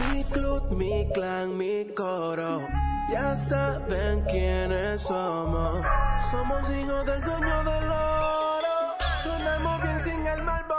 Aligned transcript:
Mi 0.00 0.24
club, 0.24 0.70
mi 0.70 1.06
clan, 1.12 1.56
mi 1.56 1.84
coro. 1.94 2.60
Ya 3.10 3.36
saben 3.36 4.22
quiénes 4.30 5.02
somos. 5.02 5.84
Somos 6.30 6.70
hijos 6.70 7.04
del 7.04 7.20
dueño 7.20 7.64
del 7.64 7.90
oro. 7.90 8.76
Sonamos 9.22 9.82
bien 9.82 10.04
sin 10.04 10.26
el 10.26 10.42
malboro. 10.42 10.71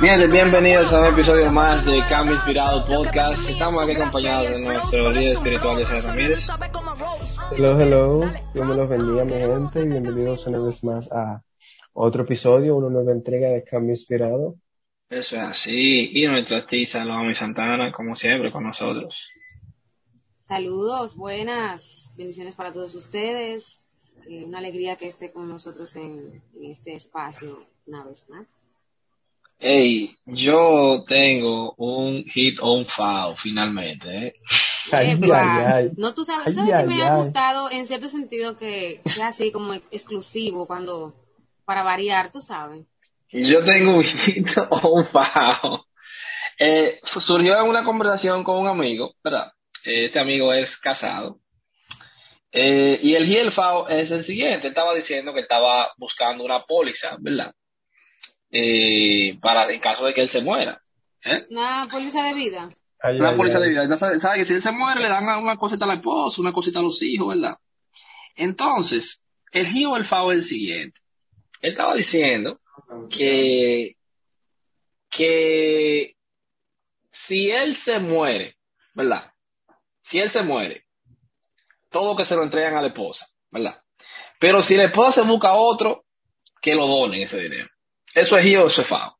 Bien, 0.00 0.30
bienvenidos 0.30 0.92
a 0.92 1.00
un 1.00 1.06
episodio 1.06 1.50
más 1.50 1.84
de 1.84 1.98
Cambio 2.08 2.36
Inspirado 2.36 2.86
Podcast. 2.86 3.48
Estamos 3.48 3.82
aquí 3.82 3.96
acompañados 3.96 4.48
de 4.48 4.60
nuestro 4.60 5.10
líder 5.10 5.36
espiritual, 5.36 5.84
José 5.84 6.00
Ramírez. 6.06 6.46
Hello, 7.50 7.80
hello. 7.80 8.20
Dios 8.54 8.66
me 8.66 8.74
los 8.76 8.88
bendiga, 8.88 9.24
mi 9.24 9.32
gente, 9.32 9.80
y 9.80 9.88
bienvenidos 9.88 10.46
una 10.46 10.60
vez 10.60 10.84
más 10.84 11.10
a 11.10 11.42
otro 11.94 12.22
episodio, 12.22 12.76
una 12.76 12.90
nueva 12.90 13.10
entrega 13.10 13.50
de 13.50 13.64
Cambio 13.64 13.90
Inspirado. 13.90 14.54
Eso 15.10 15.34
es 15.34 15.42
así. 15.42 16.10
Y 16.12 16.26
nuestra 16.28 16.58
artista, 16.58 17.04
Loami 17.04 17.34
Santana, 17.34 17.90
como 17.90 18.14
siempre, 18.14 18.52
con 18.52 18.62
nosotros. 18.62 19.28
Saludos, 20.42 21.16
buenas, 21.16 22.12
bendiciones 22.16 22.54
para 22.54 22.70
todos 22.70 22.94
ustedes. 22.94 23.82
Eh, 24.28 24.44
una 24.44 24.58
alegría 24.58 24.94
que 24.94 25.08
esté 25.08 25.32
con 25.32 25.48
nosotros 25.48 25.96
en, 25.96 26.40
en 26.54 26.70
este 26.70 26.94
espacio 26.94 27.66
una 27.86 28.04
vez 28.04 28.30
más. 28.30 28.67
Hey, 29.60 30.16
yo 30.24 31.04
tengo 31.08 31.74
un 31.78 32.24
hit 32.24 32.58
on 32.60 32.86
foul, 32.86 33.36
finalmente, 33.36 34.28
¿eh? 34.28 34.32
Ay, 34.92 35.18
Epa. 35.20 35.66
ay, 35.66 35.84
ay. 35.84 35.90
No, 35.96 36.14
tú 36.14 36.24
sabes, 36.24 36.46
Ay, 36.46 36.52
¿sabes 36.52 36.70
que 36.70 36.76
ay, 36.76 36.86
me 36.86 37.02
ha 37.02 37.16
gustado 37.16 37.70
en 37.70 37.86
cierto 37.86 38.08
sentido 38.08 38.56
que 38.56 39.02
sea 39.04 39.28
así 39.28 39.50
como 39.52 39.74
exclusivo 39.74 40.66
cuando, 40.66 41.12
para 41.64 41.82
variar, 41.82 42.30
tú 42.30 42.40
sabes. 42.40 42.86
Yo 43.30 43.60
tengo 43.60 43.96
un 43.96 44.04
hit 44.04 44.48
on 44.70 45.06
foul. 45.08 45.80
Eh, 46.58 47.00
surgió 47.20 47.60
en 47.60 47.68
una 47.68 47.84
conversación 47.84 48.44
con 48.44 48.58
un 48.58 48.68
amigo, 48.68 49.14
¿verdad? 49.22 49.52
Este 49.84 50.20
amigo 50.20 50.52
es 50.54 50.78
casado. 50.78 51.40
Eh, 52.52 52.98
y 53.02 53.14
el 53.14 53.26
hit 53.26 53.40
on 53.46 53.52
foul 53.52 53.90
es 53.90 54.10
el 54.12 54.22
siguiente. 54.22 54.68
Él 54.68 54.72
estaba 54.72 54.94
diciendo 54.94 55.34
que 55.34 55.40
estaba 55.40 55.90
buscando 55.98 56.44
una 56.44 56.64
póliza, 56.64 57.16
¿verdad? 57.18 57.52
Eh, 58.50 59.38
para, 59.40 59.70
en 59.70 59.80
caso 59.80 60.06
de 60.06 60.14
que 60.14 60.22
él 60.22 60.28
se 60.28 60.40
muera. 60.40 60.82
¿eh? 61.24 61.46
Una 61.50 61.86
póliza 61.90 62.22
de 62.22 62.34
vida. 62.34 62.68
Ay, 63.00 63.18
Una 63.18 63.30
ay, 63.30 63.36
póliza 63.36 63.58
ay. 63.58 63.64
de 63.64 63.70
vida. 63.70 63.96
Sabe, 63.96 64.20
sabe 64.20 64.38
que 64.38 64.44
si 64.44 64.54
él 64.54 64.62
se 64.62 64.72
muere, 64.72 65.00
le 65.00 65.08
dan 65.08 65.24
una, 65.24 65.38
una 65.38 65.56
cosita 65.56 65.84
a 65.84 65.88
la 65.88 65.94
esposa, 65.94 66.40
una 66.40 66.52
cosita 66.52 66.78
a 66.78 66.82
los 66.82 67.02
hijos, 67.02 67.28
¿verdad? 67.28 67.56
Entonces, 68.34 69.24
el 69.52 69.66
giro 69.66 69.94
del 69.94 70.06
FAO 70.06 70.32
es 70.32 70.38
el 70.38 70.44
siguiente. 70.44 71.00
Él 71.60 71.72
estaba 71.72 71.94
diciendo 71.94 72.60
que, 73.10 73.96
que 75.10 76.14
si 77.10 77.50
él 77.50 77.76
se 77.76 77.98
muere, 77.98 78.56
¿verdad? 78.94 79.32
Si 80.02 80.18
él 80.18 80.30
se 80.30 80.42
muere, 80.42 80.84
todo 81.90 82.16
que 82.16 82.24
se 82.24 82.36
lo 82.36 82.44
entregan 82.44 82.76
a 82.76 82.82
la 82.82 82.88
esposa, 82.88 83.26
¿verdad? 83.50 83.76
Pero 84.38 84.62
si 84.62 84.76
la 84.76 84.84
esposa 84.86 85.22
se 85.22 85.28
busca 85.28 85.52
otro, 85.54 86.04
que 86.60 86.74
lo 86.74 86.86
donen 86.86 87.22
ese 87.22 87.40
dinero. 87.40 87.68
Eso 88.14 88.36
es 88.36 88.44
giro, 88.44 88.66
eso 88.66 88.82
es 88.82 88.88
FAO. 88.88 89.16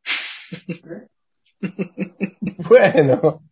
Bueno, 2.69 3.43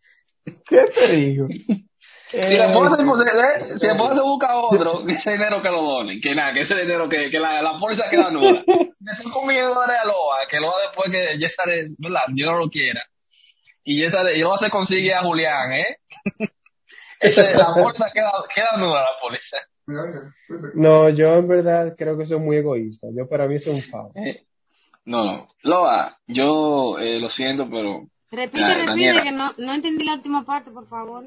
¿qué 0.69 0.84
te 0.95 1.12
digo? 1.12 1.48
Si 1.48 2.56
la 2.56 2.67
Eh, 2.67 2.69
esposa 2.69 2.97
se, 2.97 3.73
si 3.75 3.79
se 3.79 3.92
busca 4.23 4.57
otro, 4.57 5.05
que 5.07 5.12
ese 5.12 5.33
dinero 5.33 5.62
que 5.62 5.69
lo 5.70 5.83
donen, 5.83 6.20
que 6.20 6.34
nada, 6.34 6.53
que 6.53 6.61
ese 6.61 6.75
dinero 6.75 7.09
que, 7.09 7.31
que 7.31 7.39
la, 7.39 7.62
la 7.62 7.79
póliza 7.79 8.09
queda 8.11 8.31
nula. 8.31 8.62
De 8.67 9.14
5 9.14 9.41
millones 9.47 9.69
de 9.69 9.75
dólares 9.75 9.96
a 10.02 10.07
Loa, 10.07 10.39
que 10.51 10.58
Loa 10.58 10.75
después 10.89 11.11
que 11.13 11.39
Yesar 11.39 11.69
es, 11.70 11.96
¿verdad? 11.98 12.23
Yo 12.35 12.46
no 12.46 12.58
lo 12.58 12.69
quiera. 12.69 13.02
Y 13.85 14.01
Yesar, 14.02 14.29
y 14.35 14.41
Loa 14.41 14.58
se 14.58 14.70
consigue 14.70 15.14
a 15.14 15.23
Julián, 15.23 15.73
¿eh? 15.73 15.98
Ese, 17.20 17.55
la 17.55 17.73
póliza 17.75 18.07
queda, 18.13 18.33
queda 18.55 18.77
nula 18.77 19.01
la 19.02 19.19
póliza. 19.20 19.57
No, 20.75 21.08
yo 21.11 21.35
en 21.36 21.48
verdad 21.48 21.95
creo 21.96 22.19
que 22.19 22.27
soy 22.27 22.41
muy 22.41 22.57
egoísta. 22.57 23.07
Yo 23.17 23.29
para 23.29 23.46
mí 23.46 23.55
es 23.55 23.67
un 23.69 23.83
FAO. 23.83 24.13
No, 25.06 25.24
no. 25.24 25.48
Loa, 25.62 26.18
yo 26.27 26.98
eh, 26.98 27.18
lo 27.20 27.28
siento, 27.30 27.68
pero 27.70 28.02
Repite, 28.30 28.61
Ya, 28.61 28.74
repite, 28.74 28.86
Daniela. 28.86 29.22
que 29.22 29.33
no, 29.33 29.50
no 29.58 29.72
entendí 29.72 30.05
la 30.05 30.14
última 30.14 30.44
parte, 30.44 30.70
por 30.72 30.86
favor. 30.86 31.24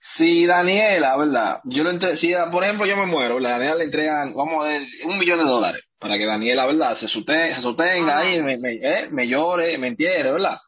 si 0.00 0.46
Daniela, 0.46 1.16
¿verdad? 1.16 1.60
Yo 1.64 1.84
le 1.84 1.90
entre, 1.90 2.16
si 2.16 2.32
por 2.50 2.64
ejemplo 2.64 2.86
yo 2.86 2.96
me 2.96 3.06
muero, 3.06 3.34
¿verdad? 3.36 3.50
Daniela 3.58 3.74
le 3.76 3.84
entregan, 3.84 4.34
vamos 4.34 4.64
a 4.64 4.68
ver, 4.68 4.82
un 5.04 5.18
millón 5.18 5.38
de 5.38 5.44
dólares 5.44 5.82
para 5.98 6.16
que 6.16 6.24
Daniela, 6.24 6.64
¿verdad? 6.66 6.94
Se, 6.94 7.06
sute- 7.06 7.54
se 7.54 7.60
sostenga 7.60 8.18
Ajá. 8.18 8.20
ahí, 8.20 8.40
me, 8.42 8.56
me, 8.56 8.72
eh, 8.74 9.08
me 9.10 9.28
llore, 9.28 9.76
me 9.76 9.88
entierre, 9.88 10.32
¿verdad? 10.32 10.58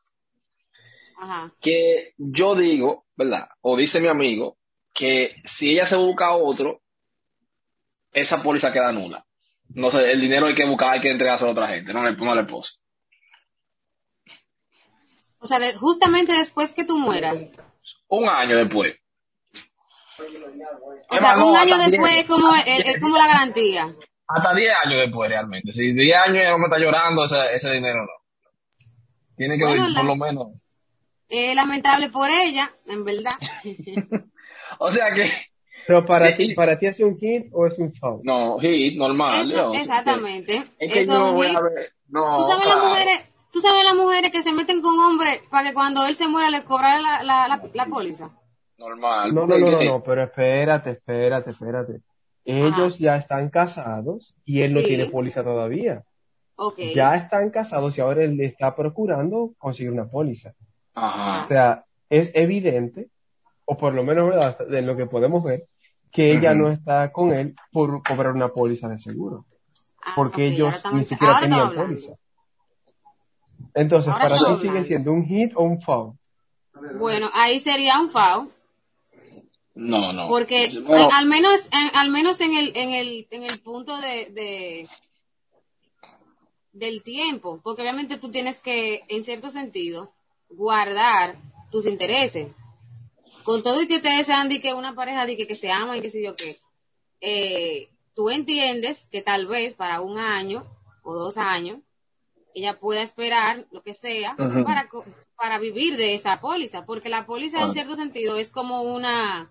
Ajá. 1.18 1.50
Que 1.60 2.12
yo 2.18 2.54
digo, 2.54 3.06
¿verdad? 3.16 3.48
O 3.62 3.76
dice 3.78 3.98
mi 4.00 4.08
amigo, 4.08 4.58
que 4.92 5.36
si 5.46 5.70
ella 5.72 5.86
se 5.86 5.96
busca 5.96 6.32
otro, 6.32 6.82
esa 8.12 8.42
póliza 8.42 8.70
queda 8.72 8.92
nula. 8.92 9.24
No 9.74 9.90
sé, 9.90 10.10
el 10.12 10.20
dinero 10.20 10.46
hay 10.46 10.54
que 10.54 10.66
buscar, 10.66 10.94
hay 10.94 11.00
que 11.00 11.10
entregárselo 11.10 11.50
a 11.50 11.52
otra 11.52 11.68
gente, 11.68 11.92
no 11.92 12.02
le, 12.04 12.16
no 12.16 12.34
le 12.34 12.42
esposa. 12.42 12.72
O 15.38 15.46
sea, 15.46 15.58
de- 15.58 15.74
justamente 15.74 16.32
después 16.32 16.72
que 16.72 16.84
tú 16.84 16.98
mueras. 16.98 17.36
Un 18.08 18.28
año 18.28 18.56
después. 18.56 18.94
O 21.08 21.14
sea, 21.16 21.36
no, 21.36 21.50
un 21.50 21.56
año 21.56 21.76
después 21.78 22.10
diez. 22.12 22.22
es 22.22 22.28
como, 22.28 22.54
es, 22.54 22.86
es 22.94 23.00
como 23.00 23.16
la 23.16 23.26
garantía. 23.26 23.94
Hasta 24.28 24.54
10 24.54 24.72
años 24.84 25.00
después 25.00 25.28
realmente. 25.30 25.72
Si 25.72 25.92
10 25.92 26.16
años 26.16 26.44
no 26.50 26.58
me 26.58 26.64
está 26.66 26.78
llorando, 26.78 27.24
ese, 27.24 27.36
ese 27.54 27.70
dinero 27.72 28.02
no. 28.02 28.86
Tiene 29.36 29.58
que 29.58 29.64
Bueno, 29.64 29.82
ver 29.84 29.92
la- 29.92 30.00
por 30.00 30.08
lo 30.08 30.16
menos. 30.16 30.46
Es 31.28 31.54
lamentable 31.56 32.08
por 32.10 32.28
ella, 32.30 32.70
en 32.86 33.04
verdad. 33.04 33.36
O 34.78 34.90
sea 34.90 35.12
que, 35.14 35.30
Pero 35.86 36.04
para 36.06 36.36
ti, 36.36 36.54
¿para 36.54 36.78
ti 36.78 36.86
es 36.86 37.00
un 37.00 37.18
hit 37.18 37.46
o 37.52 37.66
es 37.66 37.78
un 37.78 37.92
FAO? 37.92 38.20
no, 38.22 38.58
hit, 38.58 38.96
normal. 38.96 39.30
Eso, 39.50 39.72
yo- 39.72 39.78
exactamente. 39.80 40.62
Es 40.78 40.92
que 40.92 41.00
Eso 41.00 41.12
yo 41.12 41.26
es 41.28 41.32
voy 41.34 41.46
hit. 41.48 41.56
a 41.56 41.60
ver. 41.62 41.92
No, 42.08 42.36
Tú 42.36 42.42
sabes 42.44 42.64
claro. 42.64 42.80
las 42.80 42.88
mujeres, 42.88 43.28
tú 43.52 43.60
sabes 43.60 43.84
las 43.84 43.94
mujeres 43.94 44.30
que 44.30 44.42
se 44.42 44.52
meten 44.52 44.82
con 44.82 44.98
hombres 44.98 45.42
para 45.50 45.68
que 45.68 45.74
cuando 45.74 46.06
él 46.06 46.14
se 46.14 46.28
muera 46.28 46.50
le 46.50 46.62
cobrara 46.62 47.00
la, 47.00 47.22
la, 47.22 47.48
la, 47.48 47.62
la 47.72 47.86
póliza. 47.86 48.30
Normal. 48.78 49.32
No, 49.34 49.46
no, 49.46 49.58
no, 49.58 49.70
no, 49.70 49.82
no, 49.82 50.02
pero 50.02 50.22
espérate, 50.24 50.90
espérate, 50.90 51.50
espérate. 51.50 52.00
Ellos 52.44 52.98
ya 52.98 53.16
están 53.16 53.48
casados 53.50 54.34
y 54.44 54.62
él 54.62 54.74
no 54.74 54.80
tiene 54.80 55.06
póliza 55.06 55.44
todavía. 55.44 56.02
Ok. 56.56 56.78
Ya 56.94 57.14
están 57.16 57.50
casados 57.50 57.96
y 57.96 58.00
ahora 58.00 58.24
él 58.24 58.36
le 58.36 58.44
está 58.46 58.74
procurando 58.74 59.52
conseguir 59.58 59.92
una 59.92 60.08
póliza. 60.08 60.52
Ajá. 60.94 61.42
O 61.44 61.46
sea, 61.46 61.84
es 62.10 62.30
evidente, 62.34 63.08
o 63.64 63.76
por 63.78 63.94
lo 63.94 64.02
menos, 64.04 64.28
¿verdad? 64.28 64.58
De 64.68 64.82
lo 64.82 64.96
que 64.96 65.06
podemos 65.06 65.42
ver, 65.44 65.66
que 66.12 66.32
ella 66.32 66.54
no 66.54 66.68
está 66.68 67.10
con 67.10 67.32
él 67.32 67.56
por 67.72 68.02
cobrar 68.02 68.32
una 68.32 68.48
póliza 68.52 68.88
de 68.88 68.98
seguro. 68.98 69.46
Ah, 70.04 70.12
Porque 70.14 70.46
ellos 70.46 70.74
ni 70.92 71.04
siquiera 71.04 71.34
ahora 71.34 71.48
tenían 71.48 71.74
póliza. 71.74 72.12
Entonces, 73.74 74.12
Ahora 74.12 74.28
para 74.28 74.56
ti 74.56 74.68
sigue 74.68 74.84
siendo 74.84 75.12
un 75.12 75.24
hit 75.24 75.52
o 75.54 75.62
un 75.62 75.80
foul. 75.80 76.18
Bueno, 76.98 77.30
ahí 77.34 77.58
sería 77.58 77.98
un 77.98 78.10
FAO, 78.10 78.48
No, 79.74 80.12
no. 80.12 80.28
porque 80.28 80.68
Bueno, 80.84 81.06
eh, 81.06 81.08
al 81.14 81.26
menos, 81.26 81.68
en, 81.70 81.96
al 81.96 82.10
menos 82.10 82.40
en 82.40 82.56
el, 82.56 82.72
en 82.74 82.90
el, 82.92 83.28
en 83.30 83.44
el 83.44 83.60
punto 83.60 83.96
de, 84.00 84.30
de, 84.30 84.88
del 86.72 87.02
tiempo, 87.02 87.60
porque 87.62 87.82
obviamente 87.82 88.18
tú 88.18 88.30
tienes 88.30 88.60
que, 88.60 89.02
en 89.08 89.22
cierto 89.22 89.50
sentido, 89.50 90.12
guardar 90.50 91.36
tus 91.70 91.86
intereses. 91.86 92.48
Con 93.44 93.62
todo 93.62 93.82
y 93.82 93.88
que 93.88 93.96
ustedes 93.96 94.26
sean 94.26 94.48
de 94.48 94.60
que 94.60 94.74
una 94.74 94.94
pareja 94.94 95.26
de 95.26 95.36
que, 95.36 95.46
que 95.46 95.56
se 95.56 95.70
aman 95.70 95.96
y 95.98 96.00
que 96.00 96.10
sé 96.10 96.22
yo 96.22 96.36
qué, 96.36 96.60
eh, 97.20 97.88
tú 98.14 98.30
entiendes 98.30 99.08
que 99.10 99.22
tal 99.22 99.46
vez 99.46 99.74
para 99.74 100.00
un 100.00 100.18
año 100.18 100.66
o 101.02 101.14
dos 101.14 101.36
años 101.36 101.78
ella 102.54 102.78
pueda 102.78 103.02
esperar 103.02 103.66
lo 103.70 103.82
que 103.82 103.94
sea 103.94 104.36
Ujú. 104.38 104.64
para, 104.64 104.88
co- 104.88 105.04
para 105.36 105.58
vivir 105.58 105.96
de 105.96 106.14
esa 106.14 106.38
póliza, 106.40 106.84
porque 106.84 107.08
la 107.08 107.24
póliza 107.26 107.62
en 107.62 107.72
cierto 107.72 107.96
sentido 107.96 108.36
es 108.36 108.50
como 108.50 108.82
una, 108.82 109.50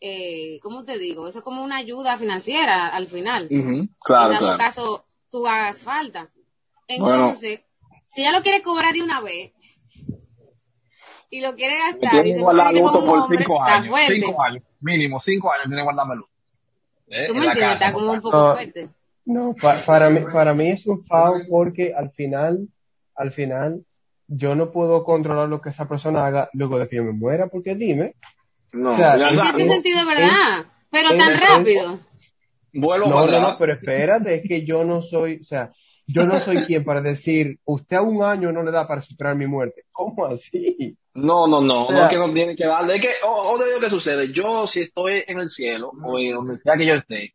eh, 0.00 0.58
¿cómo 0.62 0.84
te 0.84 0.98
digo? 0.98 1.28
Eso 1.28 1.38
es 1.40 1.44
como 1.44 1.62
una 1.62 1.76
ayuda 1.76 2.16
financiera 2.16 2.88
al 2.88 3.06
final. 3.06 3.48
ujú, 3.50 3.88
Claro, 4.04 4.24
en 4.24 4.30
dado 4.30 4.46
claro. 4.46 4.58
caso 4.58 5.04
tú 5.30 5.46
hagas 5.46 5.82
falta. 5.82 6.30
Bueno. 6.98 7.14
Entonces, 7.14 7.60
si 8.08 8.22
ella 8.22 8.32
lo 8.32 8.42
quiere 8.42 8.62
cobrar 8.62 8.92
de 8.94 9.02
una 9.02 9.20
vez 9.20 9.52
y 11.32 11.40
lo 11.40 11.54
quiere 11.56 11.74
gastar 11.76 12.10
tiene 12.22 12.28
y 12.28 12.34
se 12.34 12.40
guardado 12.42 12.72
luto 12.72 13.06
por 13.06 13.18
hombre, 13.20 13.38
5 13.38 13.64
está 13.64 13.76
años. 13.78 13.96
5 14.06 14.42
años. 14.42 14.62
Mínimo 14.82 15.18
5 15.20 15.50
años 15.52 15.64
tiene 15.64 15.78
que 15.78 15.84
guardarme 15.84 16.16
luz. 16.16 16.30
Eh, 17.08 17.24
¿Tú 17.26 17.34
me 17.34 17.46
entiendes? 17.46 17.72
Está 17.74 17.92
como 17.92 18.12
un 18.12 18.20
poco 18.20 18.36
No. 18.36 18.54
fuerte. 18.54 18.88
No, 19.24 19.54
pa- 19.60 19.84
para 19.84 20.10
mí, 20.10 20.20
para 20.32 20.52
mí 20.52 20.68
es 20.70 20.86
un 20.86 21.04
foul 21.06 21.46
porque 21.48 21.94
al 21.94 22.10
final, 22.12 22.68
al 23.14 23.30
final, 23.32 23.84
yo 24.28 24.54
no 24.54 24.70
puedo 24.72 25.04
controlar 25.04 25.48
lo 25.48 25.60
que 25.60 25.70
esa 25.70 25.88
persona 25.88 26.26
haga 26.26 26.50
luego 26.52 26.78
de 26.78 26.88
que 26.88 26.96
yo 26.96 27.04
me 27.04 27.12
muera, 27.12 27.46
porque 27.48 27.74
dime, 27.74 28.14
No, 28.72 28.90
O 28.90 28.94
sea, 28.94 29.16
ya 29.18 29.28
En 29.28 29.38
cierto 29.38 29.58
es- 29.58 29.68
sentido, 29.72 29.98
¿verdad? 30.06 30.66
Pero 30.90 31.08
tan 31.16 31.38
rápido. 31.40 32.00
Vuelvo 32.74 33.06
No, 33.08 33.26
no, 33.26 33.40
no, 33.40 33.56
pero 33.58 33.74
espérate, 33.74 34.34
es 34.36 34.42
que 34.48 34.64
yo 34.64 34.82
no 34.84 35.02
soy, 35.02 35.38
o 35.40 35.44
sea, 35.44 35.70
yo 36.12 36.26
no 36.26 36.38
soy 36.40 36.62
quien 36.64 36.84
para 36.84 37.00
decir, 37.00 37.58
usted 37.64 37.96
a 37.96 38.02
un 38.02 38.22
año 38.22 38.52
no 38.52 38.62
le 38.62 38.70
da 38.70 38.86
para 38.86 39.02
superar 39.02 39.34
mi 39.36 39.46
muerte. 39.46 39.84
¿Cómo 39.92 40.26
así? 40.26 40.96
No, 41.14 41.46
no, 41.46 41.60
no, 41.60 41.84
O 41.84 41.88
sea- 41.88 42.04
no 42.04 42.08
que 42.08 42.16
no 42.16 42.32
tiene 42.32 42.56
que 42.56 42.66
darle. 42.66 42.96
Es 42.96 43.02
que, 43.02 43.10
o, 43.24 43.52
o 43.52 43.58
te 43.58 43.66
digo 43.66 43.80
que 43.80 43.90
sucede. 43.90 44.32
Yo, 44.32 44.66
si 44.66 44.80
estoy 44.80 45.24
en 45.26 45.38
el 45.38 45.50
cielo, 45.50 45.90
o 46.02 46.18
en 46.18 46.34
donde 46.34 46.58
sea 46.58 46.76
que 46.76 46.86
yo 46.86 46.94
esté, 46.94 47.34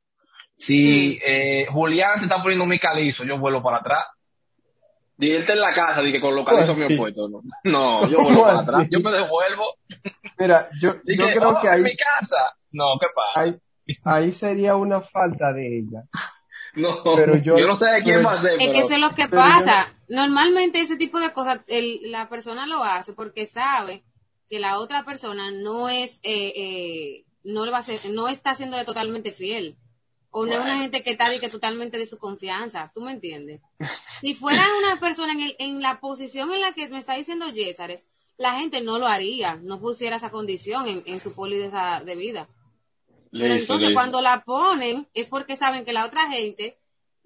si 0.58 1.20
eh, 1.24 1.68
Julián 1.72 2.18
se 2.20 2.26
está 2.26 2.42
poniendo 2.42 2.66
mi 2.66 2.80
calizo, 2.80 3.24
yo 3.24 3.38
vuelo 3.38 3.62
para 3.62 3.78
atrás. 3.78 4.06
Y 5.20 5.32
él 5.32 5.42
está 5.42 5.54
en 5.54 5.62
la 5.62 5.74
casa, 5.74 6.02
dije, 6.02 6.22
con 6.22 6.36
los 6.36 6.46
calizos 6.46 6.70
¿Cómo 6.70 6.78
míos 6.80 6.90
así? 6.92 6.98
puestos. 6.98 7.32
No, 7.32 7.42
no 7.64 8.08
yo 8.08 8.18
¿Cómo 8.18 8.30
vuelo 8.30 8.42
para 8.44 8.60
así? 8.60 8.70
atrás. 8.70 8.88
Yo 8.92 9.00
me 9.00 9.12
devuelvo. 9.12 9.64
Mira, 10.40 10.70
yo, 10.80 10.94
yo 11.06 11.26
creo 11.28 11.50
oh, 11.50 11.62
que 11.62 11.70
ahí, 11.70 11.82
mi 11.82 11.92
casa. 11.96 12.38
No, 12.72 12.86
¿qué 13.00 13.08
pasa? 13.16 13.40
ahí, 13.42 13.56
ahí 14.04 14.32
sería 14.32 14.76
una 14.76 15.02
falta 15.02 15.54
de 15.54 15.80
ella. 15.80 16.04
No, 16.78 17.04
pero 17.16 17.36
yo- 17.38 17.58
yo, 17.58 17.68
no 17.68 17.78
sé 17.80 17.86
de 17.86 18.04
quién 18.04 18.18
pero- 18.18 18.30
va 18.30 18.36
a 18.36 18.42
ser, 18.42 18.52
Es 18.54 18.58
pero... 18.60 18.72
que 18.74 18.80
eso 18.80 18.94
es 18.94 19.00
lo 19.00 19.10
que 19.16 19.28
pasa. 19.28 19.94
Normalmente 20.08 20.80
ese 20.80 20.96
tipo 20.96 21.20
de 21.20 21.32
cosas 21.34 21.60
el- 21.68 22.00
la 22.12 22.30
persona 22.30 22.66
lo 22.68 22.84
hace 22.84 23.14
porque 23.14 23.46
sabe 23.46 24.04
que 24.50 24.60
la 24.60 24.80
otra 24.80 25.04
persona 25.04 25.52
no 25.52 25.90
es 25.90 26.20
eh, 26.24 26.54
eh, 26.56 27.26
no 27.44 27.66
le 27.66 27.72
va 27.72 27.80
a 27.80 27.82
ser, 27.82 28.00
no 28.12 28.28
está 28.28 28.52
haciéndole 28.52 28.86
totalmente 28.86 29.32
fiel 29.32 29.78
o 30.32 30.46
no 30.46 30.52
es 30.54 30.60
una 30.60 30.78
gente 30.78 31.02
que 31.04 31.12
está 31.12 31.30
de 31.30 31.40
que 31.40 31.50
totalmente 31.50 31.98
de 31.98 32.06
su 32.06 32.18
confianza. 32.18 32.92
¿Tú 32.94 33.02
me 33.02 33.12
entiendes? 33.12 33.62
Si 34.22 34.34
fuera 34.34 34.62
una 34.80 35.00
persona 35.00 35.34
en, 35.34 35.42
el- 35.42 35.56
en 35.60 35.82
la 35.82 36.00
posición 36.00 36.52
en 36.54 36.62
la 36.62 36.74
que 36.74 36.88
me 36.90 36.98
está 37.00 37.14
diciendo 37.16 37.50
Yésares, 37.50 38.06
la 38.38 38.54
gente 38.60 38.82
no 38.82 39.00
lo 39.00 39.08
haría, 39.08 39.56
no 39.64 39.80
pusiera 39.80 40.18
esa 40.18 40.30
condición 40.30 40.88
en, 40.88 41.02
en 41.08 41.20
su 41.20 41.34
póliza 41.34 42.02
de 42.06 42.16
vida. 42.16 42.48
Pero 43.32 43.54
entonces 43.54 43.92
cuando 43.94 44.22
la 44.22 44.44
ponen 44.44 45.08
es 45.14 45.28
porque 45.30 45.56
saben 45.56 45.86
que 45.86 45.94
la 45.94 46.06
otra 46.06 46.30
gente 46.30 46.78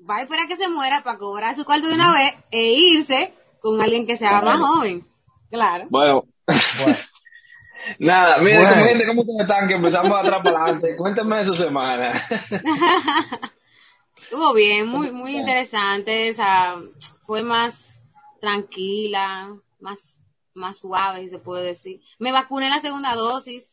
va 0.10 0.18
a 0.18 0.22
esperar 0.22 0.48
que 0.48 0.56
se 0.56 0.70
muera 0.70 1.02
para 1.04 1.18
cobrar 1.18 1.56
su 1.56 1.66
cuarto 1.66 1.88
de 1.88 1.96
una 1.96 2.12
vez 2.12 2.34
e 2.52 2.74
irse 2.74 3.34
con 3.60 3.80
alguien 3.82 4.08
que 4.08 4.18
sea 4.18 4.42
más 4.42 4.58
joven. 4.60 5.08
Claro. 5.52 5.86
Bueno, 5.90 6.24
Bueno, 6.48 6.98
nada, 8.00 8.38
mire, 8.40 8.58
Bueno. 8.58 8.74
como 8.74 8.86
gente, 8.86 9.06
¿cómo 9.08 9.22
ustedes 9.22 9.42
están? 9.42 9.68
Que 9.68 9.74
empezamos 9.76 10.12
atrás 10.20 10.42
para 10.44 10.64
adelante. 10.64 10.96
Cuéntenme 10.98 11.38
de 11.38 11.46
su 11.46 11.54
semana. 11.56 12.28
Estuvo 14.24 14.54
bien, 14.54 14.88
muy 14.88 15.12
muy 15.12 15.36
interesante, 15.36 16.32
o 16.32 16.34
sea, 16.34 16.78
fue 17.24 17.44
más 17.44 18.02
tranquila, 18.40 19.54
más 19.80 20.22
más 20.54 20.80
suave, 20.80 21.22
si 21.22 21.30
se 21.30 21.40
puede 21.40 21.66
decir. 21.66 22.02
Me 22.20 22.32
vacuné 22.32 22.70
la 22.70 22.80
segunda 22.80 23.14
dosis, 23.16 23.71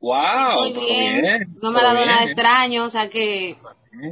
wow, 0.00 0.54
pero 0.68 0.80
bien, 0.80 1.24
no 1.62 1.70
me 1.72 1.80
ha 1.80 1.82
dado 1.82 2.06
nada 2.06 2.24
extraño, 2.24 2.84
o 2.84 2.90
sea 2.90 3.08
que 3.10 3.56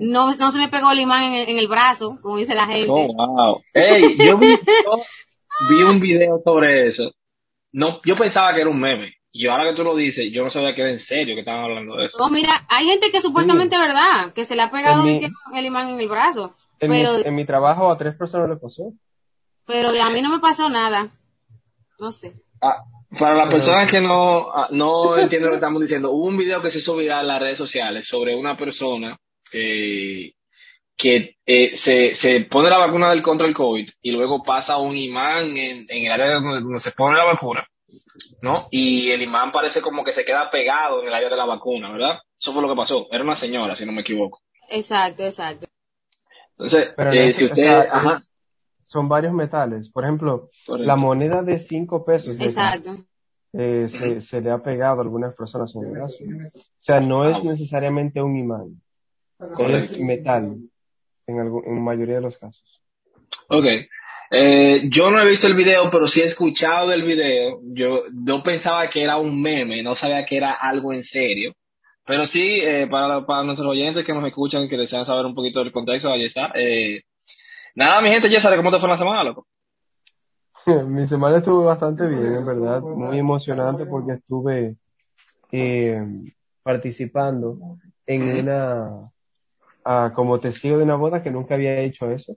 no, 0.00 0.34
no 0.34 0.50
se 0.50 0.58
me 0.58 0.68
pegó 0.68 0.90
el 0.92 1.00
imán 1.00 1.24
en 1.24 1.32
el, 1.34 1.48
en 1.48 1.58
el 1.58 1.68
brazo, 1.68 2.18
como 2.22 2.36
dice 2.36 2.54
la 2.54 2.66
gente. 2.66 2.90
Oh, 2.90 3.12
wow. 3.14 3.62
Ey, 3.72 4.16
yo 4.18 4.36
vi, 4.38 4.56
vi 5.68 5.82
un 5.82 6.00
video 6.00 6.40
sobre 6.44 6.88
eso. 6.88 7.12
No, 7.72 8.00
yo 8.04 8.16
pensaba 8.16 8.54
que 8.54 8.60
era 8.62 8.70
un 8.70 8.80
meme. 8.80 9.14
Y 9.32 9.46
ahora 9.48 9.68
que 9.68 9.76
tú 9.76 9.84
lo 9.84 9.94
dices, 9.94 10.24
yo 10.32 10.42
no 10.44 10.50
sabía 10.50 10.74
que 10.74 10.80
era 10.80 10.90
en 10.90 10.98
serio 10.98 11.34
que 11.34 11.40
estaban 11.40 11.64
hablando 11.64 11.94
de 11.96 12.06
eso. 12.06 12.18
No, 12.18 12.30
mira, 12.30 12.64
hay 12.70 12.86
gente 12.86 13.10
que 13.12 13.20
supuestamente 13.20 13.76
es 13.76 13.82
verdad, 13.82 14.32
que 14.32 14.46
se 14.46 14.56
le 14.56 14.62
ha 14.62 14.70
pegado 14.70 15.04
mi- 15.04 15.20
el 15.54 15.66
imán 15.66 15.90
en 15.90 16.00
el 16.00 16.08
brazo, 16.08 16.54
en, 16.80 16.90
pero 16.90 17.12
mi, 17.18 17.22
en 17.22 17.34
mi 17.34 17.44
trabajo 17.44 17.90
a 17.90 17.98
tres 17.98 18.14
personas 18.16 18.48
le 18.48 18.56
pasó. 18.56 18.94
pero 19.66 19.90
a 19.90 20.08
mí 20.10 20.22
no 20.22 20.30
me 20.30 20.38
pasó 20.38 20.70
nada. 20.70 21.08
No 21.98 22.10
sé. 22.12 22.34
Ah, 22.62 22.82
para 23.18 23.34
las 23.34 23.50
personas 23.50 23.90
que 23.90 24.00
no, 24.00 24.50
ah, 24.52 24.68
no 24.70 25.16
entienden 25.18 25.46
lo 25.46 25.50
que 25.52 25.56
estamos 25.56 25.80
diciendo, 25.82 26.10
hubo 26.10 26.26
un 26.26 26.36
video 26.36 26.60
que 26.62 26.70
se 26.70 26.78
hizo 26.78 26.96
viral 26.96 27.22
en 27.22 27.28
las 27.28 27.40
redes 27.40 27.58
sociales 27.58 28.06
sobre 28.06 28.34
una 28.34 28.56
persona 28.56 29.16
eh, 29.52 30.32
que 30.96 31.36
eh, 31.46 31.76
se, 31.76 32.14
se 32.14 32.40
pone 32.50 32.70
la 32.70 32.78
vacuna 32.78 33.10
del 33.10 33.22
contra 33.22 33.46
el 33.46 33.54
COVID 33.54 33.88
y 34.02 34.10
luego 34.12 34.42
pasa 34.42 34.78
un 34.78 34.96
imán 34.96 35.56
en, 35.56 35.86
en 35.88 36.04
el 36.06 36.10
área 36.12 36.34
donde, 36.34 36.60
donde 36.60 36.80
se 36.80 36.92
pone 36.92 37.16
la 37.18 37.24
vacuna, 37.24 37.66
¿no? 38.42 38.68
Y 38.70 39.10
el 39.10 39.22
imán 39.22 39.52
parece 39.52 39.80
como 39.80 40.04
que 40.04 40.12
se 40.12 40.24
queda 40.24 40.50
pegado 40.50 41.02
en 41.02 41.08
el 41.08 41.14
área 41.14 41.28
de 41.28 41.36
la 41.36 41.44
vacuna, 41.44 41.92
¿verdad? 41.92 42.18
Eso 42.38 42.52
fue 42.52 42.62
lo 42.62 42.68
que 42.68 42.76
pasó. 42.76 43.06
Era 43.10 43.22
una 43.24 43.36
señora, 43.36 43.76
si 43.76 43.86
no 43.86 43.92
me 43.92 44.00
equivoco. 44.02 44.40
Exacto, 44.70 45.22
exacto. 45.24 45.66
Entonces, 46.52 46.88
Pero 46.96 47.12
eh, 47.12 47.32
si 47.32 47.44
o 47.44 47.46
usted, 47.48 47.62
sea, 47.62 47.80
ajá, 47.90 48.16
es- 48.16 48.30
son 48.86 49.08
varios 49.08 49.34
metales. 49.34 49.90
Por 49.90 50.04
ejemplo, 50.04 50.48
correcto. 50.64 50.86
la 50.86 50.96
moneda 50.96 51.42
de 51.42 51.58
cinco 51.58 52.04
pesos 52.04 52.38
de 52.38 52.44
Exacto. 52.44 52.96
eh, 53.52 53.86
se, 53.88 54.20
se 54.20 54.40
le 54.40 54.50
ha 54.52 54.62
pegado 54.62 55.00
a 55.00 55.02
algunas 55.02 55.34
personas 55.34 55.74
en 55.74 55.82
el 55.86 55.90
brazo. 55.90 56.16
O 56.24 56.62
sea, 56.78 57.00
no 57.00 57.28
es 57.28 57.42
necesariamente 57.42 58.22
un 58.22 58.36
imán, 58.36 58.80
Correcto. 59.38 59.76
es 59.76 59.98
metal 60.00 60.56
en, 61.26 61.40
algún, 61.40 61.62
en 61.66 61.82
mayoría 61.82 62.16
de 62.16 62.20
los 62.20 62.38
casos. 62.38 62.80
Ok. 63.48 63.64
Eh, 64.30 64.88
yo 64.88 65.10
no 65.10 65.20
he 65.20 65.28
visto 65.28 65.46
el 65.48 65.54
video, 65.56 65.90
pero 65.90 66.06
sí 66.06 66.20
he 66.20 66.24
escuchado 66.24 66.88
del 66.88 67.02
video. 67.02 67.60
Yo, 67.64 68.02
yo 68.24 68.42
pensaba 68.42 68.88
que 68.88 69.02
era 69.02 69.18
un 69.18 69.40
meme, 69.42 69.82
no 69.82 69.94
sabía 69.96 70.24
que 70.24 70.36
era 70.36 70.52
algo 70.52 70.92
en 70.92 71.02
serio. 71.02 71.52
Pero 72.04 72.24
sí, 72.24 72.60
eh, 72.62 72.86
para, 72.88 73.26
para 73.26 73.42
nuestros 73.42 73.68
oyentes 73.68 74.04
que 74.04 74.14
nos 74.14 74.24
escuchan 74.24 74.62
y 74.62 74.68
que 74.68 74.76
desean 74.76 75.04
saber 75.04 75.26
un 75.26 75.34
poquito 75.34 75.58
del 75.58 75.72
contexto, 75.72 76.08
ahí 76.08 76.24
está. 76.24 76.52
Eh, 76.54 77.02
nada, 77.76 78.00
mi 78.00 78.08
gente, 78.08 78.28
ya 78.30 78.40
sabe 78.40 78.56
cómo 78.56 78.72
te 78.72 78.80
fue 78.80 78.88
la 78.88 78.96
semana, 78.96 79.22
loco. 79.22 79.46
Mi 80.86 81.06
semana 81.06 81.36
estuvo 81.36 81.64
bastante 81.64 82.06
bien, 82.08 82.34
en 82.34 82.44
verdad, 82.46 82.80
muy 82.82 83.18
emocionante 83.18 83.86
porque 83.86 84.12
estuve 84.14 84.76
eh, 85.52 86.00
participando 86.64 87.56
en 88.06 88.40
una, 88.40 89.10
ah, 89.84 90.12
como 90.14 90.40
testigo 90.40 90.78
de 90.78 90.84
una 90.84 90.96
boda 90.96 91.22
que 91.22 91.30
nunca 91.30 91.54
había 91.54 91.78
hecho 91.80 92.10
eso. 92.10 92.36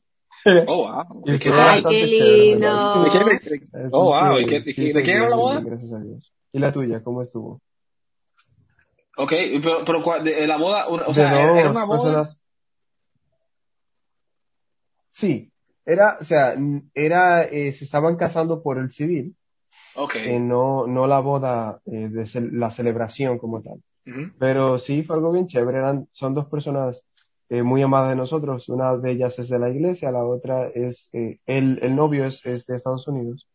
Oh, 0.68 0.88
wow. 0.88 1.24
Y 1.25 1.33
¿Y 1.33 1.39
qué 1.39 1.50
Ay, 1.50 1.56
qué 1.56 1.63
bastante 1.65 2.09
chévere, 2.09 2.38
lindo. 2.38 3.03
¿De 3.03 3.12
qué- 3.12 3.50
de- 3.50 3.68
Así 3.80 3.89
Oh, 3.94 4.03
wow. 4.06 4.39
¿Y 4.39 4.45
qué- 4.45 4.74
sí, 4.74 4.86
de 4.88 4.94
fue 4.94 5.03
quién 5.03 5.18
era 5.18 5.30
la 5.30 5.36
boda? 5.36 5.59
Gracias 5.62 5.91
a 5.94 6.00
Dios. 6.00 6.31
¿Y 6.53 6.59
la 6.59 6.71
tuya, 6.71 7.01
cómo 7.03 7.21
estuvo? 7.24 7.62
Ok, 9.18 9.31
pero, 9.62 9.83
pero 9.86 10.03
¿cuál- 10.03 10.24
de- 10.24 10.45
la 10.47 10.57
boda, 10.57 10.88
una- 10.88 11.03
o 11.06 11.07
De 11.09 11.13
sea, 11.15 11.41
era 11.59 11.69
una 11.71 11.83
boda. 11.86 11.97
personas. 11.97 12.39
Sí, 15.09 15.51
era, 15.85 16.17
o 16.19 16.23
sea, 16.23 16.56
era, 16.94 17.44
eh, 17.45 17.73
se 17.73 17.83
estaban 17.85 18.15
casando 18.15 18.61
por 18.61 18.77
el 18.77 18.91
civil, 18.91 19.35
Ok. 19.95 20.15
eh, 20.15 20.39
no, 20.39 20.88
no 20.88 21.07
la 21.07 21.19
boda, 21.19 21.79
eh, 21.85 22.09
de 22.09 22.27
ce- 22.27 22.41
la 22.51 22.71
celebración 22.71 23.38
como 23.38 23.61
tal. 23.61 23.81
Pero 24.39 24.79
sí 24.79 25.03
fue 25.03 25.17
algo 25.17 25.31
bien 25.31 25.45
chévere. 25.47 25.77
Eran, 25.79 26.07
son 26.12 26.34
dos 26.34 26.48
personas 26.48 27.03
eh, 27.50 27.62
muy 27.62 27.81
amadas 27.81 28.10
de 28.12 28.15
nosotros. 28.15 28.67
Una 28.69 28.95
de 28.98 29.12
ellas 29.12 29.38
es 29.39 29.50
de 29.50 29.60
la 29.60 29.69
iglesia, 29.69 30.12
la 30.12 30.24
otra 30.24 30.67
es, 30.69 31.10
eh, 31.13 31.39
el, 31.45 31.79
el 31.81 31.95
novio 31.95 32.25
es, 32.25 32.45
es 32.45 32.65
de 32.65 32.77
Estados 32.77 33.07
Unidos. 33.07 33.48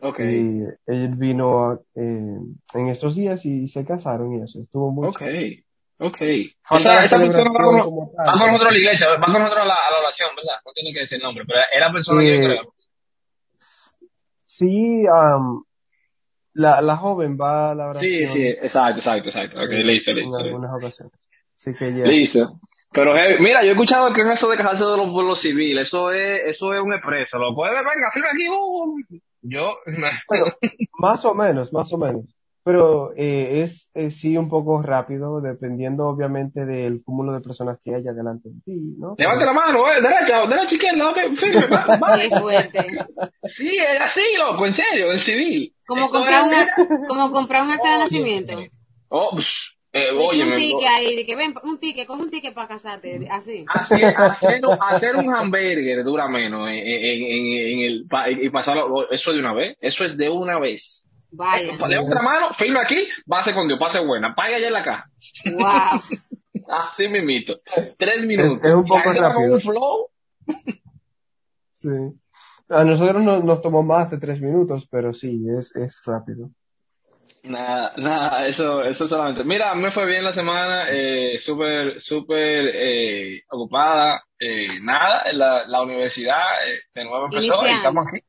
Ok. 0.00 0.20
Y 0.20 0.62
él 0.86 1.14
vino 1.16 1.70
a- 1.70 1.80
eh, 1.94 2.38
en 2.74 2.88
estos 2.88 3.14
días 3.16 3.44
y 3.46 3.68
se 3.68 3.84
casaron 3.84 4.34
y 4.34 4.42
eso. 4.42 4.60
Estuvo 4.60 4.90
muy 4.90 5.08
Ok. 5.08 5.22
Ok. 5.98 6.20
Esa, 6.20 6.94
la 6.94 7.04
esa 7.04 7.18
persona 7.18 7.50
va 7.50 7.64
con, 7.64 7.74
nosotros 8.52 8.68
a 8.68 8.72
la 8.72 8.78
iglesia, 8.78 9.08
va 9.16 9.20
con 9.32 9.32
nosotros 9.42 9.64
a 9.64 9.68
la, 9.68 9.74
a 9.74 9.90
la 9.92 9.98
oración, 10.00 10.28
¿verdad? 10.36 10.60
No 10.64 10.72
tiene 10.72 10.92
que 10.92 11.00
decir 11.00 11.22
nombre, 11.22 11.44
pero 11.46 11.60
era 11.74 11.90
persona 11.92 12.20
que 12.20 12.26
yo 12.28 12.34
Eh, 12.34 12.44
creo. 12.44 12.74
Sí, 14.44 15.04
am, 15.12 15.62
la, 16.54 16.80
la 16.80 16.96
joven 16.96 17.36
va 17.40 17.70
a 17.70 17.74
la 17.74 17.94
Sí, 17.94 18.22
oración 18.24 18.32
sí, 18.32 18.46
exacto, 18.46 18.98
exacto, 19.00 19.28
exacto. 19.28 19.58
Ok, 19.58 19.70
eh, 19.72 19.84
listo, 19.84 20.10
en 20.10 20.16
listo. 20.18 20.30
listo. 20.38 20.44
algunas 20.44 20.70
ocasiones. 20.74 21.12
Así 21.56 21.74
que 21.74 21.92
ya. 21.94 22.04
Listo. 22.06 22.60
Pero 22.92 23.14
hey, 23.16 23.36
mira, 23.40 23.62
yo 23.62 23.70
he 23.70 23.72
escuchado 23.72 24.12
que 24.12 24.20
en 24.22 24.30
eso 24.30 24.48
de 24.48 24.56
casarse 24.56 24.84
de 24.84 24.96
los 24.96 25.10
pueblos 25.10 25.40
civiles, 25.40 25.88
eso 25.88 26.12
es, 26.12 26.42
eso 26.46 26.72
es 26.72 26.80
un 26.80 26.94
expreso. 26.94 27.38
Lo 27.38 27.54
puedes, 27.54 27.74
venga, 27.74 28.10
firma 28.12 28.28
aquí. 28.32 28.48
uh. 28.48 28.96
Yo, 29.42 29.70
Bueno, 30.28 30.46
más 30.98 31.24
o 31.24 31.34
menos, 31.34 31.72
más 31.72 31.92
o 31.92 31.98
menos. 31.98 32.24
Pero 32.66 33.12
eh, 33.16 33.62
es, 33.62 33.88
es 33.94 34.16
sí 34.18 34.36
un 34.36 34.48
poco 34.48 34.82
rápido, 34.82 35.40
dependiendo 35.40 36.08
obviamente 36.08 36.66
del 36.66 37.00
cúmulo 37.04 37.32
de 37.32 37.40
personas 37.40 37.78
que 37.84 37.94
haya 37.94 38.12
delante 38.12 38.48
de 38.48 38.60
ti, 38.64 38.96
¿no? 38.98 39.14
levante 39.16 39.44
la 39.44 39.52
mano, 39.52 39.88
eh, 39.88 40.02
derecha, 40.02 40.44
derecha, 40.48 40.74
izquierda, 40.74 41.10
ok, 41.10 41.36
firme, 41.36 41.66
va, 41.68 41.86
va. 42.02 42.18
Qué 42.20 42.28
fuerte. 42.28 42.86
Sí, 43.44 43.68
es 43.68 44.00
así, 44.00 44.20
loco, 44.36 44.66
en 44.66 44.72
serio, 44.72 45.12
en 45.12 45.20
civil. 45.20 45.72
Como 45.86 46.08
comprar 46.08 46.42
una, 46.42 47.06
como 47.06 47.30
comprar 47.30 47.62
un 47.62 47.70
acta 47.70 47.92
de 47.92 47.98
nacimiento. 47.98 48.58
Oh, 49.10 49.36
psh, 49.36 49.76
eh, 49.92 50.10
oye, 50.28 50.42
un 50.42 50.54
ticket 50.54 50.88
ahí, 50.88 51.14
de 51.14 51.24
que 51.24 51.36
ven, 51.36 51.54
un 51.62 51.78
ticket, 51.78 52.04
coge 52.08 52.22
un 52.24 52.30
ticket 52.30 52.52
para 52.52 52.66
casarte, 52.66 53.28
así. 53.30 53.64
Hacer, 53.68 54.06
hacer, 54.06 54.60
hacer 54.80 55.14
un 55.14 55.32
hamburger 55.32 56.02
dura 56.02 56.26
menos 56.28 56.68
en, 56.68 56.74
en, 56.74 57.22
en, 57.22 57.78
en 57.78 57.78
el, 57.84 58.06
pa- 58.10 58.28
y 58.28 58.50
pasarlo, 58.50 59.08
eso 59.08 59.32
de 59.32 59.38
una 59.38 59.54
vez, 59.54 59.76
eso 59.80 60.04
es 60.04 60.16
de 60.16 60.28
una 60.28 60.58
vez. 60.58 61.04
Vaya. 61.30 61.72
Levanta 61.86 62.14
la 62.14 62.22
mano, 62.22 62.54
firma 62.54 62.82
aquí, 62.82 63.08
pase 63.26 63.52
con 63.54 63.68
Dios, 63.68 63.78
pase 63.78 64.00
buena, 64.00 64.34
paga 64.34 64.56
allá 64.56 64.66
en 64.66 64.72
la 64.72 64.84
caja. 64.84 65.10
Wow. 65.44 66.00
Así 66.88 67.08
mismito. 67.08 67.60
Tres 67.98 68.26
minutos. 68.26 68.58
es 68.62 68.74
un 68.74 68.84
poco 68.84 69.12
rápido. 69.12 69.54
un 69.54 69.60
flow. 69.60 70.10
Sí. 71.78 71.90
A 72.70 72.82
nosotros 72.82 73.22
nos, 73.22 73.44
nos 73.44 73.60
tomó 73.60 73.82
más 73.82 74.10
de 74.10 74.18
tres 74.18 74.40
minutos, 74.40 74.88
pero 74.90 75.12
sí, 75.14 75.44
es, 75.56 75.76
es 75.76 76.02
rápido. 76.04 76.50
Nada, 77.44 77.92
nada, 77.96 78.46
eso, 78.46 78.82
eso 78.82 79.06
solamente. 79.06 79.44
Mira, 79.44 79.72
me 79.76 79.92
fue 79.92 80.04
bien 80.04 80.24
la 80.24 80.32
semana, 80.32 80.86
eh, 80.90 81.38
súper, 81.38 82.00
súper 82.00 82.70
eh, 82.74 83.42
ocupada. 83.50 84.24
Eh, 84.38 84.80
nada, 84.80 85.22
la, 85.32 85.66
la 85.66 85.82
universidad 85.82 86.40
eh, 86.66 86.80
de 86.92 87.04
nuevo 87.04 87.26
empezó 87.26 87.64
y 87.64 87.70
estamos 87.70 88.06
aquí. 88.08 88.20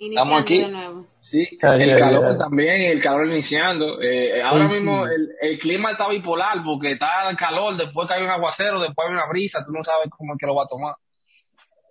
Iniciando 0.00 0.36
aquí. 0.36 0.58
de 0.58 0.72
nuevo. 0.72 1.06
Sí, 1.28 1.46
Ay, 1.60 1.82
el 1.82 1.90
ay, 1.90 1.98
calor 2.00 2.24
ay. 2.24 2.38
también, 2.38 2.80
el 2.90 3.02
calor 3.02 3.26
iniciando. 3.26 4.00
Eh, 4.00 4.40
ahora 4.40 4.66
mismo 4.66 5.06
sí. 5.06 5.12
el, 5.14 5.50
el 5.50 5.58
clima 5.58 5.90
está 5.90 6.08
bipolar 6.08 6.64
porque 6.64 6.92
está 6.92 7.28
el 7.28 7.36
calor, 7.36 7.76
después 7.76 8.08
cae 8.08 8.24
un 8.24 8.30
aguacero, 8.30 8.80
después 8.80 9.06
hay 9.06 9.12
una 9.12 9.26
brisa, 9.28 9.62
tú 9.66 9.72
no 9.72 9.84
sabes 9.84 10.08
cómo 10.08 10.32
es 10.32 10.38
que 10.38 10.46
lo 10.46 10.54
va 10.54 10.64
a 10.64 10.68
tomar. 10.68 10.94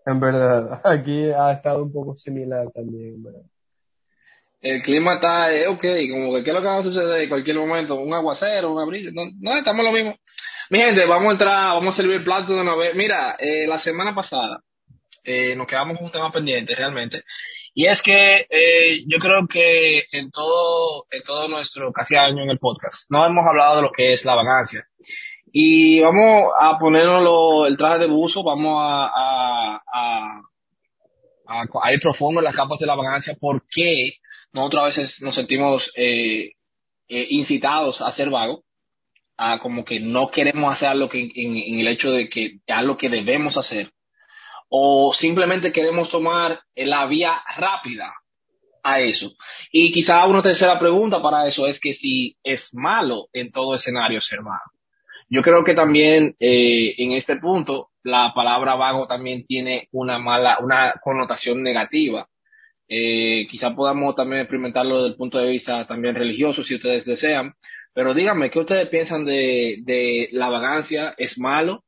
En 0.07 0.19
verdad, 0.19 0.81
aquí 0.85 1.29
ha 1.29 1.51
estado 1.51 1.83
un 1.83 1.93
poco 1.93 2.17
similar 2.17 2.71
también, 2.73 3.21
verdad. 3.21 3.41
El 4.59 4.81
clima 4.81 5.15
está, 5.15 5.53
eh, 5.53 5.67
ok, 5.67 5.85
como 6.09 6.33
que 6.33 6.43
qué 6.43 6.49
es 6.49 6.55
lo 6.55 6.61
que 6.61 6.67
va 6.67 6.79
a 6.79 6.83
suceder 6.83 7.21
en 7.21 7.29
cualquier 7.29 7.57
momento, 7.57 7.93
un 7.93 8.15
aguacero, 8.15 8.71
una 8.71 8.85
brisa, 8.85 9.11
no, 9.13 9.21
no, 9.39 9.55
estamos 9.55 9.85
lo 9.85 9.91
mismo. 9.91 10.15
Mi 10.71 10.79
gente, 10.79 11.05
vamos 11.05 11.27
a 11.29 11.31
entrar, 11.33 11.75
vamos 11.75 11.93
a 11.93 11.97
servir 12.01 12.23
plato 12.23 12.55
de 12.55 12.61
una 12.61 12.75
vez. 12.75 12.95
Mira, 12.95 13.35
eh, 13.37 13.67
la 13.67 13.77
semana 13.77 14.15
pasada 14.15 14.63
eh, 15.23 15.55
nos 15.55 15.67
quedamos 15.67 15.97
con 15.97 16.07
un 16.07 16.11
tema 16.11 16.31
pendiente 16.31 16.73
realmente, 16.73 17.23
y 17.79 17.85
es 17.85 18.01
que 18.01 18.47
eh, 18.49 19.03
yo 19.05 19.19
creo 19.19 19.47
que 19.47 20.01
en 20.11 20.31
todo, 20.31 21.05
en 21.11 21.21
todo 21.21 21.47
nuestro 21.47 21.93
casi 21.93 22.15
año 22.15 22.41
en 22.41 22.49
el 22.49 22.57
podcast, 22.57 23.05
no 23.11 23.23
hemos 23.23 23.45
hablado 23.45 23.75
de 23.75 23.81
lo 23.83 23.91
que 23.91 24.13
es 24.13 24.25
la 24.25 24.33
vagancia. 24.33 24.87
Y 25.53 25.99
vamos 25.99 26.45
a 26.59 26.79
ponernos 26.79 27.67
el 27.67 27.77
traje 27.77 27.99
de 27.99 28.07
buzo, 28.07 28.43
vamos 28.43 28.79
a, 28.81 29.05
a, 29.05 29.81
a, 29.93 30.41
a, 31.45 31.65
a 31.83 31.93
ir 31.93 31.99
profundo 31.99 32.39
en 32.39 32.45
las 32.45 32.55
capas 32.55 32.79
de 32.79 32.87
la 32.87 32.95
vagancia, 32.95 33.37
por 33.39 33.61
qué 33.69 34.13
nosotros 34.53 34.81
a 34.81 34.85
veces 34.85 35.21
nos 35.21 35.35
sentimos 35.35 35.93
eh, 35.95 36.53
eh, 37.07 37.27
incitados 37.29 38.01
a 38.01 38.09
ser 38.09 38.31
vagos, 38.31 38.61
a 39.37 39.59
como 39.59 39.85
que 39.85 39.99
no 39.99 40.29
queremos 40.29 40.73
hacer 40.73 40.95
lo 40.95 41.09
que 41.09 41.21
en, 41.21 41.55
en 41.55 41.79
el 41.81 41.89
hecho 41.89 42.09
de 42.09 42.27
que 42.27 42.57
ya 42.67 42.81
lo 42.81 42.97
que 42.97 43.09
debemos 43.09 43.55
hacer, 43.55 43.91
o 44.69 45.13
simplemente 45.13 45.71
queremos 45.71 46.09
tomar 46.09 46.61
la 46.75 47.05
vía 47.05 47.41
rápida 47.55 48.13
a 48.83 49.01
eso. 49.01 49.31
Y 49.71 49.91
quizá 49.91 50.25
una 50.25 50.41
tercera 50.41 50.79
pregunta 50.79 51.21
para 51.21 51.47
eso 51.47 51.67
es 51.67 51.79
que 51.79 51.93
si 51.93 52.37
es 52.43 52.73
malo 52.73 53.27
en 53.33 53.51
todo 53.51 53.75
escenario 53.75 54.21
ser 54.21 54.41
vago. 54.41 54.71
Yo 55.29 55.41
creo 55.41 55.63
que 55.63 55.73
también 55.73 56.35
eh, 56.39 56.95
en 56.97 57.11
este 57.11 57.35
punto 57.35 57.89
la 58.03 58.31
palabra 58.33 58.75
vago 58.75 59.07
también 59.07 59.45
tiene 59.45 59.89
una 59.91 60.19
mala, 60.19 60.57
una 60.61 60.93
connotación 61.03 61.61
negativa. 61.61 62.27
Eh, 62.87 63.45
quizá 63.49 63.75
podamos 63.75 64.15
también 64.15 64.41
experimentarlo 64.41 64.97
desde 64.97 65.09
el 65.09 65.17
punto 65.17 65.37
de 65.39 65.49
vista 65.49 65.85
también 65.85 66.15
religioso 66.15 66.63
si 66.63 66.75
ustedes 66.75 67.03
desean. 67.05 67.53
Pero 67.93 68.13
díganme, 68.13 68.49
¿qué 68.49 68.59
ustedes 68.59 68.87
piensan 68.87 69.25
de, 69.25 69.79
de 69.83 70.29
la 70.31 70.47
vagancia? 70.49 71.13
¿Es 71.17 71.37
malo? 71.37 71.83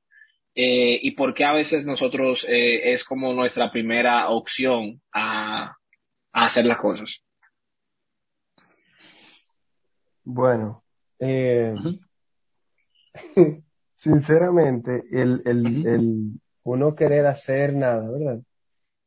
Eh, 0.56 1.00
¿Y 1.02 1.12
por 1.12 1.34
qué 1.34 1.46
a 1.46 1.54
veces 1.54 1.86
nosotros 1.86 2.46
eh, 2.48 2.92
es 2.92 3.04
como 3.04 3.34
nuestra 3.34 3.72
primera 3.72 4.30
opción 4.30 5.02
a, 5.14 5.76
a 6.34 6.46
hacer 6.46 6.66
las 6.66 6.78
cosas? 6.78 7.24
Bueno, 10.24 10.84
eh, 11.20 11.74
sinceramente, 13.96 15.04
el, 15.12 15.42
el, 15.46 15.88
el 15.88 16.42
uno 16.64 16.96
querer 16.96 17.26
hacer 17.26 17.74
nada, 17.74 18.10
¿verdad? 18.10 18.40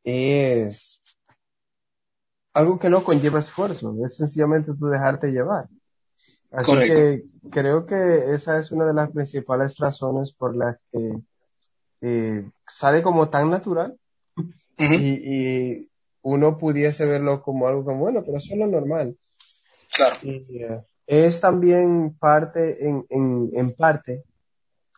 Es 0.03 1.01
algo 2.53 2.77
que 2.77 2.89
no 2.89 3.03
conlleva 3.03 3.39
esfuerzo, 3.39 3.95
es 4.05 4.17
sencillamente 4.17 4.73
tú 4.77 4.87
dejarte 4.87 5.31
llevar. 5.31 5.67
Así 6.51 6.65
Correcto. 6.67 6.93
que 6.93 7.23
creo 7.49 7.85
que 7.85 8.33
esa 8.33 8.59
es 8.59 8.71
una 8.71 8.85
de 8.85 8.93
las 8.93 9.11
principales 9.11 9.77
razones 9.77 10.33
por 10.33 10.55
las 10.55 10.77
que 10.91 11.19
eh, 12.05 12.43
sale 12.67 13.01
como 13.01 13.29
tan 13.29 13.49
natural 13.49 13.97
y, 14.77 15.75
y 15.75 15.89
uno 16.21 16.57
pudiese 16.57 17.05
verlo 17.05 17.41
como 17.41 17.65
algo 17.67 17.85
como, 17.85 17.99
bueno, 17.99 18.23
pero 18.25 18.37
eso 18.37 18.53
es 18.53 18.59
lo 18.59 18.67
normal. 18.67 19.15
Claro. 19.93 20.17
Y 20.21 20.63
eh, 20.63 20.81
es 21.07 21.39
también 21.39 22.17
parte, 22.19 22.85
en, 22.85 23.05
en, 23.09 23.49
en 23.53 23.73
parte, 23.73 24.23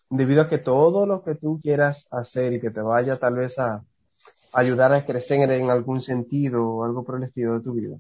debido 0.10 0.42
a 0.42 0.50
que 0.50 0.58
todo 0.58 1.06
lo 1.06 1.24
que 1.24 1.36
tú 1.36 1.60
quieras 1.62 2.08
hacer 2.12 2.54
y 2.54 2.60
que 2.60 2.72
te 2.72 2.82
vaya 2.82 3.20
tal 3.20 3.36
vez 3.36 3.60
a 3.60 3.84
ayudar 4.52 4.92
a 4.92 5.06
crecer 5.06 5.52
en 5.52 5.70
algún 5.70 6.02
sentido 6.02 6.68
o 6.68 6.84
algo 6.86 7.04
por 7.04 7.18
el 7.18 7.24
estilo 7.26 7.54
de 7.54 7.64
tu 7.64 7.74
vida, 7.74 7.98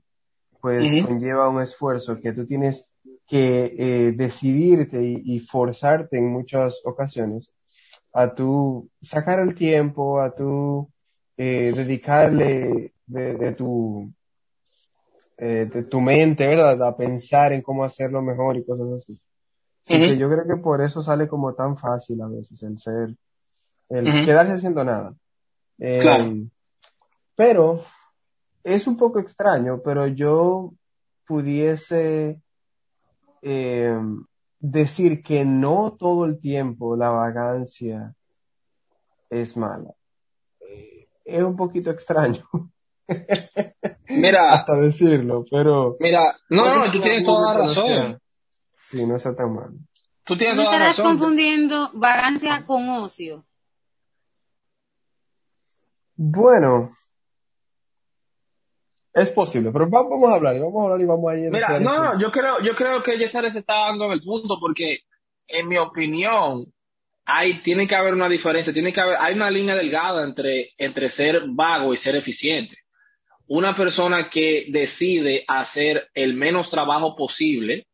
pues 0.62 0.89
conlleva 1.05 1.50
un 1.50 1.62
esfuerzo 1.62 2.19
que 2.19 2.33
tú 2.33 2.47
tienes 2.47 2.89
que 3.27 3.75
eh, 3.77 4.12
decidirte 4.13 5.03
y, 5.03 5.21
y 5.35 5.39
forzarte 5.41 6.17
en 6.17 6.31
muchas 6.31 6.81
ocasiones 6.85 7.53
a 8.17 8.34
tu 8.34 8.89
sacar 9.01 9.39
el 9.39 9.53
tiempo, 9.53 10.22
a 10.22 10.34
tu 10.34 10.89
eh, 11.36 11.74
dedicarle 11.75 12.93
de, 13.05 13.34
de 13.36 13.51
tu 13.51 14.10
eh, 15.38 15.69
de 15.72 15.84
tu 15.84 16.00
mente, 16.00 16.48
¿verdad? 16.48 16.81
A 16.81 16.95
pensar 16.95 17.51
en 17.51 17.62
cómo 17.62 17.84
hacerlo 17.84 18.22
mejor 18.22 18.55
y 18.55 18.65
cosas 18.65 18.88
así. 18.93 19.19
Así 19.86 19.95
Ujú. 19.98 20.05
que 20.05 20.17
yo 20.17 20.29
creo 20.29 20.48
que 20.48 20.55
por 20.55 20.81
eso 20.81 21.01
sale 21.01 21.27
como 21.27 21.53
tan 21.55 21.75
fácil 21.77 22.22
a 22.22 22.27
veces 22.29 22.63
el 22.63 22.79
ser, 22.79 23.15
el 23.89 24.05
quedarse 24.24 24.53
haciendo 24.53 24.86
nada. 24.86 25.13
Eh, 25.77 26.00
Claro. 26.01 26.34
Pero 27.36 27.84
es 28.63 28.88
un 28.88 28.95
poco 28.95 29.19
extraño, 29.19 29.81
pero 29.84 30.07
yo 30.07 30.72
pudiese 31.27 32.41
eh, 33.41 34.00
decir 34.72 35.22
que 35.22 35.45
no 35.45 35.95
todo 35.98 36.25
el 36.25 36.39
tiempo 36.39 36.95
la 36.95 37.10
vagancia 37.10 38.13
es 39.29 39.55
mala. 39.55 39.93
Es 41.24 41.43
un 41.43 41.55
poquito 41.55 41.89
extraño 41.89 42.48
Mira, 44.10 44.53
hasta 44.53 44.75
decirlo, 44.75 45.45
pero 45.50 45.98
mira, 46.00 46.36
no, 46.50 46.75
no, 46.75 46.91
tú 46.91 46.98
en 46.98 47.03
tienes 47.03 47.24
toda 47.25 47.53
la 47.53 47.67
razón. 47.67 48.19
Sí, 48.81 49.05
no 49.05 49.15
está 49.15 49.36
tan 49.36 49.53
mal. 49.53 49.72
Tú 50.24 50.38
tienes 50.38 50.57
¿No 50.57 50.63
toda 50.63 50.79
la 50.79 50.89
estarás 50.89 50.98
razón. 50.98 51.17
confundiendo 51.17 51.89
vagancia 51.93 52.63
con 52.65 52.88
ocio? 52.89 53.45
Bueno, 56.15 56.91
es 59.15 59.31
posible, 59.31 59.72
pero 59.72 59.89
va- 59.89 60.03
vamos 60.03 60.29
a 60.29 60.36
hablar, 60.36 60.55
y 60.55 60.60
vamos 60.60 60.81
a 60.81 60.84
hablar 60.86 61.01
y 61.01 61.05
vamos 61.05 61.31
a 61.34 61.38
ir 61.38 61.50
Mira, 61.51 61.79
no, 61.79 62.03
no, 62.13 62.19
yo 62.19 62.31
creo, 62.31 62.60
yo 62.62 62.75
creo 62.75 63.01
que 63.01 63.17
Yesara 63.17 63.50
se 63.51 63.60
está 63.60 63.74
dando 63.88 64.05
en 64.05 64.12
el 64.12 64.22
punto 64.22 64.57
porque, 64.60 65.00
en 65.48 65.67
mi 65.67 65.77
opinión, 65.77 66.65
hay, 67.25 67.62
tiene 67.62 67.88
que 67.88 67.95
haber 67.95 68.13
una 68.13 68.29
diferencia, 68.29 68.74
tiene 68.74 68.93
que 68.93 69.01
haber, 69.01 69.17
hay 69.19 69.34
una 69.34 69.50
línea 69.50 69.75
delgada 69.75 70.24
entre, 70.24 70.69
entre 70.77 71.10
ser 71.10 71.43
vago 71.48 71.93
y 71.93 71.98
ser 71.98 72.15
eficiente. 72.15 72.77
Una 73.48 73.75
persona 73.75 74.29
que 74.29 74.65
decide 74.69 75.43
hacer 75.48 76.10
el 76.13 76.34
menos 76.36 76.69
trabajo 76.69 77.15
posible, 77.15 77.88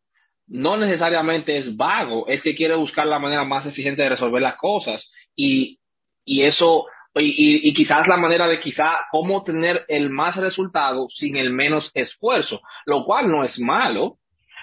no 0.48 0.76
necesariamente 0.78 1.56
es 1.56 1.78
vago, 1.78 2.28
es 2.28 2.42
que 2.42 2.56
quiere 2.56 2.76
buscar 2.76 3.06
la 3.08 3.20
manera 3.20 3.46
más 3.46 3.66
eficiente 3.66 4.04
de 4.04 4.10
resolver 4.10 4.42
las 4.42 4.56
cosas 4.56 5.12
y, 5.36 5.80
y 6.26 6.44
eso, 6.44 6.86
y, 7.16 7.68
y, 7.68 7.74
quizás 7.74 8.08
la 8.08 8.16
manera 8.16 8.48
de 8.48 8.60
quizá 8.60 9.00
cómo 9.12 9.44
tener 9.44 9.86
el 9.90 10.10
más 10.10 10.38
resultado 10.38 11.10
sin 11.10 11.36
el 11.36 11.52
menos 11.52 11.92
esfuerzo, 11.94 12.62
lo 12.86 13.04
cual 13.04 13.30
no 13.30 13.44
es 13.44 13.60
malo, 13.60 14.20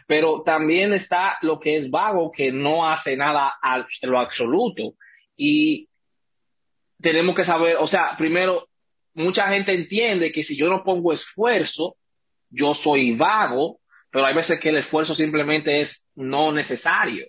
pero 0.07 0.43
también 0.43 0.95
está 0.95 1.37
lo 1.43 1.61
que 1.61 1.76
es 1.76 1.90
vago, 1.90 2.33
que 2.33 2.50
no 2.50 2.88
hace 2.88 3.17
nada 3.17 3.52
a 3.61 3.87
lo 4.02 4.19
absoluto. 4.19 4.95
Y 5.37 5.90
tenemos 6.99 7.37
que 7.37 7.45
saber, 7.45 7.76
o 7.76 7.87
sea, 7.87 8.17
primero, 8.17 8.69
mucha 9.12 9.49
gente 9.49 9.75
entiende 9.75 10.33
que 10.33 10.43
si 10.43 10.57
yo 10.57 10.69
no 10.71 10.83
pongo 10.83 11.12
esfuerzo, 11.12 11.97
yo 12.49 12.73
soy 12.73 13.14
vago, 13.14 13.81
pero 14.11 14.25
hay 14.25 14.35
veces 14.35 14.59
que 14.59 14.71
el 14.71 14.78
esfuerzo 14.78 15.14
simplemente 15.14 15.83
es 15.83 16.09
no 16.14 16.52
necesario 16.52 17.26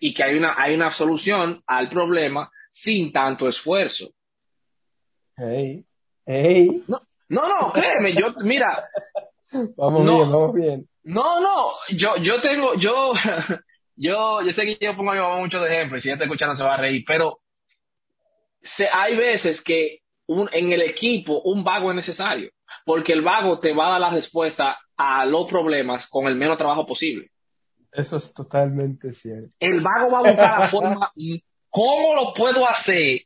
y 0.00 0.12
que 0.12 0.24
hay 0.24 0.36
una, 0.36 0.54
hay 0.56 0.74
una 0.74 0.90
solución 0.90 1.62
al 1.66 1.88
problema 1.88 2.50
sin 2.72 3.12
tanto 3.12 3.48
esfuerzo. 3.48 4.10
Hey, 5.40 5.84
hey, 6.26 6.82
No, 6.88 7.00
no, 7.28 7.48
no, 7.48 7.72
créeme, 7.72 8.12
yo, 8.12 8.32
mira, 8.40 8.88
vamos 9.76 10.04
No. 10.04 10.16
bien, 10.16 10.32
vamos 10.32 10.54
bien. 10.54 10.88
No, 11.04 11.40
no, 11.40 11.70
yo, 11.90 12.16
yo 12.20 12.40
tengo, 12.42 12.74
yo, 12.74 13.12
yo, 13.96 14.42
yo 14.42 14.52
sé 14.52 14.64
que 14.64 14.78
yo 14.84 14.96
pongo 14.96 15.12
a 15.12 15.14
mi 15.14 15.20
mamá 15.20 15.36
mucho 15.38 15.60
de 15.60 15.72
ejemplo 15.72 15.96
y 15.96 16.00
si 16.00 16.08
ella 16.08 16.14
está 16.14 16.24
escuchando 16.24 16.56
se 16.56 16.64
va 16.64 16.74
a 16.74 16.78
reír, 16.78 17.04
pero 17.06 17.38
se, 18.60 18.88
hay 18.92 19.16
veces 19.16 19.62
que 19.62 20.00
un, 20.26 20.48
en 20.52 20.72
el 20.72 20.82
equipo 20.82 21.40
un 21.42 21.62
vago 21.62 21.90
es 21.90 21.96
necesario, 21.96 22.50
porque 22.84 23.12
el 23.12 23.22
vago 23.22 23.60
te 23.60 23.72
va 23.72 23.86
a 23.86 23.90
dar 23.92 24.00
la 24.00 24.10
respuesta 24.10 24.76
a 24.96 25.24
los 25.24 25.46
problemas 25.46 26.08
con 26.08 26.26
el 26.26 26.34
menos 26.34 26.58
trabajo 26.58 26.84
posible. 26.84 27.30
Eso 27.92 28.16
es 28.16 28.34
totalmente 28.34 29.12
cierto. 29.12 29.50
El 29.60 29.80
vago 29.82 30.10
va 30.10 30.18
a 30.18 30.22
buscar 30.22 30.60
la 30.60 30.66
forma, 30.66 31.12
¿cómo 31.70 32.14
lo 32.16 32.34
puedo 32.34 32.68
hacer 32.68 33.20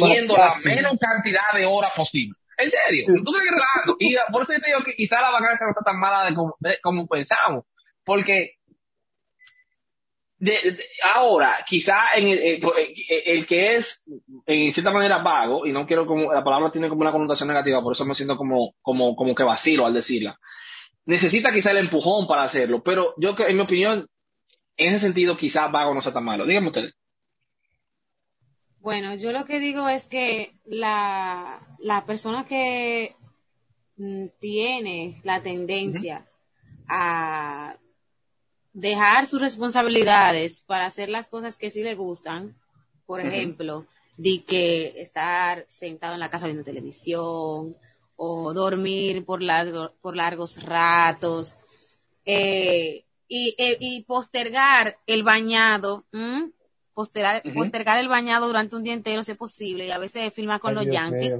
poniendo 0.00 0.36
la 0.36 0.54
menos 0.76 0.98
cantidad 0.98 1.52
de 1.54 1.66
horas 1.66 1.92
posible? 1.96 2.34
En 2.58 2.70
serio, 2.70 3.06
tú 3.24 3.32
estás 3.34 3.50
relajando. 3.50 3.96
Y 3.98 4.14
por 4.30 4.42
eso 4.42 4.52
yo 4.52 4.60
te 4.60 4.66
digo 4.68 4.84
que 4.84 4.94
quizá 4.94 5.20
la 5.20 5.30
vacancia 5.30 5.64
no 5.66 5.70
está 5.72 5.82
tan 5.84 5.98
mala 5.98 6.28
de 6.28 6.34
como, 6.34 6.54
de 6.60 6.78
como 6.82 7.06
pensamos. 7.06 7.64
porque 8.04 8.56
de, 10.38 10.50
de- 10.72 10.84
ahora, 11.14 11.58
quizá 11.66 11.96
en 12.16 12.26
el, 12.26 12.38
el- 12.38 12.60
el 13.26 13.46
que 13.46 13.76
es 13.76 14.02
en 14.46 14.72
cierta 14.72 14.90
manera 14.90 15.18
vago, 15.18 15.64
y 15.66 15.72
no 15.72 15.86
quiero 15.86 16.04
como, 16.04 16.32
la 16.32 16.42
palabra 16.42 16.70
tiene 16.72 16.88
como 16.88 17.02
una 17.02 17.12
connotación 17.12 17.48
negativa, 17.48 17.80
por 17.80 17.92
eso 17.92 18.04
me 18.04 18.14
siento 18.16 18.36
como, 18.36 18.74
como, 18.82 19.14
como 19.14 19.34
que 19.36 19.44
vacilo 19.44 19.86
al 19.86 19.94
decirla. 19.94 20.36
Necesita 21.04 21.52
quizá 21.52 21.70
el 21.70 21.78
empujón 21.78 22.26
para 22.26 22.42
hacerlo, 22.42 22.82
pero 22.82 23.14
yo 23.18 23.36
que, 23.36 23.44
en 23.44 23.56
mi 23.56 23.62
opinión, 23.62 24.08
en 24.76 24.88
ese 24.88 24.98
sentido, 25.06 25.36
quizá 25.36 25.68
vago 25.68 25.94
no 25.94 26.02
sea 26.02 26.12
tan 26.12 26.24
malo. 26.24 26.44
Díganme 26.44 26.68
ustedes. 26.68 26.94
Bueno, 28.82 29.14
yo 29.14 29.30
lo 29.30 29.44
que 29.44 29.60
digo 29.60 29.88
es 29.88 30.06
que 30.06 30.56
la, 30.64 31.64
la 31.78 32.04
persona 32.04 32.44
que 32.44 33.14
mm, 33.96 34.26
tiene 34.40 35.20
la 35.22 35.40
tendencia 35.42 36.26
a 36.88 37.76
dejar 38.72 39.26
sus 39.28 39.40
responsabilidades 39.40 40.62
para 40.62 40.86
hacer 40.86 41.08
las 41.10 41.28
cosas 41.28 41.56
que 41.58 41.70
sí 41.70 41.82
le 41.84 41.94
gustan, 41.94 42.56
por 43.06 43.20
ejemplo, 43.20 43.86
de 44.16 44.42
que 44.44 45.00
estar 45.00 45.64
sentado 45.68 46.14
en 46.14 46.20
la 46.20 46.30
casa 46.30 46.46
viendo 46.46 46.64
televisión 46.64 47.76
o 48.16 48.52
dormir 48.52 49.24
por 49.24 49.42
largo- 49.42 49.92
por 50.00 50.16
largos 50.16 50.60
ratos 50.62 51.54
eh, 52.24 53.04
y, 53.28 53.54
eh, 53.58 53.76
y 53.80 54.02
postergar 54.04 54.98
el 55.06 55.22
bañado, 55.22 56.04
¿m? 56.12 56.50
Postergar, 56.94 57.42
Ujú. 57.44 57.54
postergar 57.54 57.98
el 57.98 58.08
bañado 58.08 58.46
durante 58.46 58.76
un 58.76 58.84
día 58.84 58.94
entero 58.94 59.22
si 59.24 59.32
es 59.32 59.38
posible 59.38 59.86
y 59.86 59.90
a 59.90 59.98
veces 59.98 60.32
filmar 60.32 60.60
con 60.60 60.70
Ay, 60.70 60.74
los 60.76 60.84
Dios 60.84 60.96
yankees. 60.96 61.32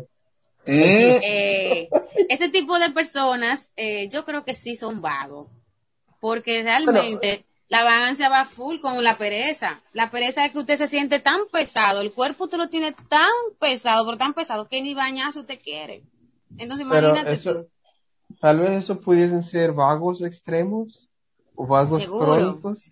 Mm, 0.67 1.19
Eh, 1.25 1.89
ese 2.29 2.49
tipo 2.49 2.79
de 2.79 2.91
personas, 2.91 3.71
eh, 3.77 4.09
yo 4.09 4.25
creo 4.25 4.45
que 4.45 4.55
sí 4.55 4.77
son 4.77 5.01
vagos, 5.01 5.49
porque 6.21 6.63
realmente 6.63 7.45
la 7.69 7.83
vagancia 7.85 8.29
va 8.29 8.45
full 8.45 8.81
con 8.81 9.03
la 9.03 9.17
pereza. 9.19 9.81
La 9.93 10.11
pereza 10.11 10.45
es 10.45 10.53
que 10.53 10.59
usted 10.59 10.77
se 10.77 10.87
siente 10.87 11.19
tan 11.21 11.41
pesado, 11.51 12.01
el 12.01 12.13
cuerpo 12.13 12.45
usted 12.45 12.59
lo 12.59 12.69
tiene 12.69 12.93
tan 13.09 13.31
pesado, 13.59 14.05
pero 14.05 14.19
tan 14.19 14.35
pesado 14.35 14.69
que 14.69 14.83
ni 14.83 14.95
bañarse 14.95 15.41
usted 15.41 15.59
quiere. 15.63 16.03
Entonces 16.59 16.87
Pero 16.89 17.09
imagínate 17.09 17.37
eso, 17.37 17.55
tú. 17.55 17.69
tal 18.41 18.61
vez 18.61 18.71
eso 18.73 19.01
pudiesen 19.01 19.43
ser 19.43 19.73
vagos 19.73 20.23
extremos 20.23 21.09
o 21.57 21.67
vagos 21.67 22.01
Seguro. 22.03 22.27
crónicos. 22.27 22.91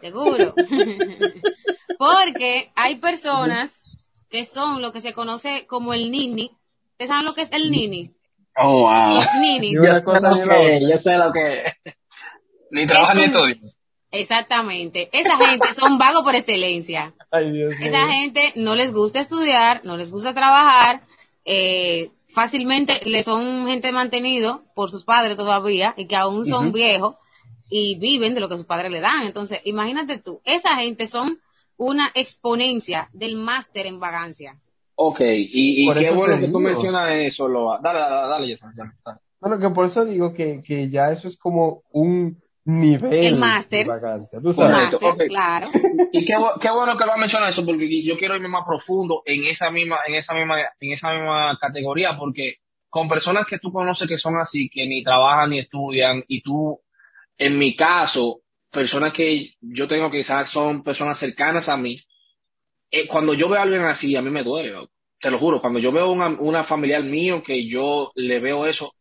Seguro. 0.00 0.54
Porque 1.98 2.70
hay 2.76 2.96
personas 2.96 3.82
que 4.30 4.44
son 4.44 4.82
lo 4.82 4.92
que 4.92 5.00
se 5.00 5.12
conoce 5.12 5.66
como 5.66 5.94
el 5.94 6.10
nini. 6.10 6.50
¿Ustedes 6.92 7.10
saben 7.10 7.24
lo 7.24 7.34
que 7.34 7.42
es 7.42 7.52
el 7.52 7.70
nini? 7.70 8.14
Oh, 8.56 8.82
wow. 8.82 9.14
Los 9.14 9.34
ninis. 9.40 9.72
Yo 9.74 9.94
sé 9.94 10.02
cosa 10.04 10.30
lo 10.30 10.36
que, 10.36 10.42
otra. 10.42 10.80
yo 10.80 10.98
sé 10.98 11.12
lo 11.12 11.32
que. 11.32 11.94
Ni 12.70 12.86
trabaja 12.86 13.14
ni 13.14 13.20
un- 13.22 13.26
estudia. 13.26 13.56
Exactamente. 14.10 15.08
Esa 15.12 15.36
gente 15.36 15.74
son 15.74 15.98
vagos 15.98 16.22
por 16.22 16.34
excelencia. 16.34 17.14
Ay, 17.30 17.52
Dios 17.52 17.76
mío. 17.78 17.88
Esa 17.88 18.08
gente 18.08 18.40
no 18.56 18.74
les 18.74 18.92
gusta 18.92 19.20
estudiar, 19.20 19.82
no 19.84 19.96
les 19.96 20.10
gusta 20.10 20.34
trabajar, 20.34 21.02
eh, 21.44 22.10
fácilmente 22.28 23.00
le 23.04 23.22
son 23.22 23.66
gente 23.68 23.92
mantenido 23.92 24.64
por 24.74 24.90
sus 24.90 25.04
padres 25.04 25.36
todavía 25.36 25.94
y 25.96 26.06
que 26.06 26.16
aún 26.16 26.44
son 26.44 26.72
viejos 26.72 27.16
y 27.68 27.98
viven 27.98 28.34
de 28.34 28.40
lo 28.40 28.48
que 28.48 28.56
sus 28.56 28.66
padres 28.66 28.90
le 28.90 29.00
dan. 29.00 29.26
Entonces, 29.26 29.60
imagínate 29.64 30.18
tú, 30.18 30.40
esa 30.44 30.76
gente 30.76 31.06
son 31.08 31.38
una 31.76 32.06
exponencia 32.14 33.08
del 33.12 33.36
máster 33.36 33.86
en 33.86 34.00
vagancia. 34.00 34.58
Ok, 34.96 35.20
y, 35.20 35.82
y 35.84 35.86
Por 35.86 35.96
qué 35.98 36.06
eso 36.06 36.14
bueno 36.16 36.40
que 36.40 36.48
tú 36.48 36.58
mencionas 36.60 37.10
eso, 37.14 37.46
Loa. 37.46 37.78
Dale, 37.82 38.00
dale, 38.00 38.28
dale, 38.28 38.52
Jason, 38.54 38.72
dale, 38.76 38.90
dale. 39.04 39.18
Bueno, 39.40 39.58
que 39.60 39.70
por 39.70 39.86
eso 39.86 40.04
digo 40.04 40.34
que, 40.34 40.60
que 40.66 40.90
ya 40.90 41.12
eso 41.12 41.28
es 41.28 41.36
como 41.36 41.82
un 41.92 42.42
nivel 42.64 43.12
El 43.12 43.36
máster. 43.36 43.84
de 43.86 43.90
vacancia. 43.92 44.40
Tú 44.40 44.48
Un 44.48 44.54
sabes. 44.54 44.74
Correcto, 44.76 44.98
máster, 45.00 45.24
ok. 45.26 45.28
claro. 45.28 45.70
Y 46.12 46.24
qué, 46.24 46.34
qué 46.60 46.70
bueno 46.70 46.96
que 46.98 47.04
lo 47.06 47.12
has 47.12 47.18
mencionado 47.18 47.48
eso, 47.50 47.64
porque 47.64 47.88
yo 48.02 48.16
quiero 48.16 48.34
irme 48.34 48.48
más 48.48 48.64
profundo 48.66 49.22
en 49.24 49.44
esa 49.44 49.70
misma, 49.70 49.98
en 50.08 50.16
esa 50.16 50.34
misma, 50.34 50.56
en 50.80 50.92
esa 50.92 51.12
misma 51.12 51.56
categoría, 51.60 52.16
porque 52.18 52.56
con 52.90 53.08
personas 53.08 53.46
que 53.46 53.58
tú 53.58 53.70
conoces 53.72 54.08
que 54.08 54.18
son 54.18 54.36
así, 54.38 54.68
que 54.68 54.86
ni 54.88 55.04
trabajan 55.04 55.50
ni 55.50 55.60
estudian, 55.60 56.24
y 56.26 56.42
tú, 56.42 56.80
en 57.38 57.58
mi 57.58 57.76
caso, 57.76 58.40
personas 58.70 59.12
que 59.12 59.54
yo 59.60 59.86
tengo 59.88 60.10
que 60.10 60.18
quizás 60.18 60.50
son 60.50 60.82
personas 60.82 61.18
cercanas 61.18 61.68
a 61.68 61.76
mí, 61.76 62.00
eh, 62.90 63.06
cuando 63.06 63.34
yo 63.34 63.48
veo 63.48 63.60
a 63.60 63.62
alguien 63.62 63.84
así, 63.84 64.16
a 64.16 64.22
mí 64.22 64.30
me 64.30 64.42
duele, 64.42 64.74
te 65.20 65.30
lo 65.30 65.38
juro, 65.38 65.60
cuando 65.60 65.78
yo 65.78 65.92
veo 65.92 66.10
una, 66.10 66.28
una 66.40 66.64
familiar 66.64 67.02
mío 67.02 67.42
que 67.42 67.68
yo 67.68 68.12
le 68.14 68.40
veo 68.40 68.66
eso, 68.66 68.94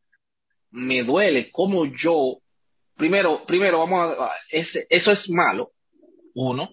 me 0.71 1.03
duele 1.03 1.51
como 1.51 1.85
yo, 1.85 2.37
primero, 2.95 3.45
primero 3.45 3.79
vamos 3.79 4.17
a, 4.19 4.31
ese- 4.49 4.85
eso 4.89 5.11
es 5.11 5.29
malo, 5.29 5.71
uno, 6.35 6.69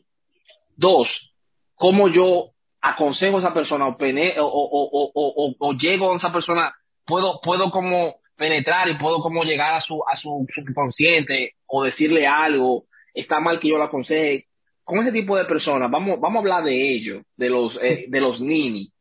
dos, 0.77 1.33
cómo 1.75 2.09
yo 2.09 2.51
aconsejo 2.81 3.37
a 3.37 3.41
esa 3.41 3.55
persona 3.55 3.87
o, 3.89 3.97
pene- 3.97 4.35
o, 4.39 4.47
o- 4.47 5.55
o 5.59 5.73
llego 5.75 6.13
a 6.13 6.17
esa 6.17 6.33
persona, 6.33 6.75
puedo, 7.07 7.41
puedo 7.43 7.71
como 7.71 8.17
penetrar 8.37 8.89
y 8.89 8.99
puedo 8.99 9.21
como 9.21 9.43
llegar 9.45 9.75
a 9.75 9.81
su, 9.81 10.03
a 10.11 10.17
su 10.17 10.47
subconsciente 10.49 11.55
o 11.67 11.85
decirle 11.85 12.27
algo, 12.27 12.87
está 13.13 13.41
mal 13.41 13.61
que 13.61 13.69
yo 13.69 13.79
lo 13.79 13.85
aconseje. 13.85 14.49
Con 14.83 14.99
ese 14.99 15.13
tipo 15.13 15.37
de 15.37 15.45
personas, 15.47 15.91
vamos, 15.91 16.21
vamos 16.21 16.37
a 16.37 16.41
hablar 16.41 16.65
de 16.65 16.95
ellos, 16.95 17.23
de 17.37 17.49
los, 17.49 17.79
eh, 17.83 18.05
de 18.09 18.21
los 18.21 18.41
nini. 18.41 18.93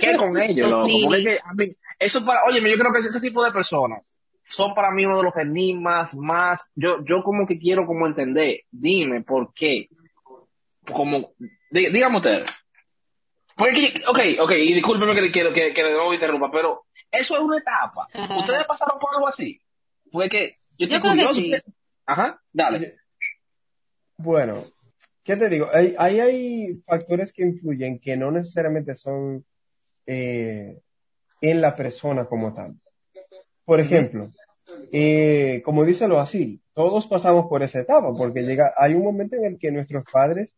¿Qué 0.00 0.16
con 0.16 0.38
ellos, 0.40 0.68
Los 0.68 0.78
loco? 0.78 0.88
Porque 1.04 1.18
es 1.18 1.24
nini. 1.24 1.36
que, 1.36 1.38
a 1.42 1.54
mí, 1.54 1.72
eso 1.98 2.24
para, 2.24 2.44
oye, 2.44 2.60
yo 2.60 2.76
creo 2.78 2.92
que 2.92 2.98
ese 3.00 3.20
tipo 3.20 3.42
de 3.42 3.50
personas 3.52 4.14
son 4.44 4.74
para 4.74 4.90
mí 4.90 5.04
uno 5.06 5.16
de 5.18 5.22
los 5.24 5.36
enigmas 5.36 6.14
más, 6.14 6.62
yo, 6.74 6.98
yo 7.04 7.22
como 7.22 7.46
que 7.46 7.58
quiero 7.58 7.86
como 7.86 8.06
entender, 8.06 8.60
dime 8.70 9.22
por 9.22 9.52
qué, 9.54 9.88
como, 10.92 11.32
dí- 11.70 11.90
dígame 11.92 12.18
ustedes. 12.18 12.50
Porque, 13.56 13.94
ok, 14.08 14.18
ok, 14.40 14.50
y 14.52 14.74
discúlpeme 14.74 15.14
que, 15.14 15.30
que, 15.32 15.52
que, 15.52 15.72
que 15.72 15.82
nuevo 15.82 16.12
interrumpa, 16.14 16.50
pero 16.50 16.82
eso 17.12 17.36
es 17.36 17.42
una 17.42 17.58
etapa. 17.58 18.06
¿Ustedes 18.38 18.64
pasaron 18.66 18.98
por 18.98 19.14
algo 19.14 19.28
así? 19.28 19.60
Porque 20.10 20.58
yo 20.78 20.86
estoy 20.86 20.98
Yo 20.98 21.02
creo 21.02 21.28
que 21.28 21.34
sí. 21.34 21.54
Ajá, 22.06 22.42
dale. 22.52 22.96
Bueno, 24.16 24.64
¿qué 25.22 25.36
te 25.36 25.48
digo? 25.48 25.68
Hay, 25.72 25.94
hay, 25.98 26.20
hay 26.20 26.82
factores 26.86 27.32
que 27.32 27.42
influyen 27.42 27.98
que 28.00 28.16
no 28.16 28.30
necesariamente 28.30 28.94
son 28.94 29.44
eh, 30.06 30.80
en 31.40 31.60
la 31.60 31.76
persona 31.76 32.24
como 32.24 32.54
tal. 32.54 32.76
Por 33.64 33.80
ejemplo, 33.80 34.30
eh, 34.90 35.62
como 35.64 35.84
díselo 35.84 36.18
así, 36.18 36.62
todos 36.72 37.06
pasamos 37.06 37.46
por 37.46 37.62
esa 37.62 37.80
etapa, 37.80 38.12
porque 38.16 38.42
llega, 38.42 38.72
hay 38.76 38.94
un 38.94 39.04
momento 39.04 39.36
en 39.36 39.44
el 39.44 39.58
que 39.58 39.70
nuestros 39.70 40.04
padres 40.10 40.56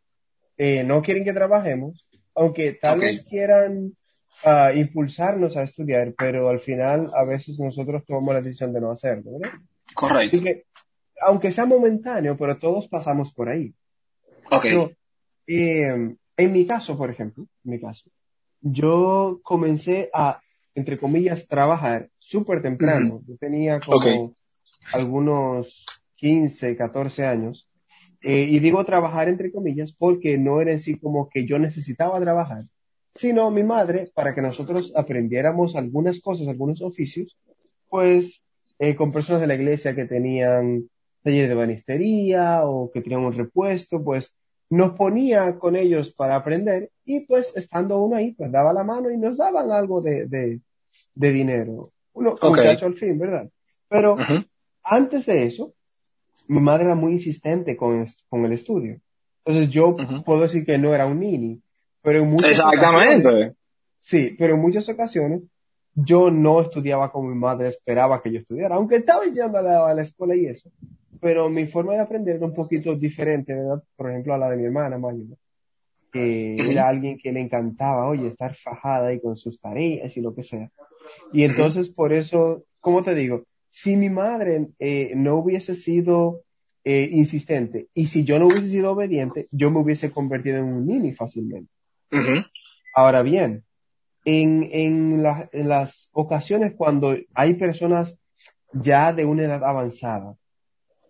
eh, 0.57 0.85
no 0.85 1.03
quieren 1.03 1.25
que 1.25 1.33
trabajemos, 1.33 2.07
aunque 2.35 2.73
tal 2.73 3.01
vez 3.01 3.23
quieran 3.23 3.97
ah, 4.44 4.72
impulsarnos 4.74 5.57
a 5.57 5.62
estudiar, 5.62 6.14
pero 6.16 6.48
al 6.48 6.61
final 6.61 7.11
a 7.14 7.24
veces 7.24 7.59
nosotros 7.59 8.04
tomamos 8.07 8.35
la 8.35 8.42
decisión 8.42 8.72
de 8.72 8.80
no 8.80 8.90
hacerlo, 8.90 9.38
¿verdad? 9.38 9.59
Correcto. 9.94 10.37
Así 10.37 10.44
que, 10.44 10.64
aunque 11.20 11.50
sea 11.50 11.66
momentáneo, 11.66 12.37
pero 12.37 12.57
todos 12.59 12.88
pasamos 12.88 13.33
por 13.33 13.48
ahí. 13.48 13.72
Ok. 14.50 14.64
No, 14.72 14.90
eh, 15.46 16.16
en 16.37 16.52
mi 16.52 16.66
caso, 16.66 16.96
por 16.98 17.11
ejemplo, 17.11 17.46
en 17.64 17.70
mi 17.70 17.80
caso, 17.80 18.11
yo 18.61 19.40
comencé 19.42 20.11
a, 20.12 20.40
entre 20.74 20.98
comillas, 20.98 21.46
trabajar 21.46 22.09
súper 22.18 22.62
temprano. 22.62 23.22
Yo 23.26 23.37
tenía 23.37 23.80
como 23.80 23.98
Ok. 23.98 24.35
algunos 24.92 25.87
15, 26.16 26.76
14 26.76 27.26
años. 27.26 27.68
Eh, 28.22 28.46
y 28.48 28.59
digo 28.59 28.83
trabajar 28.85 29.28
entre 29.28 29.52
comillas 29.52 29.92
porque 29.92 30.38
no 30.38 30.62
era 30.62 30.72
en 30.72 30.78
sí 30.78 30.98
como 30.98 31.28
que 31.28 31.46
yo 31.46 31.59
necesitaba 31.59 32.18
trabajar, 32.20 32.64
sino 33.14 33.50
mi 33.50 33.62
madre, 33.62 34.11
para 34.14 34.35
que 34.35 34.42
nosotros 34.42 34.92
aprendiéramos 34.96 35.77
algunas 35.77 36.20
cosas, 36.20 36.48
algunos 36.48 36.83
oficios, 36.83 37.37
pues 37.88 38.42
eh, 38.79 38.96
con 38.96 39.12
personas 39.12 39.40
de 39.40 39.46
la 39.46 39.55
iglesia 39.55 39.94
que 39.94 40.05
tenían 40.07 40.88
taller 41.22 41.48
de 41.48 41.55
banistería 41.55 42.64
o 42.64 42.90
que 42.90 43.00
tenían 43.00 43.24
un 43.24 43.33
repuesto, 43.33 44.03
pues 44.03 44.35
nos 44.70 44.92
ponía 44.94 45.59
con 45.59 45.77
ellos 45.77 46.12
para 46.12 46.37
aprender 46.37 46.90
y 47.05 47.20
pues 47.27 47.57
estando 47.57 48.00
uno 48.03 48.16
ahí, 48.16 48.33
pues 48.33 48.50
daba 48.50 48.72
la 48.72 48.83
mano 48.85 49.11
y 49.11 49.16
nos 49.16 49.37
daban 49.37 49.70
algo 49.70 50.00
de, 50.03 50.27
de, 50.27 50.61
de 51.14 51.33
dinero. 51.33 51.92
Uno, 52.14 52.33
Ok. 52.33 52.59
muchacho 52.59 52.87
al 52.87 52.94
fin, 52.94 53.18
¿verdad? 53.18 53.48
Pero 53.88 54.16
antes 54.83 55.27
de 55.27 55.44
eso, 55.46 55.74
mi 56.48 56.61
madre 56.61 56.85
era 56.85 56.94
muy 56.94 57.12
insistente 57.12 57.77
con, 57.77 58.05
con 58.29 58.44
el 58.44 58.53
estudio. 58.53 59.00
Entonces 59.44 59.70
yo 59.72 59.96
puedo 60.24 60.40
decir 60.42 60.64
que 60.64 60.79
no 60.79 60.94
era 60.94 61.07
un 61.07 61.20
nini, 61.20 61.61
pero 62.05 62.21
en 62.21 62.31
muchas 62.31 62.51
Exactamente. 62.51 63.55
sí, 63.99 64.37
pero 64.38 64.55
en 64.55 64.61
muchas 64.61 64.87
ocasiones 64.90 65.49
yo 65.95 66.31
no 66.31 66.61
estudiaba 66.61 67.11
como 67.11 67.31
mi 67.31 67.35
madre 67.35 67.69
esperaba 67.69 68.21
que 68.21 68.31
yo 68.31 68.40
estudiara, 68.40 68.77
aunque 68.77 68.97
estaba 68.97 69.25
yendo 69.25 69.57
a 69.59 69.62
la, 69.62 69.88
a 69.88 69.95
la 69.95 70.03
escuela 70.03 70.37
y 70.37 70.47
eso, 70.47 70.71
pero 71.21 71.49
mi 71.49 71.67
forma 71.67 71.95
de 71.95 72.01
aprender 72.01 72.37
era 72.37 72.45
un 72.45 72.53
poquito 72.53 72.95
diferente, 72.95 73.55
¿verdad? 73.55 73.83
Por 73.97 74.11
ejemplo, 74.11 74.35
a 74.35 74.38
la 74.38 74.51
de 74.51 74.59
mi 74.59 74.64
hermana 74.64 74.99
Maya, 74.99 75.25
que 76.12 76.71
era 76.71 76.88
alguien 76.88 77.17
que 77.17 77.33
le 77.33 77.40
encantaba, 77.40 78.07
oye, 78.07 78.29
estar 78.29 78.55
fajada 78.55 79.09
ahí 79.09 79.21
con 79.21 79.35
sus 79.37 79.59
tareas 79.59 80.14
y 80.17 80.21
lo 80.21 80.35
que 80.35 80.43
sea. 80.43 80.71
Y 81.33 81.45
entonces 81.45 81.88
por 81.88 82.12
eso, 82.12 82.64
como 82.83 83.03
te 83.03 83.14
digo, 83.14 83.45
si 83.71 83.97
mi 83.97 84.11
madre 84.11 84.69
eh, 84.79 85.12
no 85.17 85.37
hubiese 85.37 85.75
sido 85.75 86.43
eh, 86.85 87.09
insistente 87.11 87.88
y 87.95 88.09
si 88.09 88.25
yo 88.25 88.38
no 88.38 88.47
hubiese 88.47 88.69
sido 88.69 88.93
obediente, 88.93 89.49
yo 89.51 89.71
me 89.71 89.81
hubiese 89.81 90.12
convertido 90.12 90.59
en 90.59 90.64
un 90.64 90.87
nini 90.87 91.14
fácilmente. 91.14 91.73
Ahora 92.95 93.23
bien, 93.23 93.64
en, 94.25 94.69
en, 94.73 95.23
la- 95.23 95.49
en 95.53 95.69
las 95.69 96.09
ocasiones 96.12 96.75
cuando 96.77 97.17
hay 97.35 97.55
personas 97.55 98.17
ya 98.73 99.12
de 99.12 99.25
una 99.25 99.45
edad 99.45 99.64
avanzada, 99.64 100.37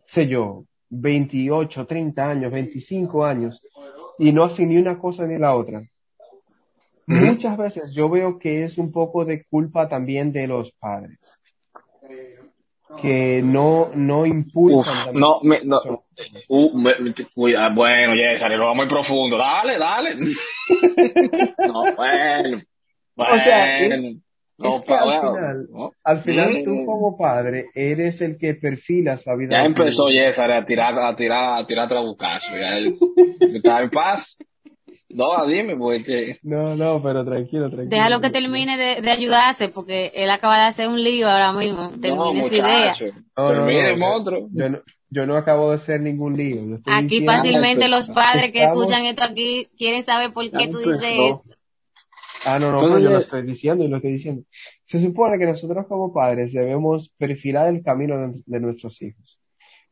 sé 0.06 0.26
yo, 0.26 0.64
28, 0.90 1.86
30 1.86 2.30
años, 2.30 2.52
25 2.52 3.24
años, 3.24 3.62
y 4.18 4.32
no 4.32 4.44
hacen 4.44 4.68
ni 4.68 4.76
una 4.78 4.98
cosa 4.98 5.26
ni 5.26 5.38
la 5.38 5.54
otra. 5.56 5.82
Muchas 7.06 7.56
veces 7.56 7.92
yo 7.92 8.08
veo 8.08 8.38
que 8.38 8.64
es 8.64 8.78
un 8.78 8.90
poco 8.90 9.24
de 9.24 9.44
culpa 9.44 9.88
también 9.88 10.32
de 10.32 10.46
los 10.46 10.72
padres, 10.72 11.38
que 13.00 13.40
no, 13.44 13.90
no 13.94 14.24
impulsan. 14.26 15.14
no, 15.14 15.40
me, 15.42 15.60
no, 15.64 15.80
uh, 16.48 16.78
me- 16.78 16.94
cuida- 17.34 17.68
bueno, 17.74 18.14
César, 18.16 18.50
lo 18.52 18.66
va 18.66 18.74
muy 18.74 18.88
profundo. 18.88 19.36
Dale, 19.36 19.78
dale. 19.78 20.16
no, 21.66 21.94
bueno. 21.96 22.62
O 23.16 23.36
sea, 23.38 23.76
es- 23.78 24.02
bueno. 24.02 24.20
No, 24.56 24.76
es 24.76 24.82
que 24.82 24.92
al 24.94 25.00
final- 25.20 25.66
no. 25.70 25.92
Al 26.04 26.18
final 26.20 26.48
tú 26.64 26.86
como 26.86 27.16
padre 27.18 27.66
eres 27.74 28.20
el 28.20 28.38
que 28.38 28.54
perfilas 28.54 29.26
la 29.26 29.34
vida. 29.34 29.50
Ya 29.52 29.64
empezó. 29.64 30.08
César 30.08 30.52
a 30.52 30.64
tirar, 30.64 30.96
a 30.96 31.16
tirar, 31.16 31.60
a 31.60 31.66
tirar 31.66 31.88
trabucazo. 31.88 32.56
Ya 32.56 32.78
en 33.82 33.90
paz. 33.90 34.36
No, 35.14 35.46
dime, 35.46 35.76
pues 35.76 36.02
que. 36.04 36.38
No, 36.42 36.74
no, 36.74 37.00
pero 37.02 37.24
tranquilo, 37.24 37.68
tranquilo. 37.70 37.88
Déjalo 37.90 38.20
que 38.20 38.30
termine 38.30 38.76
de, 38.76 39.00
de 39.00 39.10
ayudarse 39.10 39.68
porque 39.68 40.10
él 40.14 40.28
acaba 40.28 40.56
de 40.58 40.64
hacer 40.64 40.88
un 40.88 41.02
lío 41.02 41.30
ahora 41.30 41.52
mismo. 41.52 41.90
Termine 42.00 42.34
no, 42.42 42.48
su 42.48 42.54
idea. 42.54 42.94
No, 43.36 43.42
no, 43.44 43.48
Termine, 43.48 43.92
no, 43.92 43.98
monstruo. 43.98 44.48
Yo 44.52 44.68
no, 44.70 44.80
yo 45.10 45.26
no 45.26 45.36
acabo 45.36 45.68
de 45.70 45.76
hacer 45.76 46.00
ningún 46.00 46.36
lío. 46.36 46.66
yo 46.68 46.74
estoy 46.76 46.92
Aquí 46.92 47.06
diciendo- 47.20 47.32
fácilmente 47.32 47.88
los 47.88 48.08
padres 48.10 48.50
que 48.50 48.58
Estamos- 48.58 48.80
escuchan 48.80 49.04
esto 49.06 49.22
aquí 49.24 49.66
quieren 49.78 50.02
saber 50.04 50.32
por 50.32 50.50
qué 50.50 50.66
tú 50.66 50.78
dices 50.78 51.02
esto. 51.04 51.42
Ah, 52.46 52.58
no, 52.58 52.72
no, 52.72 52.80
pero 52.82 52.98
yo 52.98 53.10
lo 53.10 53.20
estoy 53.20 53.42
diciendo 53.42 53.84
y 53.84 53.88
lo 53.88 53.96
estoy 53.96 54.12
diciendo. 54.12 54.42
Se 54.84 54.98
supone 55.00 55.38
que 55.38 55.46
nosotros 55.46 55.86
como 55.88 56.12
padres 56.12 56.52
debemos 56.52 57.08
perfilar 57.16 57.68
el 57.68 57.82
camino 57.82 58.18
de, 58.18 58.40
de 58.44 58.60
nuestros 58.60 59.00
hijos. 59.00 59.38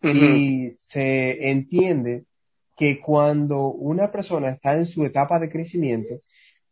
Y 0.03 0.73
se 0.89 1.51
entiende 1.51 2.25
que 2.83 3.01
cuando 3.01 3.69
una 3.69 4.11
persona 4.11 4.49
está 4.49 4.75
en 4.77 4.87
su 4.87 5.05
etapa 5.05 5.39
de 5.39 5.49
crecimiento, 5.49 6.21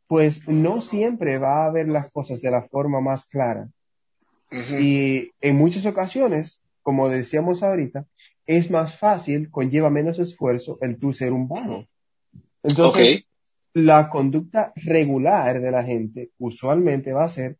pues 0.09 0.49
no 0.49 0.81
siempre 0.81 1.38
va 1.38 1.64
a 1.64 1.70
ver 1.70 1.87
las 1.87 2.11
cosas 2.11 2.42
de 2.42 2.51
la 2.51 2.62
forma 2.62 3.01
más 3.01 3.27
clara. 3.27 3.68
Y 4.51 5.31
en 5.40 5.57
muchas 5.57 5.87
ocasiones, 5.87 6.61
como 6.83 7.09
decíamos 7.09 7.62
ahorita, 7.62 8.07
es 8.44 8.73
más 8.73 8.99
fácil, 8.99 9.53
conlleva 9.53 9.88
menos 9.88 10.18
esfuerzo 10.18 10.79
el 10.81 10.99
tú 10.99 11.12
ser 11.12 11.33
un 11.33 11.46
vago. 11.46 11.87
Entonces, 12.64 13.18
Ok. 13.20 13.27
la 13.75 14.11
conducta 14.11 14.73
regular 14.75 15.61
de 15.61 15.70
la 15.70 15.85
gente 15.85 16.31
usualmente 16.40 17.12
va 17.12 17.27
a 17.27 17.29
ser 17.29 17.57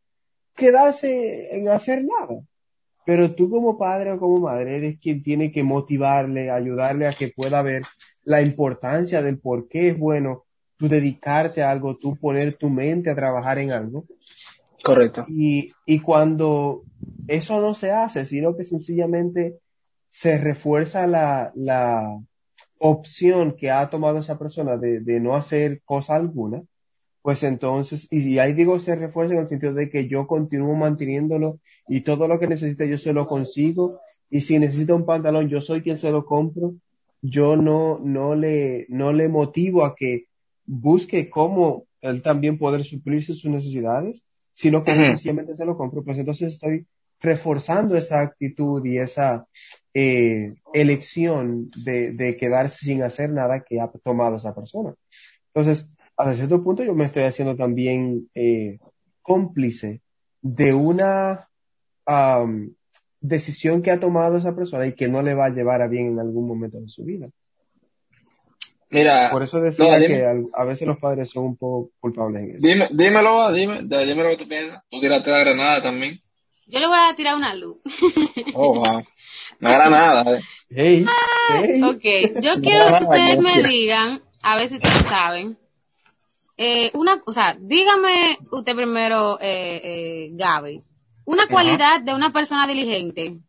quedarse 0.57 1.57
en 1.57 1.69
hacer 1.69 2.05
nada. 2.05 2.43
Pero 3.07 3.33
tú 3.33 3.49
como 3.49 3.79
padre 3.79 4.11
o 4.11 4.19
como 4.19 4.41
madre 4.41 4.77
eres 4.77 4.99
quien 4.99 5.23
tiene 5.23 5.53
que 5.53 5.63
motivarle, 5.63 6.51
ayudarle 6.51 7.07
a 7.07 7.15
que 7.15 7.29
pueda 7.29 7.63
ver 7.63 7.85
la 8.31 8.43
importancia 8.43 9.23
del 9.23 9.39
por 9.39 9.67
qué 9.67 9.89
es 9.89 9.99
bueno 9.99 10.45
tú 10.77 10.89
dedicarte 10.89 11.63
a 11.63 11.71
algo, 11.73 11.97
tú 11.97 12.17
poner 12.17 12.57
tu 12.57 12.71
mente 12.71 13.11
a 13.11 13.17
trabajar 13.17 13.59
en 13.59 13.73
algo. 13.73 14.07
Correcto. 14.85 15.27
Y, 15.29 15.73
y 15.85 15.99
cuando 15.99 16.85
eso 17.27 17.61
no 17.61 17.75
se 17.75 17.91
hace, 17.91 18.25
sino 18.25 18.57
que 18.57 18.63
sencillamente 18.63 19.59
se 20.09 20.39
refuerza 20.39 21.09
la, 21.09 21.51
la 21.57 22.21
opción 22.79 23.57
que 23.59 23.73
ha 23.73 23.91
tomado 23.91 24.19
esa 24.21 24.39
persona 24.39 24.77
de, 24.77 25.01
de 25.01 25.19
no 25.19 25.35
hacer 25.35 25.83
cosa 25.85 26.15
alguna, 26.15 26.63
pues 27.23 27.43
entonces, 27.43 28.07
y, 28.13 28.27
y 28.29 28.39
ahí 28.39 28.55
digo 28.55 28.79
se 28.79 28.95
refuerza 28.95 29.35
en 29.35 29.41
el 29.41 29.49
sentido 29.49 29.75
de 29.75 29.91
que 29.91 30.07
yo 30.09 30.29
continúo 30.29 30.75
manteniéndolo 30.77 31.59
y 31.89 32.03
todo 32.03 32.29
lo 32.29 32.39
que 32.39 32.47
necesite 32.47 32.89
yo 32.89 32.97
se 32.97 33.13
lo 33.13 33.27
consigo 33.27 33.99
y 34.31 34.43
si 34.43 34.59
necesita 34.61 34.95
un 34.95 35.05
pantalón 35.05 35.49
yo 35.49 35.61
soy 35.61 35.83
quien 35.83 35.97
se 35.97 36.13
lo 36.13 36.25
compro, 36.25 36.75
yo 37.23 37.57
no, 37.57 37.99
no 37.99 38.35
le, 38.35 38.87
no 38.89 39.13
le 39.13 39.29
motivo 39.29 39.85
a 39.85 39.95
que 39.95 40.27
busque 40.65 41.29
cómo 41.29 41.87
él 42.01 42.23
también 42.23 42.59
poder 42.59 42.85
suplirse 42.85 43.35
sus 43.35 43.51
necesidades, 43.51 44.23
sino 44.55 44.83
que 44.83 44.93
Ujú. 44.93 45.05
sencillamente 45.05 45.55
se 45.55 45.65
lo 45.65 45.77
compro, 45.77 46.03
pues 46.05 46.19
entonces 46.19 46.49
estoy 46.55 46.87
reforzando 47.21 47.97
esa 47.97 48.21
actitud 48.21 48.85
y 48.85 48.99
esa 48.99 49.47
eh, 49.93 50.55
elección 50.73 51.71
de, 51.85 52.13
de 52.13 52.37
quedarse 52.37 52.87
sin 52.87 53.03
hacer 53.03 53.31
nada 53.31 53.65
que 53.67 53.81
ha 53.81 53.91
tomado 54.03 54.37
esa 54.37 54.55
persona. 54.55 54.95
Entonces, 55.53 55.91
hasta 56.17 56.35
cierto 56.35 56.63
punto 56.63 56.83
yo 56.85 56.95
me 56.95 57.05
estoy 57.05 57.25
haciendo 57.25 57.57
también 57.57 58.31
eh, 58.35 58.79
cómplice 59.23 60.01
de 60.43 60.73
una 60.73 61.49
am, 62.07 62.75
decisión 63.21 63.83
que 63.83 63.91
ha 63.91 64.01
tomado 64.01 64.39
esa 64.39 64.55
persona 64.55 64.87
y 64.87 64.95
que 64.95 65.09
no 65.09 65.23
le 65.23 65.35
va 65.35 65.47
a 65.47 65.51
llevar 65.51 65.83
a 65.83 65.89
bien 65.89 66.07
en 66.09 66.21
algún 66.21 66.47
momento 66.49 66.79
de 66.81 66.89
su 66.89 67.05
vida. 67.05 67.29
Mira, 68.93 69.31
Por 69.31 69.43
eso 69.45 69.61
decía 69.61 69.99
no, 70.01 70.07
que 70.07 70.49
a 70.53 70.65
veces 70.65 70.87
los 70.87 70.99
padres 70.99 71.31
son 71.31 71.45
un 71.45 71.57
poco 71.57 71.91
culpables 72.01 72.43
en 72.43 72.51
eso. 72.51 72.59
dime, 72.61 72.89
dímelo, 72.93 73.53
dime, 73.53 73.83
de- 73.85 74.05
dime 74.07 74.25
lo 74.25 74.31
que 74.31 74.37
tú 74.39 74.49
piensas. 74.49 74.83
Tú 74.91 74.99
tiraste 75.01 75.31
la 75.31 75.39
granada 75.39 75.83
también. 75.83 76.19
Yo 76.67 76.81
le 76.81 76.89
voy 76.89 76.97
a 76.99 77.15
tirar 77.15 77.37
una 77.37 77.55
luz. 77.55 77.77
Oh, 78.55 78.75
wow. 78.75 79.03
Una 79.61 79.73
granada, 79.75 80.37
eh. 80.39 80.41
Hey, 80.71 81.07
hey. 81.51 81.83
Ok, 81.85 82.41
yo 82.43 82.55
quiero 82.63 82.97
que 82.99 83.05
ustedes 83.05 83.41
me 83.41 83.63
digan, 83.63 84.23
a 84.43 84.57
ver 84.57 84.69
si 84.69 84.77
ustedes 84.77 85.05
saben, 85.07 85.57
eh, 86.57 86.91
una, 86.95 87.17
o 87.27 87.33
sea, 87.33 87.57
dígame 87.61 88.39
usted 88.51 88.75
primero, 88.75 89.39
eh, 89.41 89.81
eh, 89.85 90.31
Gaby, 90.33 90.83
una 91.33 91.47
cualidad 91.47 92.01
de 92.01 92.15
una 92.15 92.33
persona 92.33 92.67
diligente. 92.67 93.41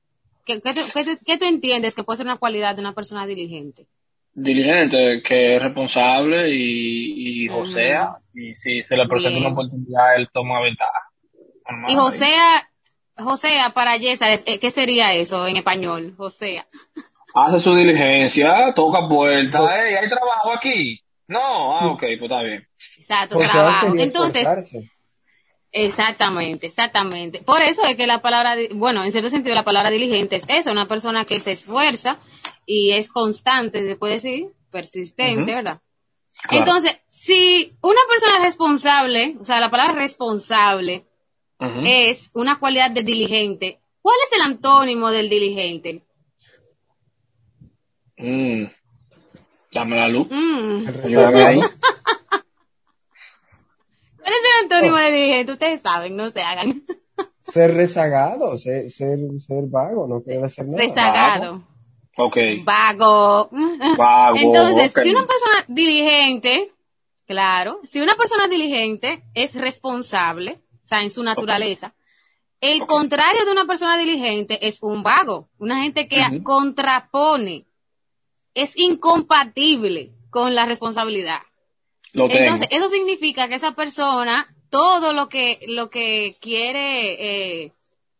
¿Qué, 0.45 0.61
qué, 0.61 0.73
tú- 0.73 0.81
qué 0.93 1.03
tú- 1.05 1.17
qué 1.25 1.37
tú 1.37 1.45
entiendes 1.45 1.95
que 1.95 2.03
puede 2.03 2.17
ser 2.17 2.25
una 2.25 2.37
cualidad 2.37 2.75
de 2.75 2.81
una 2.81 2.93
persona 2.93 3.25
diligente? 3.25 3.87
Diligente, 4.33 5.21
que 5.23 5.55
es 5.55 5.61
responsable 5.61 6.49
y, 6.55 7.43
y 7.45 7.47
josea. 7.49 8.15
Y 8.33 8.55
si 8.55 8.81
se 8.83 8.95
le 8.95 9.07
presenta 9.07 9.31
Bien. 9.39 9.43
una 9.45 9.53
oportunidad, 9.53 10.15
él 10.15 10.29
toma 10.33 10.61
ventaja. 10.61 10.99
Normal. 11.69 11.91
Y 11.91 11.95
Josea, 11.95 12.69
Josea 13.17 13.69
para 13.73 13.97
Yesar, 13.97 14.31
es- 14.31 14.43
eh, 14.47 14.57
¿qué 14.59 14.71
sería 14.71 15.13
eso 15.13 15.47
en 15.47 15.57
español? 15.57 16.13
Josea. 16.17 16.65
Hace 17.33 17.59
su 17.59 17.73
diligencia, 17.75 18.73
toca 18.75 19.07
puertas. 19.07 19.61
Hey, 19.69 19.95
¿hay 20.01 20.09
trabajo 20.09 20.51
aquí? 20.53 20.99
No, 21.27 21.73
ah, 21.79 21.91
ok, 21.93 21.99
pues 21.99 22.21
está 22.23 22.43
bien. 22.43 22.67
Exacto, 22.97 23.37
trabajo. 23.37 23.93
Entonces. 23.97 24.45
Exactamente, 25.71 26.67
exactamente. 26.67 27.41
Por 27.41 27.61
eso 27.61 27.85
es 27.85 27.95
que 27.95 28.05
la 28.05 28.21
palabra, 28.21 28.55
bueno, 28.75 29.03
en 29.03 29.11
cierto 29.11 29.29
sentido 29.29 29.55
la 29.55 29.63
palabra 29.63 29.89
diligente 29.89 30.35
es 30.35 30.43
eso, 30.49 30.71
una 30.71 30.87
persona 30.87 31.23
que 31.25 31.39
se 31.39 31.53
esfuerza 31.53 32.19
y 32.65 32.91
es 32.91 33.09
constante, 33.09 33.87
se 33.87 33.95
puede 33.95 34.15
decir, 34.15 34.49
persistente. 34.69 35.55
¿verdad? 35.55 35.81
Claro. 36.43 36.57
Entonces, 36.57 36.99
si 37.09 37.73
una 37.81 38.01
persona 38.09 38.43
responsable, 38.43 39.37
o 39.39 39.43
sea, 39.43 39.59
la 39.59 39.71
palabra 39.71 39.93
responsable 39.93 41.05
es 41.85 42.31
una 42.33 42.59
cualidad 42.59 42.91
de 42.91 43.03
diligente, 43.03 43.79
¿cuál 44.01 44.17
es 44.23 44.33
el 44.33 44.41
antónimo 44.41 45.11
del 45.11 45.29
diligente? 45.29 46.03
Mm. 48.17 48.65
Dame 49.71 49.95
la 49.95 50.07
luz. 50.07 50.27
Mm. 50.29 50.87
Ayúdame 51.05 51.43
ahí. 51.43 51.59
¿Cuál 54.21 54.33
es 54.33 54.39
el 54.39 54.63
antónimo 54.63 54.97
de 54.97 55.11
diligente? 55.11 55.51
Ustedes 55.53 55.81
saben, 55.81 56.15
no 56.15 56.29
se 56.31 56.41
hagan. 56.41 56.83
Ser 57.41 57.73
rezagado, 57.73 58.55
ser, 58.57 58.89
ser, 58.89 59.17
ser 59.39 59.65
vago, 59.65 60.07
no 60.07 60.23
querer 60.23 60.45
hacer 60.45 60.67
nada. 60.67 60.77
Rezagado, 60.77 61.67
Ok. 62.15 62.37
vago. 62.63 63.49
Vago, 63.97 64.37
Entonces, 64.37 64.93
si 65.03 65.09
una 65.09 65.25
persona 65.25 65.65
diligente, 65.67 66.71
claro, 67.25 67.79
si 67.83 67.99
una 67.99 68.15
persona 68.15 68.47
diligente 68.47 69.23
es 69.33 69.55
responsable, 69.55 70.61
o 70.85 70.87
sea, 70.87 71.01
en 71.01 71.09
su 71.09 71.23
naturaleza, 71.23 71.93
el 72.61 72.85
contrario 72.85 73.43
de 73.43 73.51
una 73.51 73.65
persona 73.65 73.97
diligente 73.97 74.67
es 74.67 74.83
un 74.83 75.01
vago, 75.01 75.49
una 75.57 75.81
gente 75.81 76.07
que 76.07 76.43
contrapone, 76.43 77.65
es 78.53 78.77
incompatible 78.77 80.13
con 80.29 80.53
la 80.53 80.65
responsabilidad. 80.65 81.39
Lo 82.13 82.27
tengo. 82.27 82.43
Entonces, 82.43 82.67
eso 82.71 82.89
significa 82.89 83.47
que 83.47 83.55
esa 83.55 83.71
persona, 83.71 84.53
todo 84.69 85.13
lo 85.13 85.29
que, 85.29 85.59
lo 85.67 85.89
que 85.89 86.37
quiere 86.41 87.63
eh, 87.63 87.73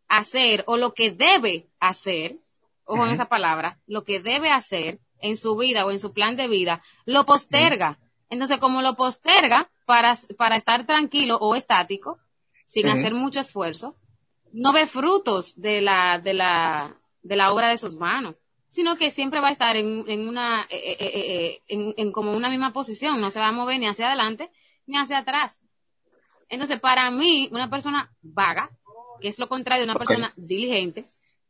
hacer 0.08 0.64
o 0.66 0.76
lo 0.76 0.94
que 0.94 1.10
debe 1.10 1.68
hacer, 1.80 2.38
ojo 2.84 3.06
en 3.06 3.12
esa 3.12 3.28
palabra, 3.28 3.78
lo 3.86 4.04
que 4.04 4.20
debe 4.20 4.50
hacer 4.50 5.00
en 5.20 5.36
su 5.36 5.56
vida 5.56 5.86
o 5.86 5.90
en 5.90 5.98
su 5.98 6.12
plan 6.12 6.36
de 6.36 6.48
vida, 6.48 6.82
lo 7.04 7.24
posterga. 7.24 7.98
Entonces, 8.28 8.58
como 8.58 8.82
lo 8.82 8.96
posterga 8.96 9.70
para, 9.86 10.14
para 10.36 10.56
estar 10.56 10.86
tranquilo 10.86 11.36
o 11.36 11.54
estático, 11.54 12.18
sin 12.66 12.88
hacer 12.88 13.12
mucho 13.12 13.40
esfuerzo, 13.40 13.96
no 14.52 14.72
ve 14.72 14.86
frutos 14.86 15.60
de 15.60 15.82
la, 15.82 16.18
de 16.18 16.32
la, 16.32 16.98
de 17.22 17.36
la 17.36 17.52
obra 17.52 17.68
de 17.68 17.76
sus 17.76 17.96
manos, 17.96 18.36
sino 18.72 18.96
que 18.96 19.10
siempre 19.10 19.40
va 19.40 19.48
a 19.48 19.52
estar 19.52 19.76
en, 19.76 20.04
en 20.08 20.26
una, 20.26 20.66
eh, 20.70 20.80
eh, 20.82 20.96
eh, 20.98 21.10
eh, 21.14 21.62
en, 21.68 21.94
en 21.98 22.10
como 22.10 22.32
una 22.34 22.48
misma 22.48 22.72
posición, 22.72 23.20
no 23.20 23.30
se 23.30 23.38
va 23.38 23.48
a 23.48 23.52
mover 23.52 23.78
ni 23.78 23.86
hacia 23.86 24.08
adelante 24.08 24.50
ni 24.86 24.96
hacia 24.96 25.18
atrás. 25.18 25.60
Entonces, 26.48 26.80
para 26.80 27.10
mí, 27.10 27.48
una 27.52 27.70
persona 27.70 28.12
vaga, 28.22 28.70
que 29.20 29.28
es 29.28 29.38
lo 29.38 29.48
contrario 29.48 29.84
de 29.84 29.90
una 29.90 29.98
persona 29.98 30.32
diligente, 30.36 31.04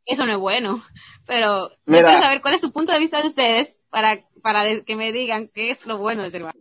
eso 0.04 0.26
no 0.26 0.32
es 0.32 0.38
bueno. 0.38 0.82
Pero 1.26 1.70
yo 1.70 1.76
quiero 1.87 2.18
saber 2.20 2.42
cuál 2.42 2.54
es 2.54 2.61
su 2.61 2.72
punto 2.72 2.92
de 2.92 2.98
vista 2.98 3.22
de 3.22 3.28
ustedes 3.28 3.78
para, 3.88 4.18
para 4.42 4.62
que 4.82 4.96
me 4.96 5.12
digan 5.12 5.48
qué 5.48 5.70
es 5.70 5.87
lo 5.87 5.98
bueno 5.98 6.22
de 6.24 6.30
ser 6.30 6.42
vago. 6.42 6.58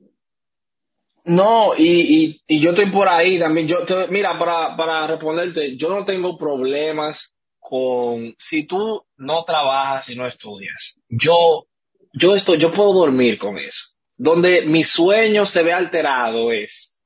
No, 1.24 1.76
y, 1.78 2.26
y, 2.26 2.42
y 2.48 2.60
yo 2.60 2.72
estoy 2.72 2.92
por 2.92 3.10
ahí 3.10 3.40
también. 3.40 3.68
Yo 3.68 3.86
te- 3.86 4.08
mira, 4.10 4.38
para, 4.40 4.76
para 4.78 5.08
responderte, 5.08 5.76
yo 5.78 5.90
no 5.90 6.06
tengo 6.06 6.38
problemas 6.38 7.36
con 7.72 8.36
si 8.38 8.68
tú 8.68 9.06
no 9.16 9.46
trabajas 9.46 10.10
y 10.10 10.16
no 10.18 10.28
estudias. 10.28 10.94
Yo, 11.08 11.68
yo 12.12 12.36
estoy, 12.36 12.58
yo 12.58 12.70
puedo 12.70 12.92
dormir 12.92 13.38
con 13.38 13.58
eso. 13.58 13.82
Donde 14.18 14.66
mi 14.66 14.84
sueño 14.84 15.46
se 15.46 15.64
ve 15.64 15.72
alterado 15.72 16.52
es 16.52 17.02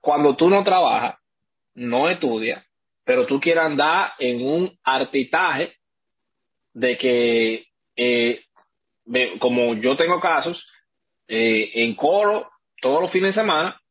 cuando 0.00 0.36
tú 0.36 0.48
no 0.48 0.62
trabajas, 0.62 1.16
no 1.74 2.08
estudias, 2.08 2.64
pero 3.02 3.26
tú 3.26 3.40
quieres 3.40 3.64
andar 3.64 4.12
en 4.20 4.40
un 4.46 4.78
artitaje 4.84 5.74
de 6.72 6.96
que, 6.96 7.66
eh, 7.96 8.44
como 9.40 9.74
yo 9.74 9.96
tengo 9.96 10.20
casos, 10.20 10.64
eh, 11.26 11.72
en 11.82 11.96
coro 11.96 12.48
todos 12.80 13.00
los 13.00 13.10
fines 13.10 13.34
de 13.34 13.40
semana 13.40 13.82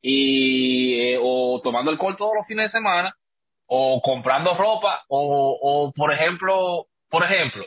y 0.00 0.98
eh, 0.98 1.18
o 1.20 1.60
tomando 1.62 1.90
alcohol 1.90 2.16
todos 2.16 2.32
los 2.36 2.46
fines 2.46 2.72
de 2.72 2.78
semana 2.78 3.14
o 3.74 4.02
comprando 4.02 4.54
ropa 4.54 5.02
o, 5.08 5.58
o 5.62 5.92
por 5.92 6.12
ejemplo 6.12 6.88
por 7.08 7.24
ejemplo 7.24 7.64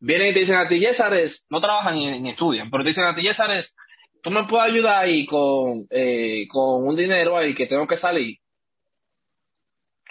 vienen 0.00 0.30
y 0.30 0.34
te 0.34 0.40
dicen 0.40 0.56
a 0.56 0.66
ti 0.66 0.80
Yesares 0.80 1.46
no 1.50 1.60
trabajan 1.60 1.94
ni, 1.94 2.20
ni 2.20 2.30
estudian 2.30 2.68
pero 2.68 2.82
te 2.82 2.88
dicen 2.88 3.06
a 3.06 3.14
ti 3.14 3.22
Yesares 3.22 3.76
tú 4.24 4.32
me 4.32 4.42
puedes 4.42 4.72
ayudar 4.72 5.04
ahí 5.04 5.24
con 5.24 5.86
eh, 5.90 6.48
con 6.48 6.88
un 6.88 6.96
dinero 6.96 7.36
ahí 7.36 7.54
que 7.54 7.68
tengo 7.68 7.86
que 7.86 7.96
salir 7.96 8.38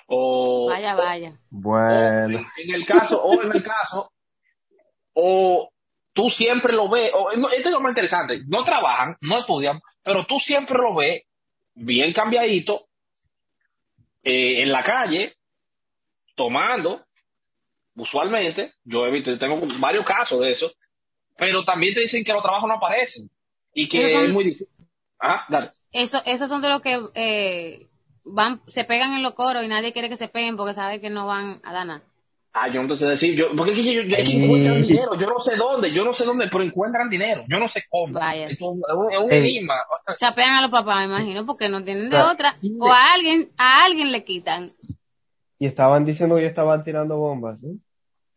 o 0.08 0.70
Vaya, 0.70 0.96
vaya. 0.96 1.40
Bueno, 1.50 2.40
en, 2.40 2.46
en 2.70 2.76
el 2.76 2.86
caso, 2.86 3.22
o 3.22 3.42
en 3.42 3.52
el 3.54 3.64
caso, 3.64 4.12
o 5.14 5.70
tú 6.14 6.30
siempre 6.30 6.74
lo 6.74 6.90
ves, 6.90 7.12
o, 7.14 7.36
no, 7.38 7.50
esto 7.50 7.70
es 7.70 7.74
lo 7.74 7.80
más 7.80 7.92
interesante, 7.92 8.42
no 8.48 8.64
trabajan, 8.64 9.16
no 9.22 9.40
estudian, 9.40 9.80
pero 10.04 10.26
tú 10.26 10.40
siempre 10.40 10.78
lo 10.78 10.94
ves 10.94 11.24
bien 11.74 12.12
cambiadito, 12.12 12.88
eh, 14.24 14.62
en 14.62 14.72
la 14.72 14.84
calle, 14.84 15.36
tomando, 16.36 17.06
usualmente, 17.96 18.74
yo 18.84 19.06
he 19.06 19.12
visto, 19.12 19.38
tengo 19.38 19.60
varios 19.80 20.06
casos 20.06 20.40
de 20.42 20.52
eso, 20.52 20.72
pero 21.38 21.64
también 21.64 21.94
te 21.94 22.02
dicen 22.02 22.24
que 22.24 22.34
los 22.34 22.42
trabajos 22.44 22.68
no 22.68 22.76
aparecen 22.76 23.30
y 23.74 23.88
que 23.88 24.08
son- 24.10 24.26
es 24.26 24.34
muy 24.34 24.44
difícil. 24.46 24.88
Ajá, 25.20 25.46
dale. 25.50 25.72
Eso, 25.92 26.22
esos 26.26 26.50
son 26.50 26.62
de 26.62 26.70
los 26.70 26.82
que 26.82 27.00
eh, 27.16 27.88
van, 28.24 28.62
se 28.68 28.84
pegan 28.84 29.14
en 29.14 29.24
los 29.24 29.34
coros 29.34 29.64
y 29.64 29.68
nadie 29.68 29.94
quiere 29.94 30.10
que 30.10 30.16
se 30.16 30.28
peguen 30.28 30.58
porque 30.58 30.74
sabe 30.74 31.00
que 31.00 31.10
no 31.10 31.28
van 31.28 31.62
a 31.64 31.72
dar 31.74 31.86
nada. 31.86 32.04
Ah, 32.56 32.68
yo 32.72 32.84
no 32.84 32.88
te 32.88 32.98
sé 32.98 33.08
decir, 33.08 33.36
yo, 33.36 33.48
porque 33.58 33.76
yo, 33.76 33.82
yo- 34.04 34.16
es 34.16 34.30
que 34.30 34.34
encuentran 34.44 34.82
dinero, 34.84 35.16
yo 35.20 35.28
no 35.28 35.40
sé 35.40 35.56
dónde, 35.56 35.92
yo 35.92 36.06
no 36.06 36.14
sé 36.14 36.24
dónde, 36.24 36.48
pero 36.52 36.64
encuentran 36.64 37.10
dinero, 37.10 37.44
yo 37.48 37.58
no 37.60 37.68
sé 37.68 37.84
cómo. 37.90 38.14
Vaya. 38.14 38.48
Es 38.48 38.62
un, 38.62 38.80
es 39.12 39.18
un- 39.20 39.32
enigma. 39.32 39.74
Chapean 40.18 40.54
a 40.56 40.62
los 40.62 40.70
papás, 40.70 40.98
me 41.00 41.16
imagino, 41.16 41.46
porque 41.48 41.68
no 41.68 41.84
tienen 41.84 42.04
de 42.06 42.10
Claro. 42.12 42.32
otra. 42.32 42.56
O 42.80 42.92
a 42.92 43.14
alguien, 43.16 43.50
a 43.58 43.86
alguien 43.86 44.12
le 44.12 44.24
quitan. 44.24 44.74
y 45.58 45.66
estaban 45.66 46.06
diciendo 46.06 46.36
que 46.36 46.46
estaban 46.46 46.84
tirando 46.84 47.18
bombas, 47.18 47.64
¿eh? 47.64 47.76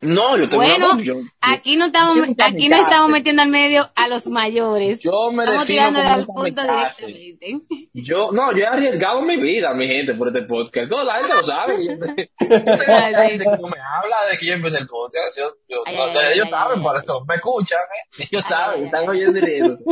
No, 0.00 0.36
yo 0.36 0.48
tengo 0.50 0.56
Bueno, 0.62 0.92
una- 0.92 1.02
yo- 1.02 1.14
Aquí 1.40 1.76
no 1.76 1.86
estamos, 1.86 2.18
aquí 2.38 2.68
no 2.68 2.76
estamos 2.76 3.10
metiendo 3.10 3.42
al 3.42 3.48
medio 3.48 3.82
a 3.96 4.08
los 4.08 4.26
mayores. 4.26 5.00
yo 5.00 5.30
me 5.32 5.44
Estamos 5.44 5.64
como 5.66 5.98
al 5.98 6.20
un 6.20 6.26
punto 6.26 6.62
directamente. 6.62 7.56
Yo, 7.94 8.30
no, 8.30 8.52
yo 8.52 8.58
he 8.58 8.66
arriesgado 8.66 9.22
mi 9.22 9.40
vida, 9.40 9.72
mi 9.72 9.88
gente, 9.88 10.12
por 10.14 10.28
este 10.28 10.42
podcast. 10.46 10.90
Toda 10.90 11.04
la 11.04 11.18
gente 11.18 11.34
lo 11.34 11.44
sabe. 11.44 11.84
Yo, 11.84 11.92
la 12.48 13.24
gente 13.24 13.44
que 13.44 13.50
no 13.62 13.68
me 13.68 13.78
habla 13.80 14.16
de 14.30 14.38
que 14.38 14.46
yo 14.46 14.52
empecé 14.52 14.78
el 14.78 14.86
podcast. 14.86 15.38
Yo, 15.38 15.44
yo- 15.68 15.82
Ay, 15.86 15.96
no, 15.96 16.02
ay, 16.20 16.34
ellos 16.34 16.44
ay, 16.46 16.50
saben 16.50 16.82
por 16.82 16.98
esto, 16.98 17.24
me 17.26 17.34
escuchan, 17.36 17.78
¿eh? 17.80 18.26
ellos 18.30 18.44
saben, 18.44 18.84
están 18.84 19.08
oyendo 19.08 19.38
y. 19.38 19.82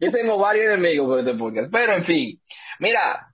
Yo 0.00 0.10
tengo 0.10 0.38
varios 0.38 0.66
enemigos 0.72 1.06
por 1.06 1.18
este 1.18 1.34
podcast. 1.34 1.70
Pero, 1.70 1.96
en 1.96 2.04
fin, 2.04 2.40
mira, 2.78 3.26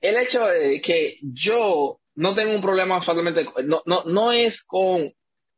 el 0.00 0.16
hecho 0.16 0.40
de 0.46 0.80
que 0.80 1.18
yo 1.22 1.98
no 2.14 2.34
tengo 2.34 2.54
un 2.54 2.62
problema 2.62 3.02
solamente, 3.02 3.44
no, 3.64 3.82
no, 3.84 4.04
no 4.04 4.32
es 4.32 4.62
con, 4.64 5.10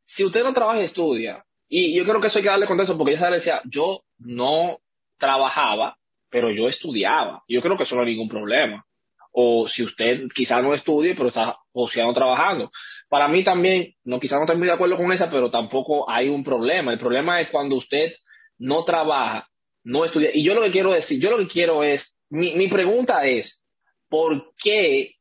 si 0.09 0.25
usted 0.25 0.43
no 0.43 0.55
trabaja 0.55 0.81
y 0.81 0.85
estudia, 0.85 1.45
y 1.67 1.95
yo 1.95 2.03
creo 2.03 2.19
que 2.19 2.27
eso 2.27 2.39
hay 2.39 2.43
que 2.43 2.49
darle 2.49 2.65
contexto 2.65 2.97
porque 2.97 3.13
ella 3.13 3.29
decía, 3.29 3.61
yo 3.65 4.01
no 4.17 4.79
trabajaba, 5.19 5.99
pero 6.31 6.49
yo 6.49 6.67
estudiaba. 6.67 7.43
Yo 7.47 7.61
creo 7.61 7.77
que 7.77 7.83
eso 7.83 7.95
no 7.95 8.01
hay 8.01 8.13
ningún 8.13 8.27
problema. 8.27 8.83
O 9.31 9.67
si 9.67 9.83
usted 9.83 10.21
quizás 10.33 10.63
no 10.63 10.73
estudie, 10.73 11.13
pero 11.13 11.27
está 11.27 11.57
no 11.75 12.13
trabajando. 12.13 12.71
Para 13.07 13.27
mí 13.27 13.43
también, 13.43 13.93
no 14.03 14.19
quizás 14.19 14.39
no 14.39 14.45
estoy 14.45 14.57
muy 14.57 14.65
de 14.65 14.73
acuerdo 14.73 14.97
con 14.97 15.11
esa, 15.11 15.29
pero 15.29 15.51
tampoco 15.51 16.09
hay 16.09 16.27
un 16.27 16.43
problema. 16.43 16.91
El 16.91 16.97
problema 16.97 17.39
es 17.39 17.49
cuando 17.49 17.75
usted 17.75 18.11
no 18.57 18.83
trabaja, 18.85 19.47
no 19.83 20.05
estudia. 20.05 20.31
Y 20.33 20.43
yo 20.43 20.55
lo 20.55 20.63
que 20.63 20.71
quiero 20.71 20.91
decir, 20.91 21.21
yo 21.21 21.29
lo 21.29 21.37
que 21.37 21.47
quiero 21.47 21.83
es, 21.83 22.17
mi, 22.31 22.55
mi 22.55 22.67
pregunta 22.67 23.27
es, 23.27 23.63
¿por 24.09 24.53
qué 24.57 25.18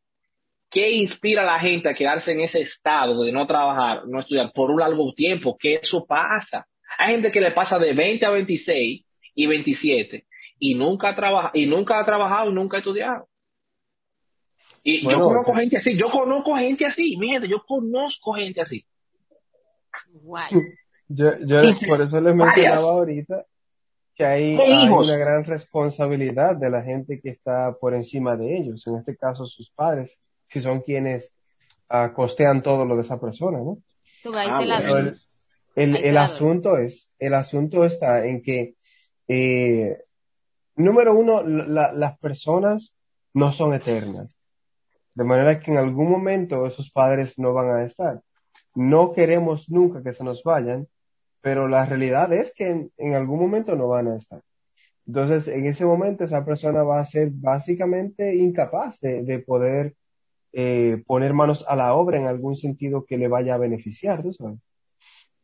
¿Qué 0.70 0.90
inspira 0.90 1.42
a 1.42 1.46
la 1.46 1.60
gente 1.60 1.88
a 1.88 1.94
quedarse 1.94 2.32
en 2.32 2.40
ese 2.40 2.60
estado 2.60 3.24
de 3.24 3.32
no 3.32 3.46
trabajar, 3.46 4.06
no 4.06 4.20
estudiar 4.20 4.52
por 4.52 4.70
un 4.70 4.80
largo 4.80 5.12
tiempo? 5.14 5.56
¿Qué 5.58 5.76
eso 5.76 6.04
pasa? 6.04 6.66
Hay 6.98 7.12
gente 7.12 7.32
que 7.32 7.40
le 7.40 7.52
pasa 7.52 7.78
de 7.78 7.94
20 7.94 8.26
a 8.26 8.30
26 8.30 9.04
y 9.34 9.46
27 9.46 10.26
y 10.58 10.74
nunca 10.74 11.14
trabaja 11.14 11.50
y 11.54 11.66
nunca 11.66 12.00
ha 12.00 12.04
trabajado 12.04 12.50
y 12.50 12.54
nunca 12.54 12.76
ha 12.76 12.80
estudiado. 12.80 13.28
Y 14.82 15.04
Bueno, 15.04 15.18
yo 15.18 15.24
conozco 15.26 15.54
gente 15.54 15.76
así, 15.76 15.96
yo 15.96 16.10
conozco 16.10 16.56
gente 16.56 16.86
así, 16.86 17.16
mi 17.16 17.28
gente, 17.28 17.48
yo 17.48 17.62
conozco 17.66 18.34
gente 18.34 18.60
así. 18.60 18.86
Guay. 20.10 20.50
Yo, 21.08 21.38
yo 21.40 21.60
por 21.88 22.02
eso 22.02 22.20
les 22.20 22.36
varias. 22.36 22.36
mencionaba 22.36 22.90
ahorita 22.92 23.46
que 24.14 24.24
hay, 24.24 24.56
una 24.90 25.16
gran 25.16 25.44
responsabilidad 25.44 26.56
de 26.56 26.70
la 26.70 26.82
gente 26.82 27.20
que 27.20 27.30
está 27.30 27.76
por 27.80 27.94
encima 27.94 28.36
de 28.36 28.58
ellos, 28.58 28.86
en 28.86 28.96
este 28.96 29.16
caso 29.16 29.46
sus 29.46 29.70
padres, 29.70 30.18
si 30.48 30.60
son 30.60 30.80
quienes 30.80 31.34
ah, 31.88 32.12
costean 32.14 32.62
todo 32.62 32.84
lo 32.84 32.96
de 32.96 33.02
esa 33.02 33.20
persona, 33.20 33.58
¿no? 33.58 33.78
Tú 34.22 34.32
vas, 34.32 34.46
ahí 34.46 34.50
Ah, 34.52 34.58
se 34.60 34.66
la 34.66 34.78
Pero 34.78 34.90
bueno. 34.90 35.04
ven. 35.10 35.20
el, 35.76 35.84
el, 35.90 35.96
Ahí 35.96 36.02
se 36.02 36.08
el 36.08 36.14
la 36.14 36.24
asunto 36.24 36.76
es, 36.76 37.12
el 37.18 37.34
asunto 37.34 37.84
está 37.84 38.26
en 38.26 38.42
que, 38.42 38.74
eh, 39.28 39.98
número 40.76 41.14
uno, 41.14 41.42
la- 41.42 41.92
las 41.92 42.18
personas 42.18 42.96
no 43.34 43.52
son 43.52 43.74
eternas. 43.74 44.36
De 45.14 45.24
manera 45.24 45.60
que 45.60 45.72
en 45.72 45.78
algún 45.78 46.10
momento 46.10 46.66
esos 46.66 46.90
padres 46.90 47.38
no 47.38 47.52
van 47.52 47.70
a 47.70 47.84
estar. 47.84 48.20
No 48.74 49.12
queremos 49.12 49.68
nunca 49.70 50.02
que 50.02 50.12
se 50.12 50.24
nos 50.24 50.42
vayan, 50.44 50.86
pero 51.40 51.68
la 51.68 51.84
realidad 51.86 52.32
es 52.32 52.52
que 52.54 52.68
en, 52.68 52.92
en 52.96 53.14
algún 53.14 53.40
momento 53.40 53.74
no 53.76 53.88
van 53.88 54.08
a 54.08 54.16
estar. 54.16 54.40
Entonces, 55.06 55.48
en 55.48 55.66
ese 55.66 55.84
momento 55.86 56.24
esa 56.24 56.44
persona 56.44 56.82
va 56.82 57.00
a 57.00 57.04
ser 57.04 57.30
básicamente 57.32 58.36
incapaz 58.36 59.00
de, 59.00 59.22
de 59.22 59.38
poder 59.40 59.94
eh, 60.60 61.02
poner 61.06 61.34
manos 61.34 61.64
a 61.68 61.76
la 61.76 61.94
obra 61.94 62.18
en 62.18 62.26
algún 62.26 62.56
sentido 62.56 63.04
que 63.04 63.16
le 63.16 63.28
vaya 63.28 63.54
a 63.54 63.58
beneficiar, 63.58 64.22
¿tú 64.24 64.32
sabes? 64.32 64.58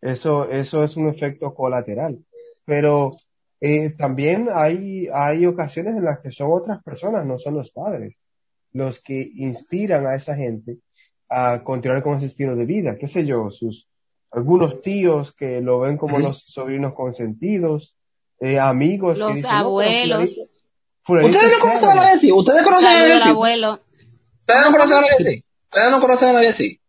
Eso, 0.00 0.50
eso 0.50 0.83
es 0.83 0.96
un 0.96 1.09
efecto 1.09 1.55
colateral. 1.55 2.18
Pero 2.64 3.16
eh, 3.61 3.90
también 3.90 4.48
hay, 4.53 5.07
hay 5.12 5.46
ocasiones 5.46 5.96
en 5.96 6.05
las 6.05 6.18
que 6.18 6.31
son 6.33 6.48
otras 6.53 6.83
personas, 6.83 7.24
no 7.27 7.38
son 7.38 7.55
los 7.55 7.70
padres, 7.70 8.16
los 8.72 9.00
que 9.00 9.31
inspiran 9.37 10.05
a 10.07 10.16
esa 10.16 10.35
gente 10.35 10.79
a 11.29 11.62
continuar 11.62 12.03
con 12.03 12.16
ese 12.16 12.27
estilo 12.27 12.57
de 12.57 12.66
vida. 12.66 12.96
¿Qué 12.98 13.07
sé 13.07 13.24
yo? 13.24 13.50
Sus, 13.53 13.87
algunos 14.33 14.83
tíos 14.83 15.33
que 15.33 15.61
lo 15.61 15.79
ven 15.81 15.96
como 15.96 16.18
los 16.18 16.42
sobrinos 16.46 16.92
consentidos, 16.94 17.94
eh, 18.40 18.59
amigos 18.59 19.14
que 19.18 19.20
Los 19.20 19.35
dicen, 19.37 19.50
"No, 19.50 19.57
pero 19.59 19.66
abuelos. 19.68 20.18
fulanito- 20.18 20.50
fulanito 21.05 21.38
¿Ustedes 21.38 21.50
no 21.50 21.55
es 21.57 21.61
conocen 21.62 21.77
a 21.77 21.92
chévere". 21.92 22.00
nadie 22.00 22.14
así? 22.16 22.33
¿Ustedes 22.33 22.64
conocen 22.64 22.87
a 23.22 23.31
abuelo. 23.31 23.81
¿Ustedes 24.45 24.61
no 24.61 24.73
conocen 24.73 24.99
a 24.99 25.01
nadie 25.01 25.17
así? 25.21 25.45
¿Ustedes 25.65 25.91
no 25.91 26.01
conocen 26.03 26.29
a 26.29 26.33
nadie 26.35 26.49
así? 26.51 26.81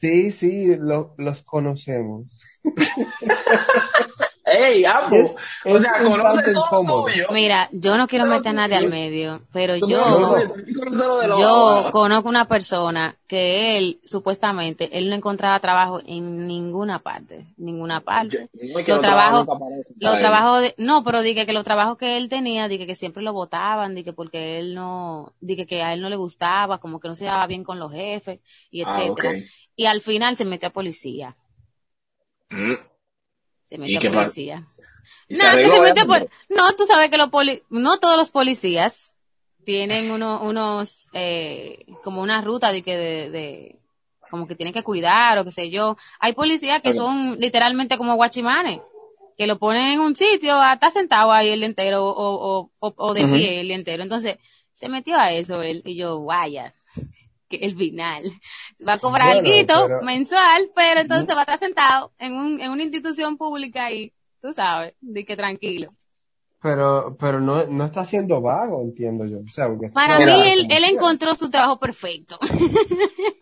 Sí, 0.00 0.30
sí, 0.32 0.74
lo- 0.78 1.14
los 1.18 1.42
conocemos. 1.42 2.28
¡Ey! 4.50 4.84
Es- 4.84 5.34
o 5.64 5.78
sea, 5.78 6.02
conoce 6.02 6.52
todo 6.52 7.04
tuyo. 7.04 7.26
Mira, 7.30 7.68
yo 7.72 7.96
no 7.96 8.06
quiero 8.08 8.26
meter 8.26 8.48
a 8.48 8.52
nadie 8.52 8.76
al 8.76 8.84
yo- 8.84 8.90
medio, 8.90 9.42
pero 9.52 9.76
yo, 9.76 9.86
lo 9.86 11.38
yo 11.38 11.88
conozco 11.92 12.28
una 12.28 12.46
persona 12.48 13.16
que 13.26 13.78
él, 13.78 14.00
supuestamente, 14.04 14.98
él 14.98 15.08
no 15.08 15.14
encontraba 15.14 15.60
trabajo 15.60 16.00
en 16.06 16.46
ninguna 16.46 16.98
parte, 16.98 17.46
ninguna 17.56 18.00
parte. 18.00 18.48
Yo- 19.96 20.14
él. 20.14 20.18
trabajos 20.18 20.62
de, 20.62 20.74
no, 20.78 21.04
pero 21.04 21.22
dije 21.22 21.46
que 21.46 21.52
los 21.52 21.64
trabajos 21.64 21.96
que 21.96 22.16
él 22.16 22.28
tenía, 22.28 22.66
dije 22.68 22.86
que 22.86 22.94
siempre 22.94 23.22
lo 23.22 23.32
votaban, 23.32 23.94
dije 23.94 24.12
porque 24.12 24.58
él 24.58 24.74
no, 24.74 25.32
dije 25.40 25.66
que 25.66 25.82
a 25.82 25.92
él 25.92 26.00
no 26.00 26.08
le 26.08 26.16
gustaba, 26.16 26.78
como 26.78 26.98
que 27.00 27.08
no 27.08 27.14
se 27.14 27.24
llevaba 27.24 27.46
bien 27.46 27.62
con 27.64 27.78
los 27.78 27.92
jefes, 27.92 28.40
y 28.70 28.82
Ah, 28.82 28.88
etcétera. 28.90 29.30
Y 29.76 29.86
al 29.86 30.00
final 30.00 30.36
se 30.36 30.44
metió 30.44 30.68
a 30.68 30.72
policía, 30.72 31.36
Mm. 32.50 32.74
Se 33.70 33.76
¿Y 33.76 33.78
metió 33.78 34.12
policía. 34.12 34.66
Y 35.28 35.36
que 35.36 36.00
se 36.00 36.06
por... 36.06 36.28
No, 36.48 36.72
tú 36.76 36.84
sabes 36.84 37.08
que 37.08 37.16
los 37.16 37.28
poli... 37.30 37.62
no 37.70 37.98
todos 37.98 38.16
los 38.16 38.30
policías 38.30 39.14
tienen 39.64 40.10
uno, 40.10 40.40
unos, 40.42 41.06
eh, 41.12 41.86
como 42.02 42.20
una 42.20 42.40
ruta 42.40 42.72
de 42.72 42.82
que 42.82 42.96
de, 42.96 43.30
de- 43.30 43.76
como 44.30 44.46
que 44.46 44.54
tienen 44.54 44.72
que 44.72 44.82
cuidar 44.82 45.38
o 45.38 45.44
qué 45.44 45.50
sé 45.50 45.70
yo. 45.70 45.96
Hay 46.18 46.32
policías 46.32 46.82
que 46.82 46.92
son 46.92 47.38
literalmente 47.38 47.96
como 47.96 48.14
guachimanes, 48.14 48.80
que 49.38 49.46
lo 49.46 49.58
ponen 49.58 49.86
en 49.92 50.00
un 50.00 50.14
sitio, 50.14 50.54
ah, 50.54 50.74
está 50.74 50.90
sentado 50.90 51.32
ahí 51.32 51.48
el 51.50 51.62
entero 51.62 52.04
o, 52.04 52.10
o, 52.10 52.70
o, 52.78 52.94
o 52.96 53.14
de 53.14 53.26
pie 53.26 53.60
el 53.60 53.70
entero. 53.70 54.02
Entonces, 54.02 54.36
se 54.74 54.88
metió 54.88 55.16
a 55.18 55.32
eso 55.32 55.62
él 55.62 55.82
y 55.84 55.96
yo, 55.96 56.20
vaya, 56.22 56.74
que 57.50 57.56
el 57.56 57.76
final. 57.76 58.22
Va 58.86 58.94
a 58.94 58.98
cobrar 58.98 59.34
Bueno, 59.42 59.50
algo 59.54 59.86
pero- 59.88 60.02
mensual, 60.02 60.70
pero 60.74 61.00
entonces 61.00 61.34
va 61.34 61.40
a 61.40 61.42
estar 61.42 61.58
sentado 61.58 62.12
en, 62.18 62.32
un, 62.34 62.60
en 62.60 62.70
una 62.70 62.82
institución 62.84 63.36
pública 63.36 63.90
y 63.92 64.12
tú 64.40 64.52
sabes, 64.54 64.94
de 65.00 65.24
que 65.26 65.36
tranquilo. 65.36 65.92
Pero, 66.62 67.16
pero 67.18 67.40
no, 67.40 67.64
no 67.66 67.86
está 67.86 68.04
siendo 68.06 68.40
vago, 68.42 68.82
entiendo 68.82 69.24
yo. 69.26 69.38
O 69.38 69.48
sea, 69.48 69.66
porque 69.68 69.88
Para 69.88 70.18
Mira, 70.18 70.36
mí, 70.36 70.42
él, 70.50 70.66
él 70.70 70.84
encontró 70.84 71.34
su 71.34 71.50
trabajo 71.50 71.78
perfecto. 71.78 72.38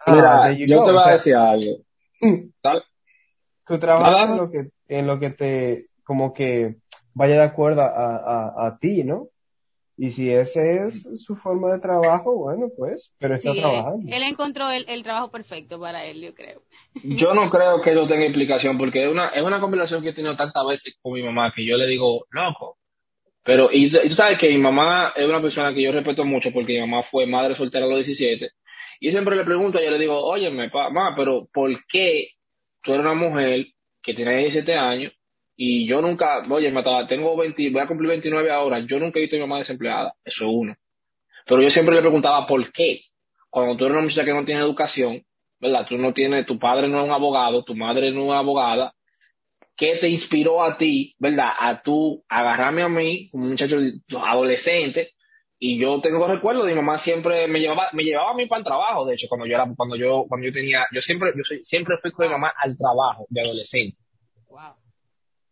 Ah, 0.06 0.48
Mira, 0.48 0.66
yo 0.66 0.78
go. 0.80 0.86
te 0.86 0.92
voy 0.92 1.02
a 1.04 1.10
decir 1.12 1.34
algo. 1.34 1.72
Trabajas 3.66 4.12
Dale. 4.28 4.32
en 4.32 4.36
lo 4.38 4.50
que, 4.50 4.70
en 4.88 5.06
lo 5.06 5.18
que 5.18 5.30
te, 5.30 5.86
como 6.04 6.32
que 6.32 6.76
vaya 7.12 7.34
de 7.34 7.42
acuerdo 7.42 7.82
a, 7.82 8.16
a, 8.16 8.66
a 8.68 8.78
ti, 8.78 9.04
¿no? 9.04 9.28
Y 10.00 10.12
si 10.12 10.30
ese 10.30 10.86
es 10.86 11.24
su 11.24 11.34
forma 11.34 11.72
de 11.72 11.80
trabajo, 11.80 12.32
bueno, 12.36 12.68
pues, 12.76 13.12
pero 13.18 13.34
está 13.34 13.52
Sí, 13.52 13.58
trabajando. 13.58 14.12
él 14.14 14.22
encontró 14.22 14.70
el, 14.70 14.84
el 14.88 15.02
trabajo 15.02 15.30
perfecto 15.32 15.80
para 15.80 16.04
él, 16.04 16.20
yo 16.22 16.34
creo. 16.34 16.62
Yo 17.02 17.34
no 17.34 17.50
creo 17.50 17.80
que 17.82 17.90
eso 17.90 18.06
tenga 18.06 18.24
implicación 18.24 18.78
porque 18.78 19.04
es 19.04 19.10
una, 19.10 19.28
es 19.30 19.42
una 19.42 19.60
conversación 19.60 20.00
que 20.02 20.10
he 20.10 20.14
tenido 20.14 20.36
tantas 20.36 20.64
veces 20.68 20.94
con 21.02 21.14
mi 21.14 21.22
mamá 21.22 21.52
que 21.54 21.66
yo 21.66 21.76
le 21.76 21.86
digo, 21.88 22.26
loco. 22.30 22.78
Pero, 23.42 23.70
y, 23.72 23.90
tú- 23.90 23.98
y 24.04 24.08
tú 24.08 24.14
sabes 24.14 24.38
que 24.38 24.48
mi 24.50 24.58
mamá 24.58 25.12
es 25.16 25.26
una 25.26 25.42
persona 25.42 25.74
que 25.74 25.82
yo 25.82 25.92
respeto 25.92 26.24
mucho 26.24 26.52
porque 26.52 26.74
mi 26.74 26.80
mamá 26.80 27.02
fue 27.02 27.26
madre 27.26 27.56
soltera 27.56 27.86
a 27.86 27.88
los 27.88 27.98
17. 28.06 28.50
Y 29.00 29.06
yo 29.06 29.12
siempre 29.12 29.36
le 29.36 29.44
pregunto, 29.44 29.80
yo 29.82 29.90
le 29.90 29.98
digo, 29.98 30.18
óyeme, 30.22 30.70
pa- 30.70 30.90
mamá, 30.90 31.14
pero 31.16 31.48
¿por 31.52 31.70
qué 31.88 32.28
tú 32.82 32.92
eres 32.92 33.04
una 33.04 33.14
mujer 33.14 33.66
que 34.02 34.14
tiene 34.14 34.36
17 34.38 34.74
años 34.74 35.12
y 35.58 35.88
yo 35.88 36.02
nunca, 36.02 36.44
oye, 36.50 36.72
me 36.72 36.80
estaba- 36.80 37.06
tengo 37.08 37.36
20, 37.36 37.70
voy 37.70 37.82
a 37.82 37.88
cumplir 37.88 38.10
29 38.10 38.50
ahora, 38.52 38.80
yo 38.80 39.00
nunca 39.00 39.18
he 39.20 39.22
visto 39.22 39.36
a 39.36 39.40
mi 39.40 39.46
mamá 39.46 39.58
desempleada? 39.58 40.14
Eso 40.24 40.46
es 40.46 40.50
uno. 40.54 40.76
Pero 41.46 41.62
yo 41.62 41.70
siempre 41.70 41.94
le 41.96 42.02
preguntaba, 42.02 42.46
¿por 42.46 42.72
qué? 42.72 43.02
Cuando 43.50 43.76
tú 43.76 43.84
eres 43.86 43.94
una 43.96 44.04
muchacha 44.04 44.24
que 44.26 44.34
no 44.34 44.44
tiene 44.44 44.62
educación, 44.62 45.24
¿verdad? 45.60 45.86
Tú 45.88 45.98
no 45.98 46.12
tienes, 46.14 46.46
tu 46.46 46.58
padre 46.58 46.88
no 46.88 46.98
es 46.98 47.04
un 47.04 47.12
abogado, 47.12 47.64
tu 47.64 47.74
madre 47.76 48.12
no 48.12 48.26
es 48.26 48.32
abogada. 48.38 48.94
¿Qué 49.76 49.96
te 50.00 50.08
inspiró 50.08 50.62
a 50.64 50.76
ti, 50.76 51.14
verdad? 51.18 51.50
A 51.58 51.82
tú 51.82 52.24
agarrarme 52.28 52.82
a 52.82 52.88
mí, 52.88 53.30
como 53.30 53.44
un 53.44 53.50
muchacho 53.50 53.78
adolescente, 54.20 55.12
y 55.58 55.78
yo 55.78 56.00
tengo 56.00 56.26
recuerdos 56.26 56.64
de 56.66 56.72
mi 56.72 56.76
mamá 56.76 56.98
siempre 56.98 57.46
me 57.48 57.60
llevaba, 57.60 57.88
me 57.92 58.02
llevaba 58.04 58.32
a 58.32 58.34
mí 58.34 58.46
para 58.46 58.60
el 58.60 58.64
trabajo, 58.64 59.06
de 59.06 59.14
hecho, 59.14 59.26
cuando 59.28 59.46
yo 59.46 59.54
era, 59.56 59.66
cuando 59.76 59.96
yo, 59.96 60.24
cuando 60.28 60.46
yo 60.46 60.52
tenía, 60.52 60.84
yo 60.92 61.00
siempre, 61.00 61.32
yo 61.36 61.42
soy- 61.44 61.64
siempre 61.64 61.96
fui 62.02 62.10
con 62.12 62.26
mi 62.26 62.32
mamá 62.32 62.52
al 62.62 62.76
trabajo 62.76 63.26
de 63.30 63.40
adolescente. 63.40 63.96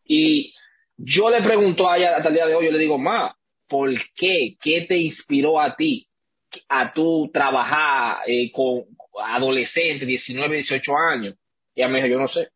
Y 0.07 0.55
yo 0.97 1.31
le 1.31 1.43
pregunto 1.43 1.89
a 1.89 1.97
ella 1.97 2.17
hasta 2.17 2.29
el 2.29 2.35
día 2.35 2.47
de 2.47 2.55
hoy, 2.55 2.67
yo 2.67 2.73
le 2.73 2.79
digo, 2.79 2.99
ma, 2.99 3.37
¿por 3.69 3.93
qué? 4.15 4.57
¿Qué 4.61 4.87
te 4.89 4.97
inspiró 4.97 5.61
a 5.61 5.75
ti 5.75 6.07
a 6.69 6.93
tú 6.93 7.31
trabajar 7.33 8.19
eh, 8.27 8.51
con 8.53 8.85
adolescentes, 9.23 10.07
19, 10.07 10.55
18 10.55 10.93
años? 10.97 11.35
Y 11.75 11.81
ella 11.81 11.89
me 11.89 11.99
dijo, 11.99 12.09
yo 12.09 12.21
no 12.21 12.29
sé. 12.29 12.49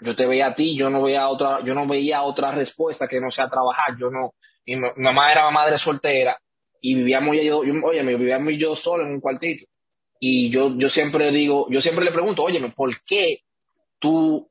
Yo 0.00 0.16
te 0.16 0.26
veía 0.26 0.48
a 0.48 0.54
ti, 0.54 0.76
yo 0.76 0.88
no 0.88 1.02
veía 1.02 1.28
otra, 1.28 1.62
yo 1.62 1.74
no 1.74 1.86
veía 1.86 2.22
otra 2.22 2.52
respuesta 2.52 3.06
que 3.06 3.20
no 3.20 3.30
sea 3.30 3.48
trabajar. 3.48 3.96
Yo 3.98 4.10
no, 4.10 4.34
mi, 4.66 4.76
mi 4.76 4.88
mamá 4.96 5.30
era 5.30 5.50
madre 5.50 5.78
soltera 5.78 6.38
y 6.80 6.94
vivíamos 6.94 7.36
yo, 7.36 7.64
yo, 7.64 7.74
oye, 7.84 8.02
vivíamos 8.02 8.54
yo 8.56 8.74
solo 8.74 9.04
en 9.04 9.12
un 9.12 9.20
cuartito. 9.20 9.66
Y 10.18 10.50
yo, 10.50 10.76
yo 10.76 10.88
siempre 10.88 11.30
digo, 11.30 11.66
yo 11.70 11.80
siempre 11.80 12.04
le 12.04 12.12
pregunto, 12.12 12.42
oye, 12.42 12.60
¿por 12.74 13.02
qué 13.04 13.40
tú 13.98 14.49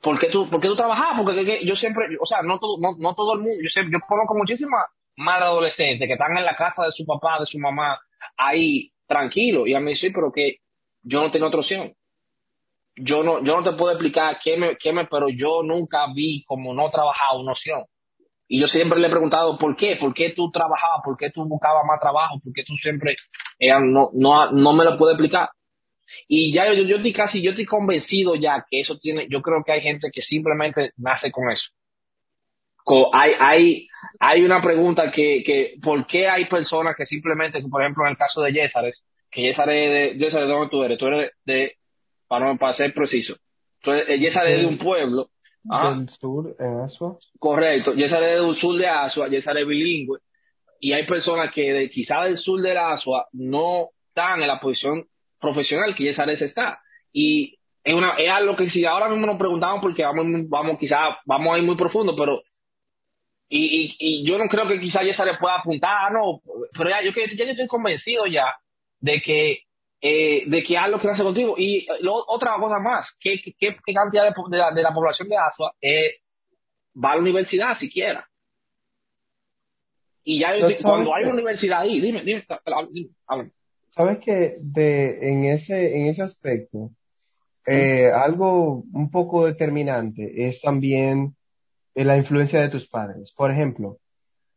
¿Por 0.00 0.18
qué 0.18 0.28
tú, 0.28 0.48
por 0.48 0.60
qué 0.60 0.68
tú 0.68 0.76
trabajabas? 0.76 1.20
Porque 1.20 1.44
que- 1.44 1.58
que 1.60 1.66
yo 1.66 1.76
siempre, 1.76 2.06
o 2.20 2.24
sea, 2.26 2.42
no 2.42 2.58
todo, 2.58 2.78
no, 2.80 2.96
no 2.98 3.14
todo 3.14 3.34
el 3.34 3.40
mundo, 3.40 3.56
yo, 3.62 3.68
sé, 3.68 3.82
yo 3.90 3.98
conozco 4.08 4.34
muchísimas 4.34 4.84
madres 5.16 5.48
adolescentes 5.48 6.06
que 6.06 6.14
están 6.14 6.36
en 6.36 6.44
la 6.44 6.56
casa 6.56 6.84
de 6.86 6.92
su 6.92 7.04
papá, 7.04 7.38
de 7.40 7.46
su 7.46 7.58
mamá, 7.58 7.98
ahí 8.36 8.90
tranquilo, 9.06 9.66
y 9.66 9.74
a 9.74 9.80
mí 9.80 9.94
sí, 9.96 10.10
pero 10.10 10.32
que 10.32 10.56
yo 11.02 11.20
no 11.20 11.30
tengo 11.30 11.46
otra 11.48 11.60
opción. 11.60 11.92
Yo 12.96 13.22
no, 13.22 13.42
yo 13.42 13.56
no 13.56 13.62
te 13.62 13.76
puedo 13.76 13.92
explicar 13.92 14.38
qué 14.42 14.56
me, 14.56 14.76
qué 14.76 14.92
me, 14.92 15.06
pero 15.06 15.28
yo 15.28 15.62
nunca 15.62 16.06
vi 16.14 16.44
como 16.44 16.74
no 16.74 16.90
trabajar 16.90 17.36
una 17.38 17.52
opción. 17.52 17.84
Y 18.48 18.60
yo 18.60 18.66
siempre 18.66 18.98
le 19.00 19.06
he 19.06 19.10
preguntado, 19.10 19.56
¿por 19.58 19.76
qué? 19.76 19.96
¿Por 19.96 20.12
qué 20.12 20.32
tú 20.34 20.50
trabajabas? 20.50 21.00
¿Por 21.04 21.16
qué 21.16 21.30
tú 21.30 21.44
buscabas 21.44 21.84
más 21.86 22.00
trabajo? 22.00 22.40
¿Por 22.42 22.52
qué 22.52 22.64
tú 22.64 22.74
siempre, 22.76 23.14
ella 23.58 23.78
no, 23.80 24.10
no, 24.12 24.50
no 24.50 24.72
me 24.72 24.84
lo 24.84 24.98
puede 24.98 25.12
explicar? 25.14 25.50
Y 26.28 26.52
ya 26.52 26.66
yo, 26.66 26.74
yo, 26.74 26.84
yo 26.84 26.96
estoy 26.96 27.12
casi, 27.12 27.42
yo 27.42 27.50
estoy 27.50 27.64
convencido 27.66 28.34
ya 28.34 28.64
que 28.68 28.80
eso 28.80 28.96
tiene, 28.98 29.26
yo 29.28 29.40
creo 29.42 29.62
que 29.64 29.72
hay 29.72 29.80
gente 29.80 30.10
que 30.12 30.22
simplemente 30.22 30.92
nace 30.96 31.30
con 31.30 31.50
eso. 31.50 31.70
Co- 32.82 33.10
hay, 33.14 33.32
hay, 33.38 33.88
hay 34.18 34.42
una 34.42 34.60
pregunta 34.60 35.10
que, 35.10 35.42
que, 35.44 35.74
¿por 35.82 36.06
qué 36.06 36.26
hay 36.28 36.46
personas 36.46 36.94
que 36.96 37.06
simplemente, 37.06 37.62
por 37.68 37.82
ejemplo, 37.82 38.04
en 38.04 38.10
el 38.12 38.16
caso 38.16 38.42
de 38.42 38.52
Yesares, 38.52 39.02
que 39.30 39.42
Yesares, 39.42 39.90
de, 39.90 40.18
Yesares, 40.18 40.48
¿de 40.48 40.54
dónde 40.54 40.70
tú 40.70 40.82
eres? 40.82 40.98
Tú 40.98 41.06
eres 41.06 41.30
de, 41.44 41.76
para, 42.26 42.54
para 42.56 42.72
ser 42.72 42.92
preciso, 42.94 43.36
tú 43.80 43.92
eres, 43.92 44.18
Yesares 44.18 44.54
es 44.56 44.60
de 44.62 44.66
un 44.66 44.78
pueblo, 44.78 45.30
ajá, 45.68 45.94
Del 45.94 46.08
sur, 46.08 46.56
en 46.58 46.80
Asua. 46.80 47.18
correcto, 47.38 47.94
Yesares 47.94 48.36
es 48.36 48.42
del 48.42 48.54
sur 48.54 48.76
de 48.76 48.88
Asua, 48.88 49.28
Yesares 49.28 49.62
es 49.62 49.68
bilingüe, 49.68 50.18
y 50.80 50.92
hay 50.92 51.06
personas 51.06 51.52
que 51.54 51.72
de, 51.72 51.90
quizá 51.90 52.24
del 52.24 52.36
sur 52.38 52.60
de 52.60 52.76
Asua 52.76 53.28
no 53.32 53.90
están 54.08 54.40
en 54.40 54.48
la 54.48 54.58
posición 54.58 55.06
profesional 55.40 55.94
que 55.94 56.04
Yesares 56.04 56.42
está. 56.42 56.80
Y 57.12 57.58
es 57.82 57.94
una, 57.94 58.14
es 58.16 58.30
algo 58.30 58.56
que 58.56 58.68
si 58.68 58.84
ahora 58.84 59.08
mismo 59.08 59.26
nos 59.26 59.38
preguntamos 59.38 59.80
porque 59.82 60.02
vamos, 60.04 60.26
vamos 60.48 60.78
quizá, 60.78 61.18
vamos 61.24 61.54
a 61.54 61.58
ir 61.58 61.64
muy 61.64 61.76
profundo, 61.76 62.14
pero 62.16 62.42
y, 63.48 63.86
y, 63.86 63.96
y 63.98 64.24
yo 64.24 64.38
no 64.38 64.44
creo 64.48 64.68
que 64.68 64.78
quizá 64.78 65.02
Yesares 65.02 65.36
pueda 65.40 65.56
apuntar, 65.56 65.90
ah, 65.92 66.10
no, 66.12 66.40
pero 66.76 66.90
ya 66.90 67.02
yo, 67.02 67.12
que- 67.12 67.26
ya 67.28 67.44
yo 67.44 67.50
estoy 67.50 67.66
convencido 67.66 68.26
ya 68.26 68.44
de 69.00 69.20
que 69.20 69.62
eh, 70.02 70.44
de 70.46 70.62
que 70.62 70.78
algo 70.78 70.98
que 70.98 71.08
nace 71.08 71.22
contigo. 71.22 71.54
Y 71.58 71.78
eh, 71.80 71.86
lo- 72.00 72.24
otra 72.28 72.54
cosa 72.58 72.78
más, 72.78 73.14
¿qué, 73.20 73.38
qué, 73.42 73.76
qué 73.84 73.92
cantidad 73.94 74.24
de, 74.24 74.32
de 74.48 74.56
la, 74.56 74.70
de 74.72 74.82
la 74.82 74.94
población 74.94 75.28
de 75.28 75.36
Asua 75.36 75.74
eh, 75.80 76.20
va 77.02 77.12
a 77.12 77.14
la 77.16 77.20
universidad 77.22 77.74
siquiera? 77.74 78.26
Y 80.24 80.40
ya 80.40 80.54
yo 80.54 80.60
No, 80.60 80.68
estoy- 80.68 80.82
¿sabes 80.82 80.94
cuando 80.94 81.14
hay 81.14 81.24
una 81.24 81.34
universidad 81.34 81.80
ahí, 81.80 82.00
dime, 82.00 82.22
dime, 82.22 82.44
dime, 82.92 83.10
habla. 83.26 83.50
Sabes 83.90 84.18
que 84.18 84.56
de, 84.60 85.18
en 85.28 85.44
ese, 85.44 86.00
en 86.00 86.06
ese 86.06 86.22
aspecto, 86.22 86.90
eh, 87.66 88.10
algo 88.12 88.84
un 88.92 89.10
poco 89.10 89.46
determinante 89.46 90.48
es 90.48 90.60
también 90.60 91.36
eh, 91.94 92.04
la 92.04 92.16
influencia 92.16 92.60
de 92.60 92.68
tus 92.68 92.88
padres. 92.88 93.32
Por 93.36 93.50
ejemplo, 93.50 93.98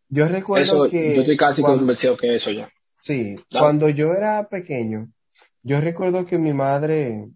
yo 0.10 0.28
recuerdo 0.28 0.86
Eso, 0.86 0.90
que 0.90 1.16
yo 1.16 1.22
estoy 1.22 1.38
casi 1.38 1.62
cuando- 1.62 1.80
convencido 1.80 2.16
que 2.18 2.36
eso 2.36 2.52
ya. 2.52 2.70
Sí, 3.02 3.36
cuando 3.52 3.90
yo 3.90 4.14
era 4.14 4.48
pequeño, 4.48 5.10
yo 5.62 5.82
recuerdo 5.82 6.26
que 6.26 6.38
mi 6.38 6.54
madre 6.54 7.28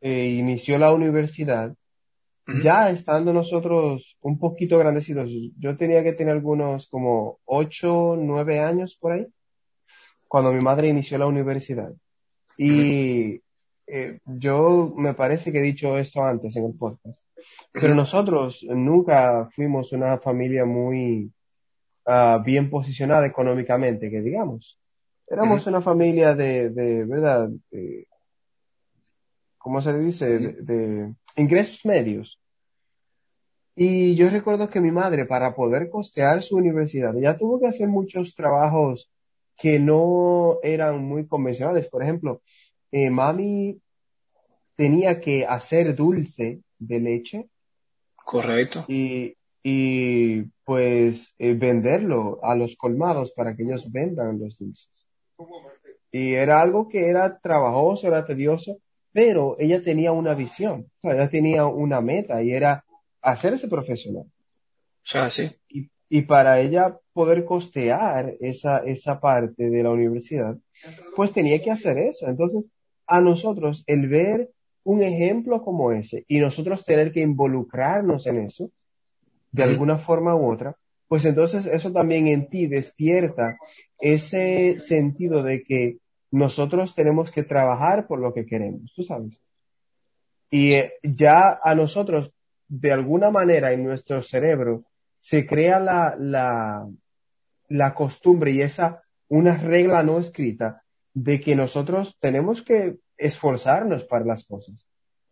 eh, 0.00 0.28
inició 0.38 0.78
la 0.78 0.92
universidad, 0.92 1.74
ya 2.62 2.90
estando 2.90 3.32
nosotros 3.32 4.16
un 4.20 4.38
poquito 4.38 4.78
grandecidos, 4.78 5.32
yo 5.58 5.76
tenía 5.76 6.04
que 6.04 6.12
tener 6.12 6.34
algunos 6.34 6.86
como 6.86 7.40
ocho, 7.44 8.14
nueve 8.16 8.60
años 8.60 8.96
por 9.00 9.12
ahí, 9.12 9.26
cuando 10.28 10.52
mi 10.52 10.60
madre 10.60 10.88
inició 10.88 11.18
la 11.18 11.26
universidad. 11.26 11.92
Y 12.58 13.40
eh, 13.86 14.20
yo 14.24 14.92
me 14.96 15.14
parece 15.14 15.52
que 15.52 15.58
he 15.58 15.62
dicho 15.62 15.96
esto 15.98 16.22
antes 16.22 16.56
en 16.56 16.64
el 16.64 16.74
podcast, 16.74 17.20
pero 17.72 17.94
nosotros 17.94 18.64
nunca 18.68 19.48
fuimos 19.54 19.92
una 19.92 20.18
familia 20.18 20.64
muy 20.64 21.30
ah, 22.06 22.42
bien 22.44 22.70
posicionada 22.70 23.26
económicamente, 23.26 24.10
que 24.10 24.22
digamos. 24.22 24.78
Éramos 25.28 25.66
una 25.66 25.80
familia 25.82 26.34
de, 26.34 26.70
de 26.70 27.04
¿verdad? 27.04 27.48
De- 27.70 28.06
¿Cómo 29.58 29.82
se 29.82 29.98
dice? 29.98 30.38
De, 30.38 30.52
de 30.62 31.14
ingresos 31.36 31.84
medios. 31.84 32.40
Y 33.74 34.14
yo 34.14 34.30
recuerdo 34.30 34.70
que 34.70 34.80
mi 34.80 34.90
madre, 34.90 35.26
para 35.26 35.54
poder 35.54 35.90
costear 35.90 36.42
su 36.42 36.56
universidad, 36.56 37.14
ella 37.16 37.36
tuvo 37.36 37.60
que 37.60 37.66
hacer 37.66 37.88
muchos 37.88 38.34
trabajos 38.34 39.10
que 39.56 39.78
no 39.78 40.58
eran 40.62 41.04
muy 41.04 41.26
convencionales. 41.26 41.88
Por 41.88 42.02
ejemplo, 42.02 42.42
eh, 42.92 43.10
mami 43.10 43.80
tenía 44.76 45.20
que 45.20 45.46
hacer 45.46 45.94
dulce 45.94 46.60
de 46.78 47.00
leche 47.00 47.46
Correcto. 48.14 48.84
y, 48.88 49.34
y 49.62 50.42
pues 50.64 51.34
eh, 51.38 51.54
venderlo 51.54 52.40
a 52.42 52.54
los 52.54 52.76
colmados 52.76 53.32
para 53.32 53.56
que 53.56 53.62
ellos 53.62 53.90
vendan 53.90 54.38
los 54.38 54.58
dulces. 54.58 55.06
Y 56.10 56.34
era 56.34 56.60
algo 56.60 56.88
que 56.88 57.08
era 57.08 57.38
trabajoso, 57.38 58.06
era 58.06 58.24
tedioso, 58.24 58.78
pero 59.12 59.56
ella 59.58 59.82
tenía 59.82 60.12
una 60.12 60.34
visión, 60.34 60.90
o 61.00 61.08
sea, 61.08 61.14
ella 61.14 61.30
tenía 61.30 61.66
una 61.66 62.00
meta 62.00 62.42
y 62.42 62.52
era 62.52 62.84
hacerse 63.22 63.68
profesional. 63.68 64.24
O 64.26 65.08
sea, 65.08 65.30
sí. 65.30 65.50
Y, 65.68 65.88
y 66.08 66.22
para 66.22 66.60
ella 66.60 66.98
poder 67.12 67.44
costear 67.44 68.34
esa, 68.40 68.78
esa 68.78 69.20
parte 69.20 69.70
de 69.70 69.82
la 69.82 69.90
universidad, 69.90 70.56
pues 71.14 71.32
tenía 71.32 71.60
que 71.62 71.70
hacer 71.70 71.98
eso. 71.98 72.28
Entonces, 72.28 72.70
a 73.06 73.20
nosotros 73.20 73.84
el 73.86 74.08
ver 74.08 74.50
un 74.84 75.02
ejemplo 75.02 75.62
como 75.62 75.92
ese 75.92 76.24
y 76.28 76.38
nosotros 76.38 76.84
tener 76.84 77.12
que 77.12 77.20
involucrarnos 77.20 78.26
en 78.26 78.38
eso, 78.38 78.70
de 79.50 79.62
alguna 79.62 79.98
forma 79.98 80.34
u 80.36 80.52
otra, 80.52 80.76
pues 81.08 81.24
entonces 81.24 81.66
eso 81.66 81.92
también 81.92 82.26
en 82.26 82.48
ti 82.48 82.66
despierta 82.66 83.58
ese 83.98 84.78
sentido 84.80 85.42
de 85.42 85.62
que 85.62 85.98
nosotros 86.30 86.94
tenemos 86.94 87.30
que 87.30 87.42
trabajar 87.42 88.06
por 88.06 88.20
lo 88.20 88.34
que 88.34 88.44
queremos, 88.44 88.92
tú 88.94 89.02
sabes. 89.02 89.40
Y 90.50 90.72
eh, 90.72 90.92
ya 91.02 91.58
a 91.62 91.74
nosotros, 91.74 92.32
de 92.68 92.92
alguna 92.92 93.30
manera 93.30 93.72
en 93.72 93.84
nuestro 93.84 94.22
cerebro, 94.22 94.84
se 95.26 95.44
crea 95.44 95.80
la, 95.80 96.14
la, 96.16 96.88
la 97.68 97.94
costumbre 97.94 98.52
y 98.52 98.60
esa, 98.60 99.02
una 99.26 99.56
regla 99.56 100.04
no 100.04 100.20
escrita 100.20 100.84
de 101.14 101.40
que 101.40 101.56
nosotros 101.56 102.16
tenemos 102.20 102.62
que 102.62 102.98
esforzarnos 103.16 104.04
para 104.04 104.24
las 104.24 104.46
cosas. 104.46 104.88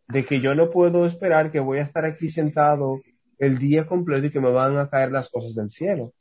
De 0.09 0.24
que 0.24 0.40
yo 0.40 0.57
no 0.57 0.68
puedo 0.72 1.07
esperar 1.07 1.53
que 1.53 1.61
voy 1.61 1.78
a 1.78 1.82
estar 1.82 2.05
aquí 2.05 2.28
sentado 2.28 3.03
el 3.38 3.59
día 3.59 3.86
completo 3.86 4.26
y 4.26 4.30
que 4.32 4.40
me 4.40 4.51
van 4.51 4.76
a 4.78 4.90
caer 4.90 5.12
las 5.12 5.28
cosas 5.28 5.55
del 5.55 5.70
cielo. 5.70 6.12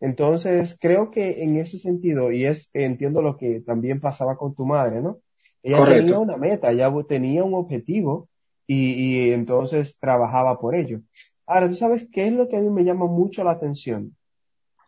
Entonces, 0.00 0.76
creo 0.80 1.12
que 1.12 1.44
en 1.44 1.54
ese 1.54 1.78
sentido, 1.78 2.32
y 2.32 2.46
es, 2.46 2.68
entiendo 2.72 3.22
lo 3.22 3.36
que 3.36 3.60
también 3.60 4.00
pasaba 4.00 4.36
con 4.36 4.56
tu 4.56 4.66
madre, 4.66 5.00
¿no? 5.00 5.20
Ella 5.62 5.78
Correcto. 5.78 6.00
tenía 6.00 6.18
una 6.18 6.36
meta, 6.36 6.72
ella 6.72 6.92
tenía 7.08 7.44
un 7.44 7.54
objetivo 7.54 8.28
y, 8.66 9.28
y 9.28 9.30
entonces 9.30 10.00
trabajaba 10.00 10.58
por 10.58 10.74
ello. 10.74 11.00
Ahora, 11.46 11.68
¿tú 11.68 11.74
sabes 11.74 12.08
qué 12.10 12.26
es 12.26 12.32
lo 12.32 12.48
que 12.48 12.56
a 12.56 12.60
mí 12.60 12.70
me 12.70 12.84
llama 12.84 13.06
mucho 13.06 13.44
la 13.44 13.52
atención? 13.52 14.16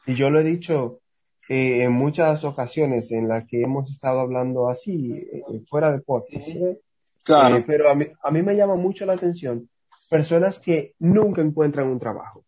Y 0.07 0.15
yo 0.15 0.31
lo 0.31 0.41
he 0.41 0.45
dicho 0.45 1.01
eh, 1.49 1.83
en 1.83 1.93
muchas 1.93 2.45
ocasiones 2.45 3.13
en 3.13 3.29
las 3.29 3.47
que 3.47 3.63
hemos 3.63 3.91
estado 3.91 4.21
hablando 4.21 4.69
así, 4.69 5.13
eh, 5.13 5.43
fuera 5.69 5.93
de 5.93 6.01
podcast, 6.01 6.49
¿eh? 6.49 6.79
Claro. 7.23 7.57
Eh, 7.57 7.65
pero 7.67 7.91
a 7.91 7.95
mí, 7.95 8.07
a 8.23 8.31
mí 8.31 8.43
me 8.43 8.57
llama 8.57 8.77
mucho 8.77 9.05
la 9.05 9.15
atención 9.15 9.69
personas 10.09 10.59
que 10.61 10.95
nunca 10.99 11.43
encuentran 11.43 11.89
un 11.89 11.99
trabajo. 11.99 12.45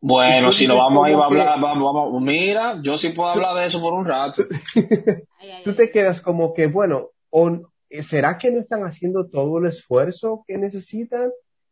Bueno, 0.00 0.52
si 0.52 0.66
lo 0.66 0.76
vamos 0.76 1.04
a 1.04 1.10
ir 1.10 1.16
a 1.16 1.24
hablar, 1.24 1.60
vamos, 1.60 1.92
vamos, 1.92 2.22
mira, 2.22 2.80
yo 2.82 2.96
sí 2.96 3.10
puedo 3.10 3.30
hablar 3.30 3.56
de 3.56 3.66
eso 3.66 3.80
por 3.80 3.94
un 3.94 4.04
rato. 4.04 4.44
Tú 5.64 5.74
te 5.74 5.90
quedas 5.90 6.22
como 6.22 6.54
que, 6.54 6.68
bueno, 6.68 7.08
o, 7.30 7.58
¿será 7.90 8.38
que 8.38 8.52
no 8.52 8.60
están 8.60 8.82
haciendo 8.82 9.28
todo 9.28 9.58
el 9.58 9.66
esfuerzo 9.66 10.44
que 10.46 10.56
necesitan? 10.56 11.30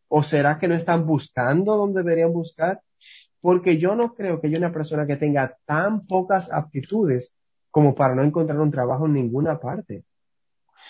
¿O 0.09 0.23
será 0.23 0.59
que 0.59 0.69
no 0.69 0.75
están 0.75 1.07
buscando 1.07 1.77
donde 1.77 2.03
deberían 2.03 2.33
buscar? 2.33 2.81
Porque 3.41 3.79
yo 3.79 3.97
no 3.97 4.15
creo 4.15 4.41
que 4.41 4.49
haya 4.49 4.59
una 4.59 4.73
persona 4.73 5.07
que 5.07 5.17
tenga 5.17 5.57
tan 5.65 6.07
pocas 6.07 6.53
aptitudes 6.53 7.35
como 7.71 7.95
para 7.95 8.15
no 8.15 8.25
encontrar 8.25 8.59
un 8.61 8.71
trabajo 8.71 9.07
en 9.07 9.15
ninguna 9.15 9.59
parte. 9.61 10.05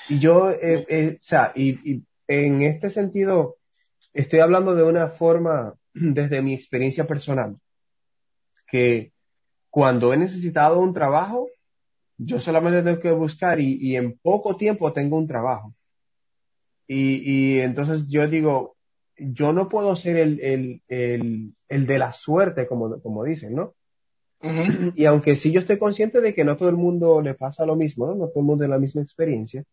Y 0.08 0.18
yo, 0.18 0.50
eh, 0.50 0.86
eh, 0.88 1.16
o 1.20 1.22
sea, 1.22 1.52
y, 1.54 1.92
y 1.92 2.04
en 2.28 2.62
este 2.62 2.90
sentido, 2.90 3.56
estoy 4.12 4.40
hablando 4.40 4.74
de 4.74 4.82
una 4.84 5.08
forma 5.08 5.74
desde 5.94 6.42
mi 6.42 6.54
experiencia 6.54 7.06
personal, 7.06 7.58
que 8.68 9.12
cuando 9.70 10.12
he 10.12 10.16
necesitado 10.16 10.80
un 10.80 10.94
trabajo, 10.94 11.48
yo 12.18 12.40
solamente 12.40 12.82
tengo 12.82 13.00
que 13.00 13.10
buscar 13.10 13.60
y, 13.60 13.78
y 13.80 13.96
en 13.96 14.18
poco 14.18 14.56
tiempo 14.56 14.92
tengo 14.92 15.18
un 15.18 15.26
trabajo. 15.26 15.74
Y, 16.86 17.56
y 17.56 17.60
entonces 17.60 18.06
yo 18.08 18.26
digo, 18.28 18.75
yo 19.16 19.52
no 19.52 19.68
puedo 19.68 19.96
ser 19.96 20.16
el, 20.16 20.40
el, 20.40 20.82
el, 20.88 21.54
el 21.68 21.86
de 21.86 21.98
la 21.98 22.12
suerte, 22.12 22.66
como, 22.66 23.00
como 23.00 23.24
dicen, 23.24 23.54
¿no? 23.54 23.74
Y 24.94 25.06
aunque 25.06 25.34
sí 25.34 25.50
yo 25.50 25.60
estoy 25.60 25.78
consciente 25.78 26.20
de 26.20 26.34
que 26.34 26.44
no 26.44 26.56
todo 26.56 26.68
el 26.68 26.76
mundo 26.76 27.20
le 27.20 27.34
pasa 27.34 27.66
lo 27.66 27.74
mismo, 27.74 28.06
¿no? 28.06 28.14
No 28.14 28.28
todo 28.28 28.40
el 28.40 28.46
mundo 28.46 28.62
tiene 28.62 28.74
la 28.74 28.80
misma 28.80 29.02
experiencia, 29.02 29.64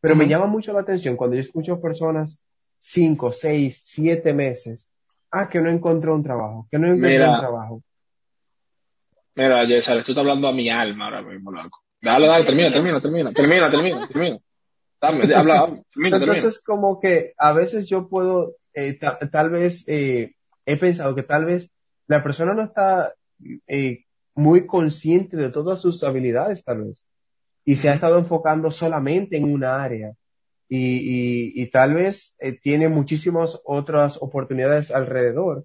pero 0.00 0.14
me 0.14 0.28
llama 0.28 0.46
mucho 0.46 0.72
la 0.72 0.80
atención 0.80 1.16
cuando 1.16 1.36
yo 1.36 1.40
escucho 1.40 1.80
personas 1.80 2.40
cinco, 2.80 3.32
seis, 3.32 3.82
siete 3.84 4.32
meses, 4.32 4.90
ah, 5.30 5.48
que 5.48 5.60
no 5.60 5.70
encontró 5.70 6.14
un 6.14 6.22
trabajo, 6.22 6.66
que 6.70 6.78
no 6.78 6.88
encontró 6.88 7.08
Mira. 7.08 7.32
un 7.32 7.40
trabajo. 7.40 7.82
Mira, 9.34 9.64
Yesar, 9.64 9.96
tú 10.04 10.12
estás 10.12 10.18
hablando 10.18 10.48
a 10.48 10.52
mi 10.52 10.68
alma 10.68 11.06
ahora 11.06 11.22
mismo, 11.22 11.52
loco. 11.52 11.80
Dale, 12.00 12.26
dale, 12.26 12.44
termina, 12.44 12.72
termina, 12.72 13.00
termina, 13.00 13.32
termina, 13.32 13.70
termina, 13.70 14.06
termina. 14.06 14.38
Dame, 15.00 15.22
habla, 15.22 15.38
habla, 15.38 15.82
termina, 15.92 16.18
termina. 16.18 16.36
Entonces, 16.36 16.62
como 16.62 17.00
que 17.00 17.34
a 17.38 17.52
veces 17.52 17.86
yo 17.86 18.08
puedo, 18.08 18.56
eh, 18.78 18.94
ta- 18.94 19.18
tal 19.18 19.50
vez, 19.50 19.84
eh, 19.88 20.34
he 20.64 20.76
pensado 20.76 21.14
que 21.14 21.22
tal 21.24 21.44
vez 21.46 21.70
la 22.06 22.22
persona 22.22 22.54
no 22.54 22.62
está 22.62 23.12
eh, 23.66 24.04
muy 24.34 24.66
consciente 24.66 25.36
de 25.36 25.50
todas 25.50 25.80
sus 25.80 26.04
habilidades, 26.04 26.62
tal 26.64 26.84
vez, 26.84 27.04
y 27.64 27.76
se 27.76 27.88
ha 27.88 27.94
estado 27.94 28.18
enfocando 28.18 28.70
solamente 28.70 29.36
en 29.36 29.52
una 29.52 29.82
área. 29.82 30.12
Y, 30.70 30.98
y, 31.56 31.62
y 31.62 31.70
tal 31.70 31.94
vez 31.94 32.36
tiene 32.62 32.88
muchísimas 32.88 33.58
otras 33.64 34.18
oportunidades 34.20 34.90
alrededor 34.90 35.64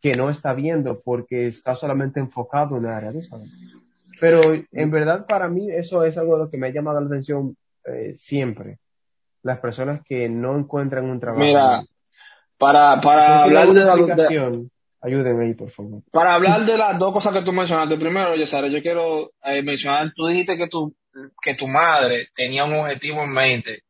que 0.00 0.14
no 0.14 0.30
está 0.30 0.54
viendo 0.54 1.00
porque 1.02 1.48
está 1.48 1.74
solamente 1.74 2.20
enfocado 2.20 2.76
en 2.76 2.84
una 2.84 2.96
área, 2.96 3.10
¿no 3.10 3.22
sabes? 3.22 3.50
Pero 4.20 4.54
en 4.54 4.90
verdad 4.90 5.26
para 5.26 5.48
mí 5.48 5.68
eso 5.70 6.04
es 6.04 6.16
algo 6.16 6.36
de 6.36 6.44
lo 6.44 6.50
que 6.50 6.58
me 6.58 6.68
ha 6.68 6.72
llamado 6.72 7.00
la 7.00 7.06
atención 7.08 7.56
siempre. 8.16 8.78
Las 9.42 9.58
personas 9.58 10.00
que 10.04 10.28
no 10.28 10.56
encuentran 10.56 11.10
un 11.10 11.18
trabajo. 11.20 11.44
Mira, 11.44 11.84
para, 12.58 13.00
para 13.00 13.44
¿Tiene 13.44 13.58
hablar 13.58 13.66
de, 13.74 13.84
la- 13.84 13.94
de-? 14.16 14.28
Ayúdenme 15.02 15.44
ahí, 15.44 15.54
por 15.54 15.70
favor. 15.70 16.02
para 16.10 16.34
hablar 16.34 16.64
de 16.64 16.76
las 16.76 16.98
dos 16.98 17.12
cosas 17.12 17.32
que 17.34 17.42
tú 17.42 17.52
mencionaste, 17.52 17.96
primero, 17.96 18.34
Yesara, 18.34 18.68
yo 18.68 18.80
quiero 18.82 19.30
eh, 19.44 19.62
mencionar, 19.62 20.12
tú 20.14 20.26
dijiste 20.26 20.56
que 20.56 20.66
tu, 20.68 20.94
que 21.42 21.54
tu 21.54 21.68
madre 21.68 22.28
tenía 22.34 22.64
un 22.64 22.74
objetivo 22.74 23.22
en 23.22 23.30
mente 23.30 23.82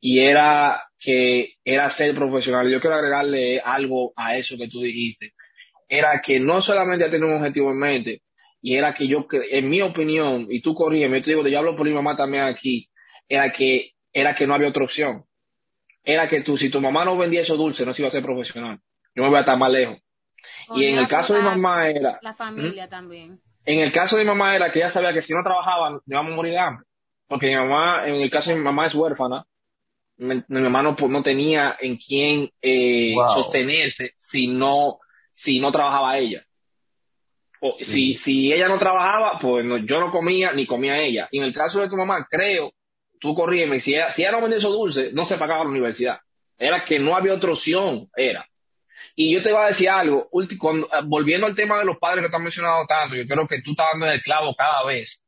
y 0.00 0.20
era 0.20 0.80
que 0.98 1.54
era 1.64 1.88
ser 1.90 2.14
profesional. 2.14 2.68
Yo 2.70 2.80
quiero 2.80 2.96
agregarle 2.96 3.60
algo 3.60 4.12
a 4.16 4.36
eso 4.36 4.56
que 4.56 4.68
tú 4.68 4.80
dijiste. 4.80 5.32
Era 5.88 6.20
que 6.22 6.40
no 6.40 6.60
solamente 6.60 7.08
tenía 7.08 7.26
un 7.28 7.36
objetivo 7.36 7.70
en 7.70 7.78
mente, 7.78 8.22
y 8.60 8.74
era 8.76 8.92
que 8.94 9.06
yo, 9.08 9.26
en 9.50 9.68
mi 9.70 9.80
opinión, 9.82 10.46
y 10.50 10.60
tú 10.60 10.74
corrígeme, 10.74 11.18
yo 11.18 11.24
te 11.24 11.30
digo, 11.30 11.46
yo 11.48 11.58
hablo 11.58 11.76
por 11.76 11.86
mi 11.86 11.94
mamá 11.94 12.16
también 12.16 12.44
aquí, 12.44 12.88
era 13.28 13.50
que, 13.50 13.92
era 14.12 14.34
que 14.34 14.46
no 14.46 14.54
había 14.54 14.68
otra 14.68 14.84
opción. 14.84 15.24
Era 16.04 16.26
que 16.28 16.40
tú, 16.42 16.56
si 16.56 16.70
tu 16.70 16.80
mamá 16.80 17.04
no 17.04 17.16
vendía 17.16 17.42
esos 17.42 17.58
dulces, 17.58 17.86
no 17.86 17.92
se 17.92 18.02
iba 18.02 18.08
a 18.08 18.12
ser 18.12 18.22
profesional. 18.22 18.78
Yo 19.14 19.22
me 19.22 19.28
voy 19.28 19.36
a 19.38 19.40
estar 19.40 19.58
más 19.58 19.70
lejos. 19.70 19.98
Y 20.74 20.84
en 20.84 20.98
el 20.98 21.08
caso 21.08 21.34
de 21.34 21.42
mamá 21.42 21.88
era, 21.90 22.18
La 22.22 22.32
familia 22.32 22.88
también. 22.88 23.40
en 23.64 23.80
el 23.80 23.92
caso 23.92 24.16
de 24.16 24.22
mi 24.24 24.28
mamá 24.28 24.54
era 24.56 24.70
que 24.70 24.78
ella 24.78 24.88
sabía 24.88 25.12
que 25.12 25.20
si 25.22 25.32
no 25.34 25.42
trabajaba, 25.42 25.90
nos 25.90 26.02
íbamos 26.06 26.32
a 26.32 26.36
morir 26.36 26.52
de 26.52 26.58
hambre. 26.58 26.86
Porque 27.26 27.46
mi 27.48 27.56
mamá, 27.56 28.06
en 28.06 28.14
el 28.14 28.30
caso 28.30 28.50
de 28.50 28.56
mi 28.56 28.62
mamá 28.62 28.86
es 28.86 28.94
huérfana, 28.94 29.44
mi, 30.16 30.42
mi 30.48 30.60
mamá 30.62 30.82
no, 30.82 30.96
no 31.08 31.22
tenía 31.22 31.76
en 31.80 31.96
quién 31.96 32.50
eh, 32.62 33.12
Wow. 33.14 33.28
sostenerse 33.34 34.12
si 34.16 34.46
no, 34.46 34.98
si 35.32 35.60
no 35.60 35.70
trabajaba 35.70 36.16
ella. 36.16 36.42
O 37.60 37.72
Sí. 37.72 37.84
si, 37.84 38.14
si 38.14 38.52
ella 38.52 38.68
no 38.68 38.78
trabajaba, 38.78 39.38
pues 39.40 39.64
no- 39.64 39.78
yo 39.78 39.98
no 40.00 40.10
comía 40.12 40.52
ni 40.52 40.64
comía 40.66 40.98
ella. 41.00 41.28
Y 41.32 41.38
en 41.38 41.44
el 41.44 41.52
caso 41.52 41.80
de 41.80 41.88
tu 41.90 41.96
mamá, 41.96 42.26
creo, 42.30 42.70
tú 43.20 43.34
corrígeme, 43.34 43.80
si 43.80 43.94
ella, 43.94 44.10
si 44.10 44.22
ella 44.22 44.32
no 44.32 44.40
vendía 44.40 44.58
esos 44.58 44.72
dulces, 44.72 45.12
no 45.12 45.24
se 45.24 45.36
pagaba 45.38 45.64
la 45.64 45.70
universidad. 45.70 46.18
Era 46.56 46.84
que 46.84 46.98
no 46.98 47.16
había 47.16 47.34
otra 47.34 47.52
opción, 47.52 48.08
era. 48.16 48.46
Y 49.14 49.32
yo 49.34 49.42
te 49.42 49.50
iba 49.50 49.64
a 49.64 49.68
decir 49.68 49.88
algo, 49.88 50.28
cuando- 50.58 50.86
eh, 50.86 51.00
volviendo 51.04 51.46
al 51.46 51.54
tema 51.54 51.78
de 51.78 51.84
los 51.84 51.98
padres 51.98 52.24
que 52.24 52.30
te 52.30 52.36
han 52.36 52.42
mencionado 52.42 52.86
tanto, 52.86 53.14
yo 53.16 53.26
creo 53.26 53.46
que 53.46 53.62
tú 53.62 53.72
estás 53.72 53.86
dando 53.92 54.06
el 54.06 54.22
clavo 54.22 54.54
cada 54.56 54.84
vez, 54.84 55.22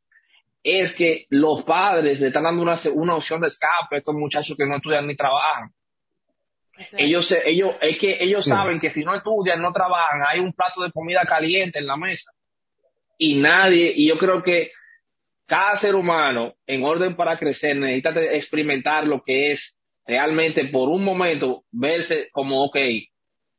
es 0.62 0.94
que 0.96 1.26
los 1.30 1.62
padres 1.64 2.20
le 2.20 2.28
están 2.28 2.44
dando 2.44 2.62
una, 2.62 2.74
una 2.94 3.14
opción 3.16 3.40
de 3.40 3.48
escape 3.48 3.96
a 3.96 3.98
estos 3.98 4.14
muchachos 4.14 4.56
que 4.56 4.66
no 4.66 4.76
estudian 4.76 5.06
ni 5.06 5.16
trabajan. 5.16 5.70
Es. 6.76 6.94
Ellos, 6.94 7.26
se- 7.26 7.42
ellos, 7.48 7.74
es 7.80 7.98
que 7.98 8.16
ellos 8.22 8.44
Sí. 8.44 8.50
saben 8.50 8.80
que 8.80 8.90
si 8.92 9.04
no 9.04 9.14
estudian, 9.14 9.60
no 9.60 9.72
trabajan, 9.72 10.22
hay 10.26 10.40
un 10.40 10.52
plato 10.52 10.82
de 10.82 10.90
comida 10.92 11.22
caliente 11.26 11.78
en 11.78 11.86
la 11.86 11.96
mesa. 11.96 12.30
Y 13.18 13.34
nadie, 13.36 13.92
y 13.94 14.08
yo 14.08 14.18
creo 14.18 14.42
que 14.42 14.70
cada 15.50 15.74
ser 15.74 15.96
humano, 15.96 16.54
en 16.64 16.84
orden 16.84 17.16
para 17.16 17.36
crecer, 17.36 17.76
necesita 17.76 18.10
experimentar 18.36 19.04
lo 19.04 19.20
que 19.24 19.50
es 19.50 19.76
realmente 20.06 20.66
por 20.66 20.88
un 20.88 21.02
momento 21.02 21.64
verse 21.72 22.28
como, 22.30 22.62
ok, 22.66 22.76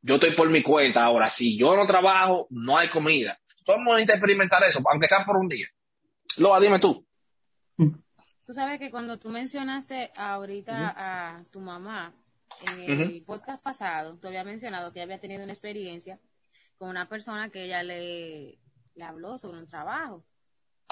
yo 0.02 0.16
estoy 0.16 0.34
por 0.34 0.50
mi 0.50 0.64
cuenta 0.64 1.04
ahora, 1.04 1.28
si 1.28 1.60
yo 1.60 1.76
no 1.76 1.86
trabajo, 1.86 2.48
no 2.50 2.78
hay 2.78 2.90
comida. 2.90 3.38
Todo 3.66 3.76
el 3.76 3.82
mundo 3.82 3.98
necesita 3.98 4.14
experimentar 4.14 4.64
eso, 4.64 4.80
aunque 4.90 5.10
sea 5.10 5.26
por 5.26 5.36
un 5.36 5.50
día. 5.50 5.68
Loa, 6.38 6.62
dime 6.62 6.80
tú. 6.80 7.06
Tú 7.76 8.54
sabes 8.54 8.80
que 8.80 8.90
cuando 8.90 9.20
tú 9.20 9.28
mencionaste 9.28 10.12
ahorita 10.16 10.94
a 10.96 11.44
tu 11.52 11.60
mamá, 11.60 12.14
en 12.68 13.02
el 13.02 13.24
podcast 13.24 13.62
pasado, 13.62 14.18
tú 14.18 14.30
habías 14.30 14.46
mencionado 14.46 14.94
que 14.94 15.02
había 15.02 15.20
tenido 15.20 15.44
una 15.44 15.52
experiencia 15.52 16.22
con 16.78 16.88
una 16.88 17.10
persona 17.10 17.50
que 17.50 17.66
ella 17.66 17.84
le, 17.84 18.60
le 18.96 19.04
habló 19.04 19.38
sobre 19.38 19.58
un 19.60 19.68
trabajo. 19.68 20.24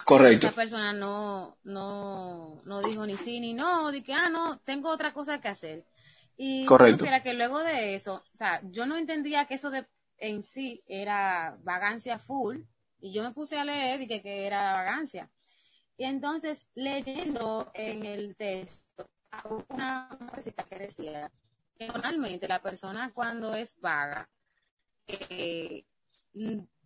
Correcto. 0.10 0.47
Esa 0.47 0.55
persona 0.55 0.91
no, 0.91 1.55
no, 1.64 2.64
no 2.66 2.82
dijo 2.82 3.05
ni 3.05 3.16
sí 3.16 3.39
ni 3.39 3.53
no, 3.53 3.91
que, 4.03 4.12
ah, 4.12 4.28
no, 4.28 4.57
tengo 4.57 4.89
otra 4.89 5.14
cosa 5.14 5.39
que 5.39 5.49
hacer. 5.49 5.86
Y 6.36 6.66
Correcto. 6.66 6.97
supiera 6.97 7.22
que 7.22 7.36
luego 7.36 7.60
de 7.60 7.93
eso, 7.93 8.24
o 8.34 8.38
sea, 8.38 8.60
yo 8.72 8.88
no 8.88 8.97
entendía 8.97 9.45
que 9.45 9.53
eso 9.53 9.70
de 9.70 9.86
en 10.18 10.41
sí 10.41 10.84
era 10.88 11.60
vagancia 11.62 12.18
full, 12.18 12.62
y 12.99 13.14
yo 13.14 13.22
me 13.22 13.34
puse 13.34 13.60
a 13.60 13.64
leer 13.64 14.01
y 14.01 14.07
que, 14.07 14.24
que 14.24 14.47
era 14.47 14.74
vagancia. 14.74 15.30
Y 15.95 16.05
entonces, 16.05 16.68
leyendo 16.74 17.70
en 17.76 18.03
el 18.03 18.36
texto, 18.36 19.07
una, 19.70 20.10
una 20.20 20.41
cita 20.41 20.64
que 20.64 20.80
decía 20.80 21.32
que 21.78 21.88
normalmente 21.88 22.47
la 22.47 22.64
persona 22.64 23.12
cuando 23.14 23.53
es 23.53 23.80
vaga, 23.80 24.28
eh, 25.07 25.86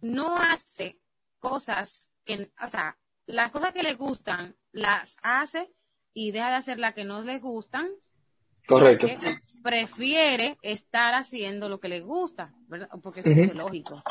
no 0.01 0.35
hace 0.35 0.99
cosas 1.39 2.09
que, 2.25 2.51
o 2.61 2.67
sea, 2.67 2.97
las 3.25 3.51
cosas 3.51 3.71
que 3.71 3.83
le 3.83 3.93
gustan, 3.93 4.55
las 4.71 5.17
hace 5.23 5.71
y 6.13 6.31
deja 6.31 6.49
de 6.49 6.55
hacer 6.55 6.79
las 6.79 6.93
que 6.93 7.03
no 7.03 7.21
le 7.21 7.39
gustan 7.39 7.87
Correcto. 8.67 9.07
prefiere 9.63 10.57
estar 10.61 11.13
haciendo 11.15 11.69
lo 11.69 11.79
que 11.79 11.89
le 11.89 12.01
gusta, 12.01 12.53
¿verdad? 12.67 12.89
Porque 13.01 13.19
eso 13.21 13.29
es 13.29 13.53
lógico. 13.55 14.01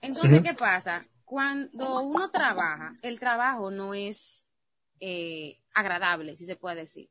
Entonces, 0.00 0.42
¿qué 0.42 0.54
pasa? 0.54 1.04
Cuando 1.24 2.02
uno 2.02 2.30
trabaja, 2.30 2.94
el 3.02 3.18
trabajo 3.18 3.70
no 3.70 3.94
es 3.94 4.44
eh, 5.00 5.58
agradable, 5.74 6.36
si 6.36 6.44
se 6.44 6.56
puede 6.56 6.76
decir. 6.76 7.08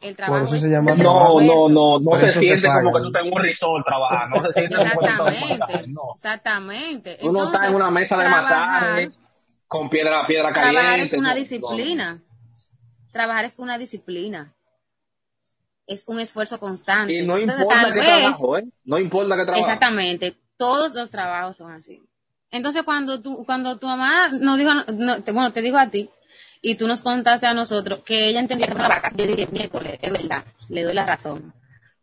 El 0.00 0.16
trabajo 0.16 0.44
eso 0.44 0.56
se 0.56 0.68
llama 0.70 0.94
No, 0.96 1.40
no, 1.40 1.68
no, 1.70 1.98
no 1.98 2.18
se 2.18 2.32
siente 2.32 2.68
como 2.68 2.92
que 2.92 3.00
tú 3.00 3.06
estás 3.06 3.24
en 3.24 3.32
un 3.32 3.42
resort 3.42 3.86
trabajando, 3.86 4.36
no 4.42 4.46
se 4.48 4.52
siente 4.52 4.76
como 4.76 4.90
que 4.90 5.06
tú 5.06 5.06
estás 5.06 5.34
en 5.34 5.42
un 5.42 5.50
Exactamente, 5.50 5.92
no. 5.92 6.02
exactamente. 6.14 7.18
Uno 7.22 7.44
está 7.44 7.58
en 7.58 7.64
Entonces, 7.64 7.74
una 7.74 7.90
mesa 7.90 8.16
de 8.18 8.24
trabajar- 8.24 8.58
masaje 8.82 9.10
con 9.66 9.88
piedra, 9.90 10.26
piedra 10.26 10.52
caliente. 10.52 10.80
Trabajar 10.80 11.00
es 11.00 11.12
una 11.12 11.30
no, 11.30 11.34
disciplina. 11.36 12.22
Trabajar 13.12 13.44
es 13.44 13.54
una 13.58 13.78
disciplina. 13.78 14.52
Es 15.86 16.04
un 16.06 16.18
esfuerzo 16.18 16.58
constante. 16.58 17.12
Y 17.12 17.26
no 17.26 17.36
Entonces, 17.36 17.62
importa 17.64 17.92
qué 17.92 18.00
vez, 18.00 18.04
trabajo, 18.06 18.58
¿eh? 18.58 18.64
No 18.84 18.98
importa 18.98 19.36
qué 19.36 19.42
trabajo. 19.44 19.60
Exactamente. 19.64 20.36
Todos 20.56 20.94
los 20.94 21.10
trabajos 21.10 21.56
son 21.56 21.70
así. 21.72 22.02
Entonces, 22.50 22.84
cuando 22.84 23.20
tu, 23.20 23.44
cuando 23.44 23.78
tu 23.78 23.86
mamá 23.86 24.28
nos 24.28 24.58
dijo, 24.58 24.70
no, 24.96 25.22
te- 25.22 25.32
bueno, 25.32 25.52
te 25.52 25.60
dijo 25.60 25.76
a 25.76 25.90
ti, 25.90 26.08
y 26.62 26.76
tú 26.76 26.86
nos 26.86 27.02
contaste 27.02 27.46
a 27.46 27.52
nosotros 27.54 28.02
que 28.04 28.28
ella 28.28 28.40
entendía 28.40 28.68
que 28.68 28.74
vaca, 28.74 29.12
yo 29.14 29.26
dije, 29.26 29.48
miércoles, 29.48 29.98
es 30.00 30.12
verdad, 30.12 30.44
le 30.68 30.82
doy 30.84 30.94
la 30.94 31.04
razón. 31.04 31.52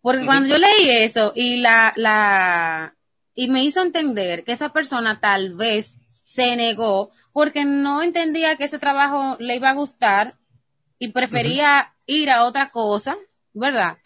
Porque 0.01 0.25
cuando 0.25 0.49
yo 0.49 0.57
leí 0.57 0.89
eso 1.03 1.31
y 1.35 1.57
la, 1.61 1.93
la, 1.95 2.93
y 3.33 3.47
me 3.47 3.63
hizo 3.63 3.81
entender 3.81 4.43
que 4.43 4.51
esa 4.51 4.69
persona 4.73 5.19
tal 5.19 5.53
vez 5.53 5.99
se 6.31 6.55
negó 6.55 7.11
porque 7.33 7.65
no 7.65 8.01
entendía 8.01 8.55
que 8.55 8.63
ese 8.63 8.79
trabajo 8.79 9.35
le 9.39 9.55
iba 9.55 9.69
a 9.69 9.73
gustar 9.73 10.37
y 10.97 11.09
prefería 11.09 11.93
ir 12.05 12.29
a 12.29 12.45
otra 12.45 12.69
cosa, 12.69 13.17
¿verdad? 13.53 13.97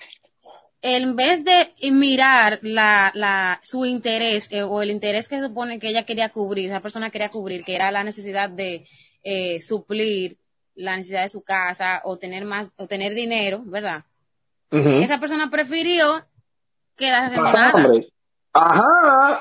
En 0.82 1.15
vez 1.15 1.43
de 1.43 1.91
mirar 1.91 2.59
la, 2.63 3.11
la, 3.13 3.59
su 3.63 3.86
interés 3.86 4.47
eh, 4.51 4.63
o 4.63 4.82
el 4.82 4.91
interés 4.91 5.28
que 5.28 5.39
supone 5.39 5.78
que 5.80 5.89
ella 5.89 6.05
quería 6.05 6.30
cubrir, 6.30 6.65
esa 6.65 6.82
persona 6.82 7.11
quería 7.11 7.30
cubrir, 7.30 7.63
que 7.63 7.76
era 7.76 7.91
la 7.91 8.03
necesidad 8.03 8.49
de 8.49 8.88
eh, 9.23 9.61
suplir 9.61 10.38
la 10.73 10.95
necesidad 10.95 11.23
de 11.23 11.30
su 11.30 11.43
casa 11.43 12.01
o 12.05 12.17
tener 12.17 12.43
más, 12.45 12.69
o 12.78 12.88
tener 12.88 13.13
dinero, 13.13 13.61
¿verdad? 13.65 14.03
Esa 14.71 15.19
persona 15.19 15.49
prefirió 15.49 16.26
quedarse 16.95 17.36
haciendo 17.36 17.51
Pasa 17.51 17.71
nada. 17.73 18.05
Ajá. 18.56 19.39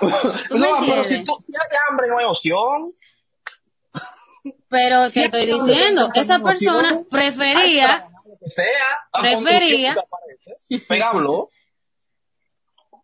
¿Tú 0.49 0.59
me 0.59 0.69
no, 0.69 0.77
pero 0.81 1.05
si 1.05 1.25
tú 1.25 1.39
si 1.47 1.53
hay 1.55 1.77
hambre 1.89 2.09
no 2.09 2.19
hay 2.19 2.25
opción. 2.25 2.93
Pero 4.69 5.09
te 5.11 5.25
estoy 5.25 5.47
diciendo, 5.47 6.11
esa 6.15 6.41
persona 6.41 7.03
prefería, 7.09 8.09
sea. 8.55 8.65
Prefería- 9.12 9.95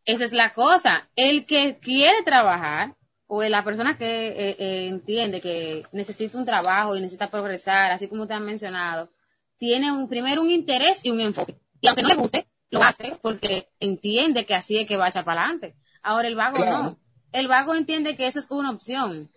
esa 0.05 0.25
es 0.25 0.33
la 0.33 0.53
cosa, 0.53 1.09
el 1.15 1.47
que 1.47 1.79
quiere 1.79 2.23
trabajar 2.25 2.97
o 3.29 3.43
la 3.45 3.63
persona 3.63 3.97
que 3.97 4.29
eh, 4.29 4.57
eh, 4.59 4.89
entiende 4.89 5.41
que 5.41 5.87
necesita 5.93 6.37
un 6.37 6.45
trabajo 6.45 6.97
y 6.97 7.01
necesita 7.01 7.31
progresar, 7.31 7.93
así 7.93 8.09
como 8.09 8.27
te 8.27 8.35
han 8.35 8.45
mencionado, 8.45 9.13
tiene 9.57 9.93
un 9.93 10.09
primero 10.09 10.43
un 10.43 10.51
interés 10.51 11.05
y 11.05 11.11
un 11.11 11.21
enfoque. 11.21 11.57
Y 11.81 11.87
aunque 11.87 12.03
no 12.03 12.09
le 12.09 12.17
guste, 12.17 12.49
lo 12.71 12.83
hace 12.83 13.17
porque 13.23 13.67
entiende 13.79 14.45
que 14.45 14.57
así 14.57 14.79
es 14.79 14.87
que 14.87 14.97
va 14.97 15.07
a 15.07 15.09
echar 15.11 15.25
para 15.25 15.43
adelante. 15.43 15.77
Ahora 16.03 16.29
el 16.29 16.35
vago 16.37 16.57
Claro. 16.57 16.83
no. 16.83 16.99
El 17.33 17.47
vago 17.49 17.75
entiende 17.75 18.17
que 18.17 18.27
eso 18.27 18.39
es 18.39 18.47
una 18.51 18.71
opción. 18.71 19.31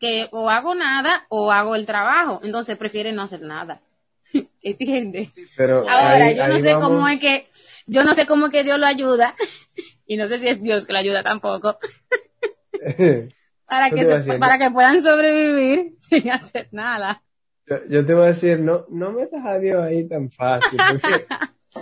Que 0.00 0.28
o 0.32 0.50
hago 0.50 0.74
nada 0.74 1.26
o 1.28 1.50
hago 1.52 1.74
el 1.74 1.86
trabajo. 1.86 2.40
Entonces 2.42 2.76
prefiere 2.76 3.12
no 3.12 3.22
hacer 3.22 3.40
nada. 3.42 3.80
¿Entiendes? 4.62 5.30
Pero 5.56 5.78
Ahora, 5.88 6.26
ahí- 6.26 6.36
yo 6.36 6.46
no 6.48 6.54
sé 6.58 6.74
vamos- 6.74 6.84
cómo 6.88 7.08
es 7.08 7.20
que, 7.20 7.46
yo 7.86 8.04
no 8.04 8.14
sé 8.14 8.26
cómo 8.26 8.46
es 8.46 8.52
que 8.52 8.64
Dios 8.64 8.78
lo 8.78 8.86
ayuda. 8.86 9.34
y 10.06 10.16
no 10.16 10.28
sé 10.28 10.38
si 10.38 10.46
es 10.48 10.62
Dios 10.62 10.86
que 10.86 10.92
lo 10.92 10.98
ayuda 10.98 11.22
tampoco. 11.22 11.78
Para 13.66 13.90
que, 13.90 14.22
se- 14.22 14.38
para 14.38 14.58
que 14.58 14.70
puedan 14.70 15.00
sobrevivir 15.02 15.96
sin 15.98 16.30
hacer 16.30 16.68
nada. 16.70 17.22
Yo, 17.66 17.76
yo 17.88 18.04
te 18.06 18.12
voy 18.14 18.24
a 18.24 18.28
decir, 18.28 18.60
no, 18.60 18.84
no 18.90 19.12
metas 19.12 19.44
a 19.44 19.58
Dios 19.58 19.82
ahí 19.82 20.06
tan 20.06 20.30
fácil, 20.30 20.78
porque 20.90 21.26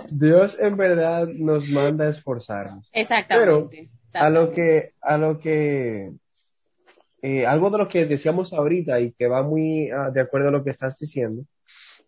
Dios 0.09 0.57
en 0.59 0.75
verdad 0.75 1.27
nos 1.27 1.67
manda 1.69 2.05
a 2.05 2.09
esforzarnos. 2.09 2.89
Exactamente. 2.93 3.89
A 4.13 4.29
lo 4.29 4.51
que, 4.51 4.93
a 5.01 5.17
lo 5.17 5.39
que, 5.39 6.11
eh, 7.21 7.45
algo 7.45 7.69
de 7.69 7.77
lo 7.79 7.87
que 7.87 8.05
decíamos 8.05 8.53
ahorita 8.53 8.99
y 8.99 9.11
que 9.13 9.27
va 9.27 9.41
muy 9.43 9.89
ah, 9.89 10.11
de 10.11 10.21
acuerdo 10.21 10.49
a 10.49 10.51
lo 10.51 10.63
que 10.63 10.69
estás 10.71 10.97
diciendo, 10.99 11.43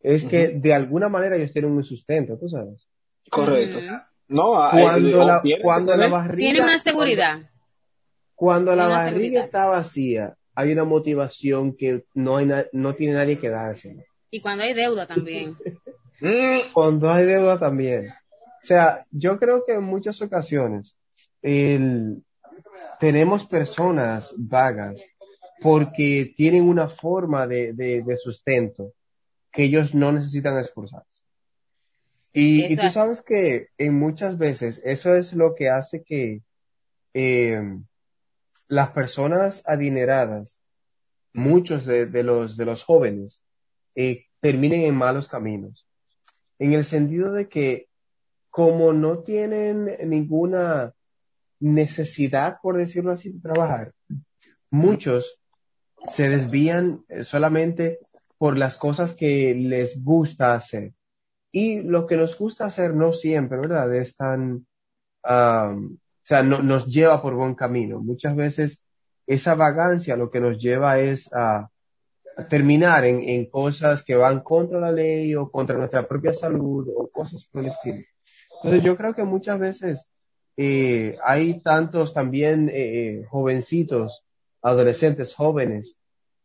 es 0.01 0.25
que 0.25 0.49
de 0.49 0.73
alguna 0.73 1.09
manera 1.09 1.35
ellos 1.35 1.51
tienen 1.51 1.71
un 1.71 1.83
sustento, 1.83 2.37
tú 2.37 2.47
sabes. 2.49 2.87
Correcto. 3.29 3.79
No, 4.27 4.61
a- 4.61 4.71
Cuando 4.71 5.21
eh, 5.21 5.25
la, 5.25 5.41
cuando 5.63 5.95
la 5.95 6.07
barriga, 6.07 6.37
Tiene 6.37 6.61
una 6.61 6.77
seguridad. 6.79 7.39
cuando 8.35 8.75
la 8.75 8.85
barriga 8.87 9.09
seguridad. 9.09 9.43
está 9.45 9.65
vacía, 9.65 10.35
hay 10.53 10.71
una 10.73 10.83
motivación 10.83 11.75
que 11.75 12.05
no 12.13 12.37
hay 12.37 12.45
na- 12.45 12.65
no 12.71 12.93
tiene 12.93 13.13
nadie 13.13 13.39
que 13.39 13.49
darse. 13.49 14.05
Y 14.29 14.41
cuando 14.41 14.63
hay 14.63 14.73
deuda 14.73 15.05
también. 15.07 15.55
Mm, 16.21 16.71
Cuando 16.73 17.11
hay 17.11 17.25
deuda 17.25 17.59
también. 17.59 18.09
O 18.09 18.65
sea, 18.67 19.05
yo 19.11 19.37
creo 19.39 19.63
que 19.65 19.73
en 19.73 19.83
muchas 19.83 20.21
ocasiones 20.21 20.97
el- 21.41 22.23
tenemos 22.99 23.45
personas 23.45 24.33
vagas 24.37 25.01
porque 25.61 26.33
tienen 26.35 26.67
una 26.67 26.89
forma 26.89 27.47
de, 27.47 27.73
de- 27.73 28.01
de 28.03 28.17
sustento 28.17 28.93
que 29.51 29.63
ellos 29.63 29.93
no 29.93 30.11
necesitan 30.11 30.57
esforzarse. 30.57 31.21
Y, 32.33 32.65
y 32.73 32.75
tú 32.75 32.81
sabes 32.91 33.21
que 33.21 33.67
en 33.77 33.97
muchas 33.97 34.37
veces 34.37 34.81
eso 34.83 35.15
es 35.15 35.33
lo 35.33 35.55
que 35.55 35.69
hace 35.69 36.03
que 36.03 36.41
eh, 37.13 37.61
las 38.67 38.91
personas 38.91 39.63
adineradas, 39.65 40.59
muchos 41.33 41.85
de, 41.85 42.07
de 42.07 42.23
los, 42.23 42.57
de 42.57 42.65
los 42.65 42.83
jóvenes, 42.83 43.41
eh, 43.95 44.25
terminen 44.41 44.81
en 44.81 44.95
malos 44.95 45.27
caminos. 45.29 45.87
En 46.59 46.73
el 46.73 46.83
sentido 46.83 47.33
de 47.33 47.49
que 47.49 47.87
como 48.49 48.93
no 48.93 49.19
tienen 49.19 49.97
ninguna 50.09 50.93
necesidad, 51.59 52.57
por 52.61 52.77
decirlo 52.77 53.11
así, 53.11 53.31
de 53.31 53.41
trabajar, 53.41 53.93
muchos 54.69 55.39
se 56.07 56.29
desvían 56.29 57.03
eh, 57.09 57.23
solamente 57.23 57.99
por 58.37 58.57
las 58.57 58.77
cosas 58.77 59.13
que 59.13 59.55
les 59.55 60.03
gusta 60.03 60.53
hacer. 60.53 60.93
Y 61.51 61.81
lo 61.81 62.05
que 62.05 62.17
nos 62.17 62.37
gusta 62.37 62.65
hacer 62.65 62.93
no 62.93 63.13
siempre, 63.13 63.57
¿verdad? 63.57 63.93
Es 63.95 64.15
tan, 64.15 64.65
am, 65.23 65.93
o 65.95 66.27
sea, 66.27 66.43
no, 66.43 66.61
nos 66.61 66.85
lleva 66.87 67.21
por 67.21 67.35
buen 67.35 67.55
camino. 67.55 67.99
Muchas 67.99 68.35
veces 68.35 68.85
esa 69.27 69.55
vagancia 69.55 70.17
lo 70.17 70.29
que 70.29 70.39
nos 70.39 70.57
lleva 70.59 70.99
es 70.99 71.31
a 71.33 71.69
terminar 72.49 73.05
en, 73.05 73.21
en 73.27 73.45
cosas 73.49 74.03
que 74.03 74.15
van 74.15 74.41
contra 74.41 74.79
la 74.79 74.91
ley 74.91 75.33
o 75.35 75.49
contra 75.49 75.77
nuestra 75.77 76.07
propia 76.07 76.33
salud 76.33 76.87
o 76.95 77.07
cosas 77.09 77.45
por 77.51 77.61
el 77.63 77.69
estilo. 77.69 78.03
Entonces 78.57 78.83
yo 78.83 78.95
creo 78.97 79.13
que 79.13 79.23
muchas 79.23 79.59
veces 79.59 80.11
eh, 80.57 81.17
hay 81.23 81.61
tantos 81.61 82.13
también 82.13 82.69
eh, 82.73 83.23
jovencitos, 83.29 84.25
adolescentes 84.61 85.33
jóvenes, 85.35 85.97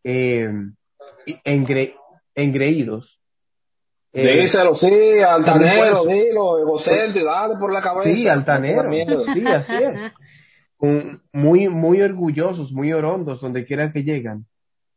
eh, 0.05 0.49
engre- 1.45 1.95
engreídos 2.35 3.21
Eh, 4.13 4.41
Díselo, 4.41 4.75
sí, 4.75 4.91
altanero, 5.25 6.05
dilo, 6.05 6.59
egocéntrico, 6.59 7.27
dale 7.31 7.55
por 7.61 7.73
la 7.73 7.81
cabeza. 7.81 8.09
Sí, 8.09 8.27
altanero. 8.27 9.23
Sí, 9.33 9.47
así 9.47 9.77
es. 9.77 10.13
Un- 10.79 11.23
muy, 11.33 11.69
muy 11.69 12.01
orgullosos, 12.03 12.73
muy 12.73 12.93
orondos, 12.93 13.41
donde 13.41 13.65
quiera 13.65 13.93
que 13.93 14.03
llegan. 14.03 14.47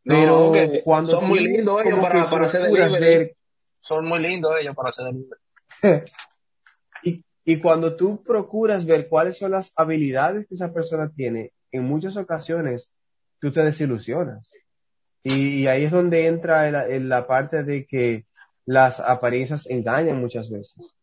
Pero 0.04 0.52
cuando 0.84 1.12
son 1.14 1.28
muy 1.28 1.40
lindos 1.48 1.82
ellos 1.86 2.02
para, 2.02 2.30
para 2.30 2.46
hacer 2.48 2.62
ver- 3.00 3.36
Son 3.80 4.06
muy 4.06 4.20
lindos 4.20 4.54
ellos 4.60 4.76
para 4.76 4.90
hacer 4.90 5.06
delivery. 5.06 5.40
y, 7.04 7.24
y 7.46 7.60
cuando 7.60 7.96
tú 7.96 8.24
procuras 8.24 8.86
ver 8.86 9.08
cuáles 9.08 9.38
son 9.38 9.52
las 9.52 9.72
habilidades 9.76 10.48
que 10.48 10.56
esa 10.56 10.74
persona 10.74 11.12
tiene, 11.16 11.52
en 11.72 11.86
muchas 11.86 12.18
ocasiones 12.18 12.90
tú 13.40 13.52
te 13.52 13.64
desilusionas. 13.64 14.52
Y, 15.24 15.62
y 15.62 15.68
ahí 15.68 15.84
es 15.84 15.92
donde 15.92 16.28
entra 16.28 16.68
en 16.68 16.74
la, 16.74 16.88
en 16.88 17.10
la 17.10 17.26
parte 17.28 17.64
de 17.64 17.86
que 17.86 18.26
las 18.66 19.00
apariencias 19.00 19.70
engañan 19.70 20.20
muchas 20.20 20.50
veces. 20.50 20.94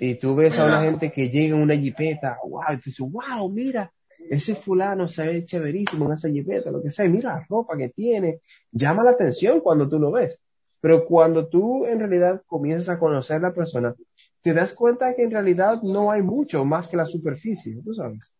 Y 0.00 0.14
tú 0.14 0.34
ves 0.34 0.58
a 0.58 0.64
una 0.64 0.82
gente 0.82 1.12
que 1.12 1.28
llega 1.28 1.54
en 1.54 1.62
una 1.62 1.76
jipeta, 1.76 2.38
wow, 2.44 2.62
y 2.72 2.76
tú 2.76 2.82
dices, 2.86 3.06
wow, 3.10 3.48
mira, 3.50 3.92
ese 4.30 4.54
fulano 4.54 5.08
se 5.08 5.26
ve 5.26 5.44
chéverísimo 5.44 6.06
en 6.06 6.12
esa 6.12 6.28
jipeta, 6.28 6.70
lo 6.70 6.82
que 6.82 6.90
sea, 6.90 7.04
y 7.04 7.08
mira 7.08 7.36
la 7.36 7.46
ropa 7.48 7.76
que 7.76 7.90
tiene, 7.90 8.40
llama 8.70 9.04
la 9.04 9.10
atención 9.10 9.60
cuando 9.60 9.88
tú 9.88 9.98
lo 9.98 10.10
ves. 10.12 10.38
Pero 10.80 11.04
cuando 11.04 11.46
tú 11.46 11.86
en 11.86 12.00
realidad 12.00 12.42
comienzas 12.46 12.96
a 12.96 12.98
conocer 12.98 13.36
a 13.36 13.48
la 13.48 13.54
persona, 13.54 13.94
te 14.42 14.52
das 14.52 14.74
cuenta 14.74 15.14
que 15.14 15.22
en 15.22 15.30
realidad 15.30 15.80
no 15.82 16.10
hay 16.10 16.22
mucho 16.22 16.64
más 16.64 16.88
que 16.88 16.96
la 16.96 17.06
superficie, 17.06 17.80
tú 17.84 17.94
sabes. 17.94 18.34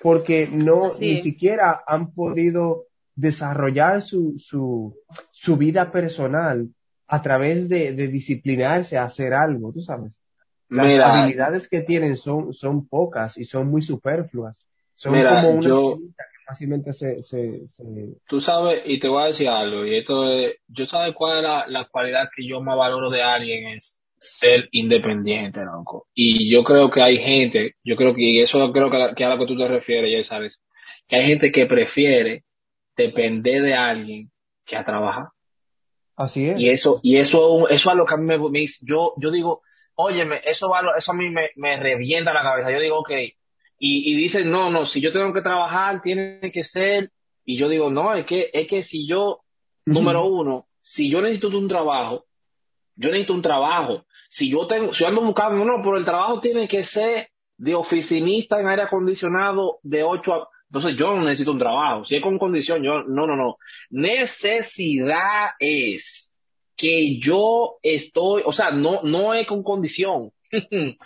Porque 0.00 0.48
no, 0.50 0.86
Así 0.86 1.14
ni 1.14 1.22
siquiera 1.22 1.82
han 1.86 2.12
podido 2.12 2.86
desarrollar 3.14 4.02
su, 4.02 4.34
su, 4.38 4.96
su 5.30 5.56
vida 5.56 5.90
personal 5.90 6.68
a 7.08 7.22
través 7.22 7.68
de, 7.68 7.92
de 7.92 8.08
disciplinarse 8.08 8.96
a 8.96 9.04
hacer 9.04 9.34
algo, 9.34 9.72
tú 9.72 9.80
sabes. 9.80 10.20
Las 10.68 10.86
Mira, 10.86 11.12
habilidades 11.12 11.68
que 11.68 11.82
tienen 11.82 12.16
son, 12.16 12.52
son 12.52 12.86
pocas 12.86 13.38
y 13.38 13.44
son 13.44 13.68
muy 13.68 13.82
superfluas. 13.82 14.65
Son 14.96 15.12
Mira, 15.12 15.36
como 15.36 15.50
una 15.50 15.68
yo- 15.68 15.98
que 15.98 16.14
fácilmente 16.46 16.92
se, 16.92 17.20
se, 17.22 17.66
se- 17.66 17.84
tú 18.26 18.40
sabes, 18.40 18.82
y 18.86 18.98
te 18.98 19.08
voy 19.08 19.22
a 19.22 19.26
decir 19.26 19.48
algo, 19.48 19.84
y 19.84 19.96
esto 19.96 20.24
es, 20.30 20.56
yo 20.68 20.86
sabes 20.86 21.14
cuál 21.14 21.38
es 21.38 21.42
la, 21.42 21.66
la 21.68 21.84
cualidad 21.84 22.28
que 22.34 22.46
yo 22.46 22.60
más 22.62 22.76
valoro 22.76 23.10
de 23.10 23.22
alguien 23.22 23.66
es 23.68 24.00
ser 24.18 24.68
independiente, 24.72 25.60
loco. 25.64 26.08
Y 26.14 26.50
yo 26.50 26.64
creo 26.64 26.90
que 26.90 27.02
hay 27.02 27.18
gente, 27.18 27.72
yo 27.84 27.94
creo 27.96 28.14
que, 28.14 28.22
y 28.22 28.40
eso 28.40 28.72
creo 28.72 28.90
que, 28.90 29.14
que 29.14 29.24
a 29.24 29.28
lo 29.28 29.38
que 29.38 29.46
tú 29.46 29.56
te 29.56 29.68
refieres, 29.68 30.10
ya 30.10 30.24
sabes, 30.24 30.62
que 31.06 31.16
hay 31.16 31.26
gente 31.26 31.52
que 31.52 31.66
prefiere 31.66 32.44
depender 32.96 33.62
de 33.62 33.74
alguien 33.74 34.30
que 34.64 34.76
a 34.76 34.84
trabajar. 34.84 35.26
Así 36.16 36.48
es. 36.48 36.60
Y 36.62 36.70
eso, 36.70 37.00
y 37.02 37.18
eso, 37.18 37.68
eso 37.68 37.90
es 37.90 37.96
lo 37.96 38.06
que 38.06 38.14
a 38.14 38.16
mí 38.16 38.24
me, 38.24 38.38
me- 38.38 38.64
yo, 38.80 39.12
yo 39.18 39.30
digo, 39.30 39.60
óyeme, 39.96 40.40
eso 40.44 40.70
va, 40.70 40.80
a 40.80 40.98
eso 40.98 41.12
a 41.12 41.14
mí 41.14 41.28
me, 41.28 41.50
me 41.56 41.76
revienta 41.78 42.32
la 42.32 42.42
cabeza. 42.42 42.70
Yo 42.72 42.80
digo, 42.80 42.98
ok, 43.00 43.10
y, 43.78 44.12
y 44.12 44.16
dicen, 44.16 44.50
no, 44.50 44.70
no, 44.70 44.84
si 44.84 45.00
yo 45.00 45.12
tengo 45.12 45.32
que 45.32 45.42
trabajar, 45.42 46.00
tiene 46.02 46.50
que 46.52 46.64
ser, 46.64 47.10
y 47.44 47.58
yo 47.58 47.68
digo, 47.68 47.90
no, 47.90 48.14
es 48.14 48.26
que, 48.26 48.50
es 48.52 48.66
que 48.66 48.82
si 48.82 49.06
yo, 49.06 49.40
número 49.84 50.26
uno, 50.26 50.66
si 50.80 51.10
yo 51.10 51.20
necesito 51.20 51.48
un 51.48 51.68
trabajo, 51.68 52.26
yo 52.96 53.10
necesito 53.10 53.34
un 53.34 53.42
trabajo. 53.42 54.06
Si 54.28 54.50
yo 54.50 54.66
tengo, 54.66 54.94
si 54.94 55.00
yo 55.00 55.08
ando 55.08 55.22
buscando, 55.22 55.64
no, 55.64 55.82
pero 55.82 55.98
el 55.98 56.04
trabajo 56.04 56.40
tiene 56.40 56.66
que 56.66 56.82
ser 56.82 57.28
de 57.58 57.74
oficinista 57.74 58.60
en 58.60 58.68
aire 58.68 58.82
acondicionado 58.82 59.78
de 59.82 60.02
8 60.02 60.34
a, 60.34 60.48
entonces 60.68 60.96
yo 60.98 61.14
no 61.14 61.22
necesito 61.22 61.52
un 61.52 61.58
trabajo. 61.58 62.04
Si 62.04 62.16
es 62.16 62.22
con 62.22 62.38
condición, 62.38 62.82
yo, 62.82 63.02
no, 63.04 63.26
no, 63.26 63.36
no. 63.36 63.56
Necesidad 63.90 65.50
es 65.60 66.32
que 66.76 67.18
yo 67.18 67.76
estoy, 67.82 68.42
o 68.44 68.52
sea, 68.52 68.70
no, 68.70 69.02
no 69.02 69.34
es 69.34 69.46
con 69.46 69.62
condición. 69.62 70.32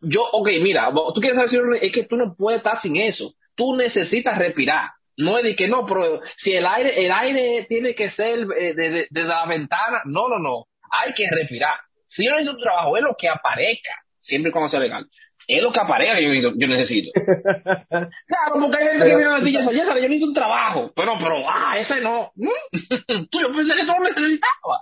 yo, 0.00 0.22
ok, 0.32 0.48
mira, 0.62 0.90
tú 1.14 1.20
quieres 1.20 1.36
saber 1.36 1.48
si 1.50 1.58
es 1.86 1.92
que 1.92 2.04
tú 2.04 2.16
no 2.16 2.34
puedes 2.36 2.58
estar 2.58 2.76
sin 2.76 2.96
eso. 2.96 3.34
Tú 3.54 3.74
necesitas 3.76 4.38
respirar. 4.38 4.90
No 5.16 5.36
es 5.38 5.42
de 5.44 5.56
que 5.56 5.66
no, 5.66 5.84
pero 5.84 6.20
si 6.36 6.52
el 6.54 6.64
aire, 6.64 7.04
el 7.04 7.10
aire 7.10 7.66
tiene 7.68 7.94
que 7.94 8.08
ser 8.08 8.46
eh, 8.56 8.74
de, 8.74 8.90
de- 8.90 9.06
de 9.10 9.24
la 9.24 9.46
ventana, 9.46 10.00
no, 10.04 10.28
no, 10.28 10.38
no. 10.38 10.66
Hay 10.90 11.12
que 11.12 11.24
respirar. 11.28 11.74
Si 12.06 12.24
yo 12.24 12.30
necesito 12.30 12.52
un 12.56 12.62
trabajo, 12.62 12.96
es 12.96 13.02
lo 13.02 13.16
que 13.18 13.28
aparezca, 13.28 13.90
siempre 14.20 14.50
y 14.50 14.52
cuando 14.52 14.68
sea 14.68 14.78
legal. 14.80 15.06
Es 15.48 15.60
lo 15.60 15.72
que 15.72 15.80
aparezca 15.80 16.14
que 16.16 16.22
yo 16.22 16.28
necesito. 16.28 16.54
Yo 16.56 16.68
necesito. 16.68 17.10
claro, 17.90 18.60
porque 18.60 18.76
hay 18.78 18.88
gente 18.90 19.06
que 19.06 19.16
viene 19.16 19.32
a 19.34 19.38
decir, 19.38 19.52
"Yesar, 19.58 19.74
Yesar, 19.74 19.96
yo 19.96 20.02
necesito 20.02 20.26
un 20.26 20.34
trabajo. 20.34 20.92
Pero, 20.94 21.12
pero, 21.18 21.36
ah, 21.48 21.78
ese 21.78 22.00
no. 22.00 22.30
tú 23.30 23.40
yo 23.40 23.52
pensé 23.52 23.74
que 23.74 23.80
eso 23.82 23.94
lo 23.98 24.04
necesitaba. 24.04 24.78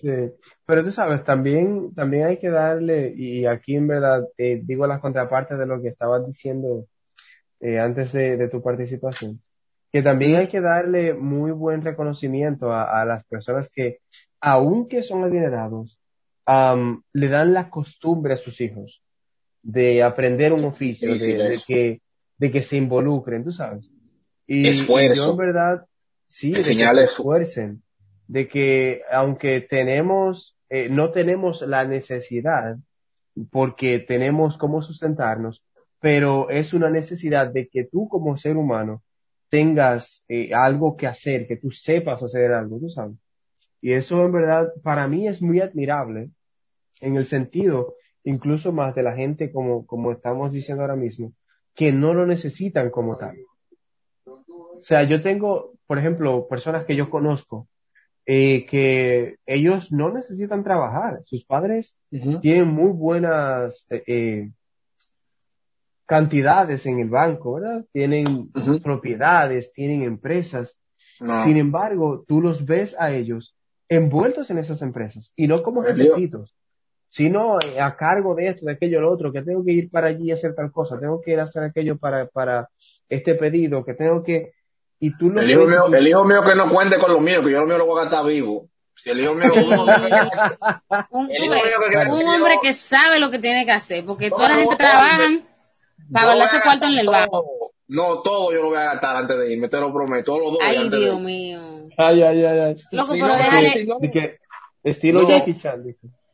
Sí. 0.00 0.08
Pero 0.66 0.82
tú 0.82 0.90
sabes, 0.90 1.24
también, 1.24 1.94
también 1.94 2.26
hay 2.26 2.38
que 2.38 2.48
darle, 2.48 3.12
y 3.16 3.44
aquí 3.44 3.76
en 3.76 3.86
verdad 3.86 4.26
eh, 4.38 4.60
digo 4.64 4.86
las 4.86 5.00
contrapartes 5.00 5.58
de 5.58 5.66
lo 5.66 5.80
que 5.82 5.88
estabas 5.88 6.26
diciendo 6.26 6.86
eh, 7.60 7.78
antes 7.78 8.12
de, 8.12 8.36
de 8.36 8.48
tu 8.48 8.62
participación, 8.62 9.42
que 9.92 10.02
también 10.02 10.36
hay 10.36 10.48
que 10.48 10.60
darle 10.60 11.14
muy 11.14 11.52
buen 11.52 11.82
reconocimiento 11.82 12.72
a, 12.72 13.00
a 13.00 13.04
las 13.04 13.24
personas 13.26 13.70
que, 13.70 14.00
aunque 14.40 15.02
son 15.02 15.22
adinerados, 15.24 15.98
am, 16.46 17.02
le 17.12 17.28
dan 17.28 17.52
la 17.52 17.70
costumbre 17.70 18.34
a 18.34 18.38
sus 18.38 18.60
hijos 18.60 19.02
de 19.62 20.02
aprender 20.02 20.52
un 20.52 20.64
oficio, 20.64 21.14
de, 21.14 21.60
que, 21.66 22.02
de 22.36 22.50
que 22.50 22.62
se 22.62 22.76
involucren, 22.76 23.44
tú 23.44 23.52
sabes. 23.52 23.90
Y, 24.46 24.66
Esfuerzo. 24.66 25.22
y 25.22 25.24
yo 25.24 25.30
en 25.30 25.36
verdad, 25.36 25.86
sí, 26.26 26.52
de 26.52 26.62
que 26.62 26.74
se 26.74 27.02
esfuercen, 27.02 27.82
de 28.26 28.48
que 28.48 29.02
aunque 29.10 29.60
tenemos, 29.60 30.56
eh, 30.68 30.88
no 30.90 31.10
tenemos 31.10 31.62
la 31.62 31.84
necesidad, 31.84 32.76
porque 33.50 33.98
tenemos 33.98 34.58
cómo 34.58 34.82
sustentarnos, 34.82 35.64
pero 36.00 36.50
es 36.50 36.72
una 36.74 36.90
necesidad 36.90 37.50
de 37.50 37.68
que 37.68 37.84
tú 37.84 38.08
como 38.08 38.36
ser 38.36 38.56
humano 38.56 39.02
tengas 39.48 40.24
eh, 40.28 40.52
algo 40.54 40.96
que 40.96 41.06
hacer, 41.06 41.46
que 41.46 41.56
tú 41.56 41.70
sepas 41.70 42.22
hacer 42.22 42.52
algo, 42.52 42.78
tú 42.78 42.88
sabes. 42.88 43.16
Y 43.80 43.92
eso 43.92 44.24
en 44.24 44.32
verdad 44.32 44.72
para 44.82 45.06
mí 45.08 45.28
es 45.28 45.42
muy 45.42 45.60
admirable 45.60 46.30
en 47.00 47.16
el 47.16 47.26
sentido 47.26 47.96
incluso 48.24 48.72
más 48.72 48.94
de 48.94 49.02
la 49.02 49.14
gente 49.14 49.52
como, 49.52 49.86
como 49.86 50.10
estamos 50.10 50.50
diciendo 50.50 50.82
ahora 50.82 50.96
mismo, 50.96 51.34
que 51.74 51.92
no 51.92 52.14
lo 52.14 52.26
necesitan 52.26 52.90
como 52.90 53.16
tal. 53.16 53.36
O 54.24 54.82
sea, 54.82 55.04
yo 55.04 55.20
tengo, 55.20 55.74
por 55.86 55.98
ejemplo, 55.98 56.48
personas 56.48 56.84
que 56.84 56.96
yo 56.96 57.10
conozco 57.10 57.68
eh, 58.26 58.64
que 58.66 59.36
ellos 59.46 59.92
no 59.92 60.12
necesitan 60.12 60.64
trabajar. 60.64 61.20
Sus 61.24 61.44
padres 61.44 61.94
tienen 62.10 62.68
muy 62.68 62.90
buenas 62.90 63.86
eh, 63.90 64.02
eh, 64.06 64.50
cantidades 66.06 66.86
en 66.86 67.00
el 67.00 67.10
banco, 67.10 67.54
¿verdad? 67.54 67.84
Tienen 67.92 68.50
propiedades, 68.82 69.72
tienen 69.72 70.02
empresas. 70.02 70.78
No. 71.20 71.42
Sin 71.44 71.56
embargo, 71.56 72.24
tú 72.26 72.40
los 72.40 72.64
ves 72.64 72.96
a 72.98 73.12
ellos 73.12 73.56
envueltos 73.88 74.50
en 74.50 74.58
esas 74.58 74.82
empresas 74.82 75.32
y 75.36 75.46
no 75.46 75.62
como 75.62 75.82
jefecitos, 75.82 76.56
sino 77.08 77.60
eh, 77.60 77.80
a 77.80 77.96
cargo 77.96 78.34
de 78.34 78.46
esto, 78.46 78.66
de 78.66 78.72
aquello, 78.72 79.00
lo 79.00 79.12
otro, 79.12 79.32
que 79.32 79.42
tengo 79.42 79.64
que 79.64 79.72
ir 79.72 79.90
para 79.90 80.08
allí 80.08 80.30
a 80.30 80.34
hacer 80.34 80.54
tal 80.54 80.72
cosa, 80.72 80.98
tengo 80.98 81.20
que 81.20 81.32
ir 81.32 81.40
a 81.40 81.44
hacer 81.44 81.62
aquello 81.62 81.96
para, 81.96 82.26
para 82.26 82.68
este 83.08 83.34
pedido, 83.34 83.84
que 83.84 83.94
tengo 83.94 84.22
que... 84.22 84.52
Y 85.00 85.16
tú 85.18 85.30
los 85.30 85.42
El 85.44 85.50
hijo, 85.50 85.66
mío, 85.66 85.86
el 85.92 86.08
hijo 86.08 86.24
mío 86.24 86.42
que 86.44 86.54
no 86.54 86.70
cuente 86.70 86.98
con 86.98 87.12
lo 87.12 87.20
mío, 87.20 87.42
que 87.44 87.50
yo 87.52 87.60
lo 87.60 87.66
mío 87.66 87.78
lo 87.78 87.86
voy 87.86 88.00
a 88.00 88.04
gastar 88.04 88.24
vivo. 88.26 88.68
Si 88.96 89.10
el 89.10 89.20
hijo 89.20 89.34
mío, 89.34 89.50
uno- 89.54 89.84
Un, 91.10 91.30
El 91.30 91.36
tú 91.36 91.44
hijo 91.44 91.52
ves, 91.54 91.62
mío 91.64 91.78
que- 91.90 92.12
un 92.12 92.20
yo- 92.20 92.34
hombre 92.34 92.54
que 92.62 92.72
sabe 92.72 93.18
lo 93.20 93.30
que 93.30 93.38
tiene 93.38 93.66
que 93.66 93.72
hacer, 93.72 94.04
porque 94.04 94.30
toda 94.30 94.48
la 94.50 94.54
gente 94.56 94.70
no, 94.70 94.76
trabajan 94.78 95.44
para 96.12 96.32
a 96.32 96.62
cuarto 96.62 96.86
en 96.86 96.98
el 96.98 97.06
todo. 97.06 97.72
No, 97.86 98.22
todo 98.22 98.52
yo 98.52 98.62
lo 98.62 98.68
voy 98.68 98.78
a 98.78 98.84
gastar 98.94 99.16
antes 99.16 99.36
de 99.38 99.52
irme, 99.52 99.68
te 99.68 99.76
lo 99.78 99.92
prometo, 99.92 100.24
todos 100.24 100.40
los 100.40 100.52
dos. 100.54 100.60
Ay, 100.62 100.88
Dios 100.88 101.20
mío. 101.20 101.58
Ay, 101.98 102.22
ay, 102.22 102.44
ay, 102.44 102.58
ay. 102.60 102.76
Loco, 102.92 103.12
pero 103.12 103.26
no, 103.28 103.36
déjale, 103.36 103.86
estilo 104.82 105.20
No. 105.22 105.28
Jackie 105.28 105.54
Chan, 105.56 105.82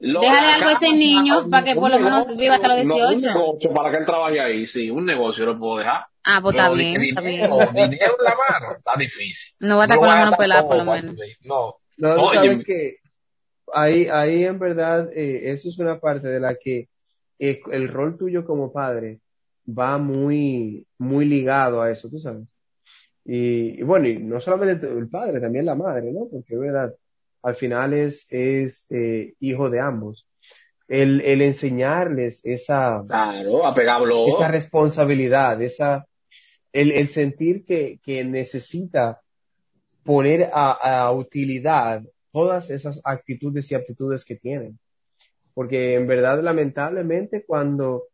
dijo. 0.00 0.12
lo 0.14 0.20
déjale 0.20 0.46
de 0.46 0.52
algo 0.54 0.68
a 0.68 0.72
ese 0.72 0.92
niño 0.92 1.50
para 1.50 1.64
que 1.64 1.74
por 1.74 1.90
lo 1.90 1.98
menos 1.98 2.26
negocio, 2.26 2.36
viva 2.36 2.54
hasta 2.54 2.68
los 2.68 2.84
no, 2.84 2.94
18. 2.94 3.14
un 3.14 3.34
negocio 3.34 3.72
para 3.72 3.90
que 3.90 3.96
él 3.98 4.06
trabaje 4.06 4.40
ahí, 4.40 4.66
sí, 4.66 4.90
un 4.90 5.06
negocio 5.06 5.46
lo 5.46 5.58
puedo 5.58 5.78
dejar. 5.78 6.06
Ah, 6.24 6.40
pues 6.42 6.54
está 6.54 6.70
bien, 6.70 7.02
está 7.02 7.20
dinero, 7.20 7.56
bien. 7.72 7.90
dinero 7.90 8.16
en 8.18 8.24
la 8.24 8.34
mano, 8.36 8.76
está 8.76 8.92
difícil. 8.98 9.54
No 9.60 9.76
va 9.76 9.82
a 9.82 9.84
estar 9.84 9.96
No 9.96 10.00
con 10.00 10.08
la 10.08 10.24
mano 10.24 10.36
pelada, 10.36 10.62
por 10.64 10.76
lo 10.76 10.84
menos. 10.84 11.16
No. 11.42 11.76
No, 11.96 12.32
sabes 12.32 12.64
que 12.64 12.96
ahí, 13.72 14.06
ahí 14.10 14.44
en 14.44 14.58
verdad, 14.58 15.10
eh, 15.14 15.50
eso 15.50 15.68
es 15.68 15.78
una 15.78 16.00
parte 16.00 16.28
de 16.28 16.40
la 16.40 16.54
que 16.54 16.88
eh, 17.38 17.60
el 17.70 17.88
rol 17.88 18.16
tuyo 18.16 18.44
como 18.44 18.72
padre 18.72 19.20
va 19.66 19.98
muy, 19.98 20.86
muy 20.98 21.24
ligado 21.24 21.82
a 21.82 21.90
eso, 21.90 22.08
tú 22.08 22.18
sabes. 22.18 22.48
Y, 23.24 23.80
y 23.80 23.82
bueno, 23.82 24.08
y 24.08 24.18
no 24.18 24.40
solamente 24.40 24.86
el 24.86 25.08
padre, 25.08 25.40
también 25.40 25.66
la 25.66 25.74
madre, 25.74 26.10
¿no? 26.12 26.26
Porque, 26.30 26.56
verdad, 26.56 26.94
al 27.42 27.56
final 27.56 27.94
es, 27.94 28.26
es 28.30 28.86
eh, 28.90 29.34
hijo 29.40 29.70
de 29.70 29.80
ambos. 29.80 30.26
El, 30.88 31.20
el 31.20 31.40
enseñarles 31.42 32.40
esa, 32.44 33.04
Claro, 33.06 33.64
esa 34.36 34.48
responsabilidad, 34.48 35.62
esa, 35.62 36.06
el, 36.72 36.90
el 36.90 37.08
sentir 37.08 37.64
que, 37.64 38.00
que 38.02 38.24
necesita 38.24 39.20
poner 40.02 40.50
a, 40.52 40.72
a 40.72 41.12
utilidad 41.12 42.02
todas 42.32 42.70
esas 42.70 43.00
actitudes 43.04 43.70
y 43.70 43.74
aptitudes 43.76 44.24
que 44.24 44.36
tienen. 44.36 44.78
Porque 45.54 45.94
en 45.94 46.06
verdad, 46.06 46.42
lamentablemente, 46.42 47.44
cuando 47.46 48.04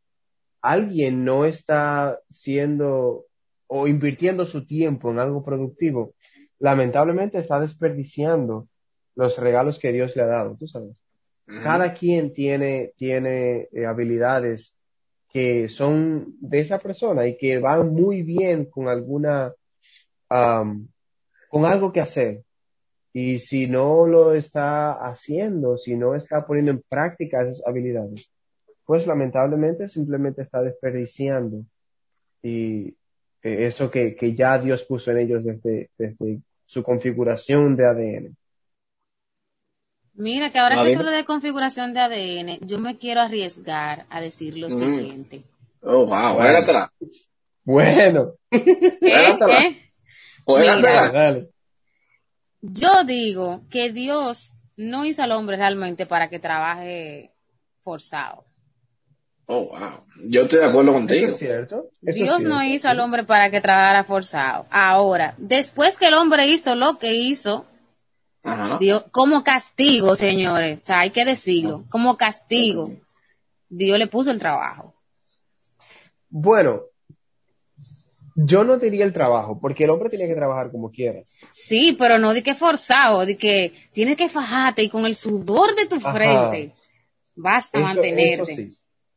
alguien 0.61 1.25
no 1.25 1.45
está 1.45 2.19
siendo 2.29 3.25
o 3.69 3.89
invirtiendo 3.89 4.45
su 4.45 4.67
tiempo 4.67 5.11
en 5.11 5.19
algo 5.19 5.45
productivo, 5.45 6.15
lamentablemente 6.59 7.39
está 7.39 7.61
desperdiciando 7.61 8.69
los 9.17 9.39
regalos 9.39 9.79
que 9.79 9.93
Dios 9.93 10.15
le 10.15 10.23
ha 10.23 10.27
dado, 10.27 10.57
tú 10.57 10.67
sabes. 10.69 10.95
Cada 11.63 11.95
quien 11.95 12.33
tiene, 12.33 12.93
tiene 12.97 13.69
eh, 13.73 13.87
habilidades 13.87 14.77
que 15.29 15.69
son 15.69 16.37
de 16.41 16.61
esa 16.61 16.79
persona 16.79 17.27
y 17.27 17.37
que 17.37 17.59
van 17.59 17.93
muy 17.93 18.23
bien 18.23 18.65
con 18.65 18.89
alguna, 18.89 19.53
am, 20.29 20.89
con 21.49 21.65
algo 21.65 21.93
que 21.93 22.01
hacer. 22.01 22.43
Y 23.13 23.39
si 23.39 23.69
no 23.69 24.07
lo 24.07 24.35
está 24.35 24.93
haciendo, 24.93 25.77
si 25.79 25.95
no 25.95 26.15
está 26.15 26.45
poniendo 26.45 26.73
en 26.73 26.83
práctica 26.89 27.43
esas 27.43 27.63
habilidades, 27.67 28.29
pues 28.85 29.07
lamentablemente 29.07 29.89
simplemente 29.89 30.43
está 30.43 30.63
desperdiciando 30.63 31.65
y 32.43 32.89
eh, 33.43 33.67
eso 33.67 33.91
que, 33.91 34.17
que 34.17 34.35
ya 34.35 34.59
Dios 34.59 34.83
puso 34.85 35.11
en 35.11 35.19
ellos 35.19 35.45
desde, 35.45 35.91
desde 35.97 36.41
su 36.65 36.83
configuración 36.83 37.77
de 37.77 37.87
ADN. 37.87 38.37
Mira, 40.17 40.51
que 40.51 40.59
ahora 40.59 40.77
A 40.77 40.79
que 40.79 40.85
ver. 40.89 40.93
tú 40.95 40.99
hablas 41.01 41.15
de 41.15 41.25
configuración 41.25 41.93
de 41.95 42.01
ADN, 42.01 42.59
yo 42.67 42.79
me 42.79 42.97
quiero 42.97 43.21
arriesgar 43.21 44.07
a 44.11 44.21
decir 44.21 44.57
lo 44.57 44.69
Mm. 44.69 44.79
siguiente. 44.79 45.43
Oh, 45.83 46.07
wow, 46.07 46.35
juégatela. 46.37 46.93
Bueno, 47.65 48.33
¿Eh? 48.51 48.99
Juégatela. 49.01 49.63
¿Eh? 49.65 49.93
Juégatela. 50.45 51.11
dale. 51.13 51.51
Yo 52.63 53.05
digo 53.05 53.63
que 53.71 53.93
Dios 53.93 54.55
no 54.77 55.05
hizo 55.05 55.23
al 55.23 55.33
hombre 55.33 55.57
realmente 55.57 56.07
para 56.07 56.29
que 56.29 56.39
trabaje 56.39 57.33
forzado. 57.83 58.45
Oh, 59.49 59.67
wow. 59.69 60.05
Yo 60.29 60.43
estoy 60.43 60.59
de 60.61 60.67
acuerdo 60.67 60.91
Eso 60.91 60.99
contigo. 60.99 61.27
es 61.29 61.39
cierto. 61.39 61.91
Eso 62.03 62.25
Dios 62.25 62.39
es 62.39 62.45
no 62.49 62.63
hizo 62.65 62.89
al 62.89 62.99
hombre 62.99 63.23
para 63.23 63.51
que 63.51 63.61
trabajara 63.61 64.03
forzado. 64.03 64.67
Ahora, 64.71 65.35
después 65.39 65.97
que 65.97 66.09
el 66.09 66.15
hombre 66.15 66.49
hizo 66.49 66.75
lo 66.75 66.99
que 66.99 67.15
hizo, 67.15 67.65
Ajá. 68.47 68.79
Dios, 68.79 69.05
como 69.11 69.43
castigo, 69.43 70.15
señores, 70.15 70.79
o 70.83 70.87
sea, 70.87 71.01
hay 71.01 71.11
que 71.11 71.25
decirlo, 71.25 71.85
como 71.91 72.17
castigo, 72.17 72.93
Dios 73.69 73.99
le 73.99 74.07
puso 74.07 74.31
el 74.31 74.39
trabajo. 74.39 74.95
Bueno, 76.29 76.83
yo 78.37 78.65
no 78.65 78.77
diría 78.77 79.05
el 79.05 79.13
trabajo, 79.13 79.59
porque 79.61 79.85
el 79.85 79.91
hombre 79.91 80.11
tiene 80.11 80.29
que 80.29 80.35
trabajar 80.35 80.71
como 80.71 80.91
quiera. 80.91 81.23
Sí, 81.53 81.97
pero 81.99 82.19
no 82.19 82.35
de 82.35 82.43
que 82.43 82.55
forzado, 82.55 83.25
de 83.25 83.37
que 83.37 83.73
tienes 83.93 84.17
que 84.17 84.29
fajarte 84.29 84.83
y 84.83 84.89
con 84.91 85.07
el 85.07 85.15
sudor 85.15 85.75
de 85.75 85.87
tu 85.87 85.97
Ajá. 85.97 86.13
frente 86.13 86.75
vas 87.35 87.71
a 87.73 87.79
Eso, 87.79 87.87
mantenerte. 87.87 88.35
eso 88.35 88.47
sí. 88.47 88.69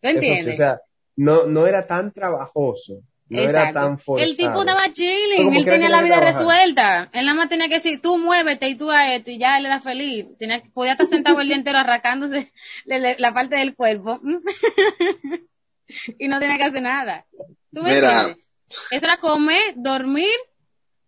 ¿Tú 0.01 0.07
Eso 0.07 0.19
sí, 0.21 0.27
entiendes? 0.27 0.53
o 0.53 0.57
sea, 0.57 0.81
no, 1.17 1.45
no 1.45 1.67
era 1.67 1.85
tan 1.85 2.13
trabajoso, 2.13 3.01
no 3.29 3.39
era 3.39 3.49
Exacto. 3.59 3.79
tan 3.79 3.99
forzado. 3.99 4.29
El 4.29 4.37
tipo 4.37 4.59
estaba 4.61 4.91
chilling, 4.91 5.53
él 5.55 5.65
tenía 5.65 5.89
la 5.89 6.01
vida 6.01 6.15
trabajar. 6.15 6.41
resuelta. 6.41 7.09
Él 7.13 7.25
nada 7.25 7.37
más 7.37 7.49
tenía 7.49 7.67
que 7.67 7.75
decir, 7.75 8.01
tú 8.01 8.17
muévete 8.17 8.67
y 8.69 8.75
tú 8.75 8.89
a 8.91 9.13
esto, 9.13 9.31
y 9.31 9.37
ya 9.37 9.57
él 9.57 9.65
era 9.67 9.79
feliz. 9.79 10.25
Tenía, 10.39 10.61
podía 10.73 10.93
estar 10.93 11.05
sentado 11.07 11.39
el 11.41 11.47
día 11.47 11.55
entero 11.57 11.77
arrancándose 11.79 12.51
le- 12.85 12.99
le- 12.99 13.15
la 13.19 13.33
parte 13.33 13.55
del 13.57 13.75
cuerpo. 13.75 14.19
y 16.17 16.27
no 16.27 16.39
tenía 16.39 16.57
que 16.57 16.63
hacer 16.63 16.81
nada. 16.81 17.25
¿Tú 17.73 17.81
me 17.83 17.93
Mira. 17.93 18.19
entiendes? 18.21 18.45
Eso 18.91 19.05
era 19.05 19.17
comer, 19.17 19.61
dormir 19.75 20.29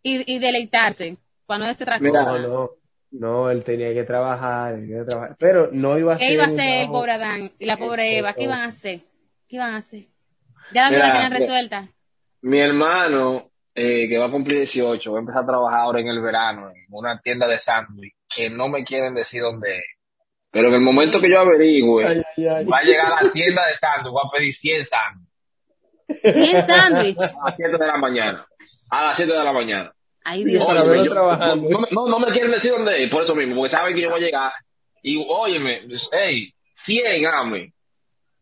y, 0.03 0.32
y 0.34 0.39
deleitarse. 0.39 1.17
Cuando 1.45 1.65
es 1.67 1.82
otra 1.82 1.99
Mira. 1.99 2.24
cosa. 2.24 2.39
No, 2.39 2.47
no, 2.47 2.69
no, 3.11 3.49
él 3.51 3.63
tenía 3.63 3.93
que 3.93 4.03
trabajar, 4.03 4.74
él 4.76 4.82
tenía 4.88 4.99
que 5.03 5.09
trabajar, 5.09 5.36
pero 5.38 5.69
no 5.72 5.97
iba 5.99 6.13
a 6.13 6.17
ser 6.17 6.28
¿Qué 6.28 6.34
iba 6.34 6.43
a 6.43 6.47
hacer 6.47 6.84
el 6.84 6.88
pobre 6.91 7.11
Adán 7.11 7.51
y 7.59 7.65
la 7.65 7.78
pobre 7.78 8.17
Eva? 8.17 8.34
¿Qué 8.34 8.43
iban 8.43 8.61
a 8.61 8.65
hacer? 8.65 8.99
¿Qué 9.47 9.57
iban 9.57 9.74
a 9.74 9.78
hacer? 9.78 10.07
Ya 10.74 10.84
la 10.84 10.89
vida 10.91 11.07
la 11.07 11.11
tenían 11.13 11.32
resuelta. 11.34 11.89
Mi 12.41 12.59
hermano, 12.59 13.51
eh, 13.73 14.07
que 14.09 14.17
va 14.17 14.25
a 14.25 14.31
cumplir 14.31 14.59
18, 14.59 15.11
va 15.11 15.17
a 15.17 15.21
empezar 15.21 15.43
a 15.43 15.47
trabajar 15.47 15.79
ahora 15.81 16.01
en 16.01 16.07
el 16.07 16.21
verano 16.21 16.69
en 16.69 16.85
una 16.89 17.19
tienda 17.19 17.47
de 17.47 17.57
sándwich, 17.57 18.13
que 18.27 18.49
no 18.49 18.67
me 18.67 18.83
quieren 18.83 19.13
decir 19.13 19.41
dónde 19.41 19.77
es. 19.77 19.85
Pero 20.51 20.67
en 20.67 20.75
el 20.75 20.81
momento 20.81 21.21
que 21.21 21.29
yo 21.29 21.39
averigüe, 21.39 22.05
Ay, 22.05 22.21
ay, 22.37 22.47
ay. 22.47 22.65
va 22.65 22.79
a 22.79 22.83
llegar 22.83 23.11
a 23.13 23.23
la 23.23 23.31
tienda 23.31 23.65
de 23.67 23.75
sándwich, 23.75 24.13
va 24.13 24.21
a 24.27 24.31
pedir 24.31 24.53
100 24.53 24.85
sándwiches 24.85 25.31
100 26.19 26.61
sándwich. 26.63 27.21
a 27.21 27.45
las 27.49 27.55
7 27.55 27.71
de 27.77 27.87
la 27.87 27.97
mañana. 27.97 28.45
A 28.89 29.05
las 29.05 29.15
7 29.15 29.31
de 29.31 29.43
la 29.43 29.53
mañana. 29.53 29.93
Ay, 30.23 30.43
Dios. 30.43 30.67
No, 30.67 31.79
no, 31.91 32.07
no 32.07 32.19
me 32.19 32.31
quieren 32.31 32.51
decir 32.51 32.71
dónde 32.71 33.03
es, 33.03 33.09
por 33.09 33.23
eso 33.23 33.35
mismo, 33.35 33.55
porque 33.55 33.69
saben 33.69 33.95
que 33.95 34.01
yo 34.01 34.09
voy 34.09 34.21
a 34.21 34.25
llegar. 34.25 34.51
Y 35.01 35.25
óyeme, 35.27 35.81
hey, 36.11 36.53
100 36.75 37.25
ame. 37.25 37.73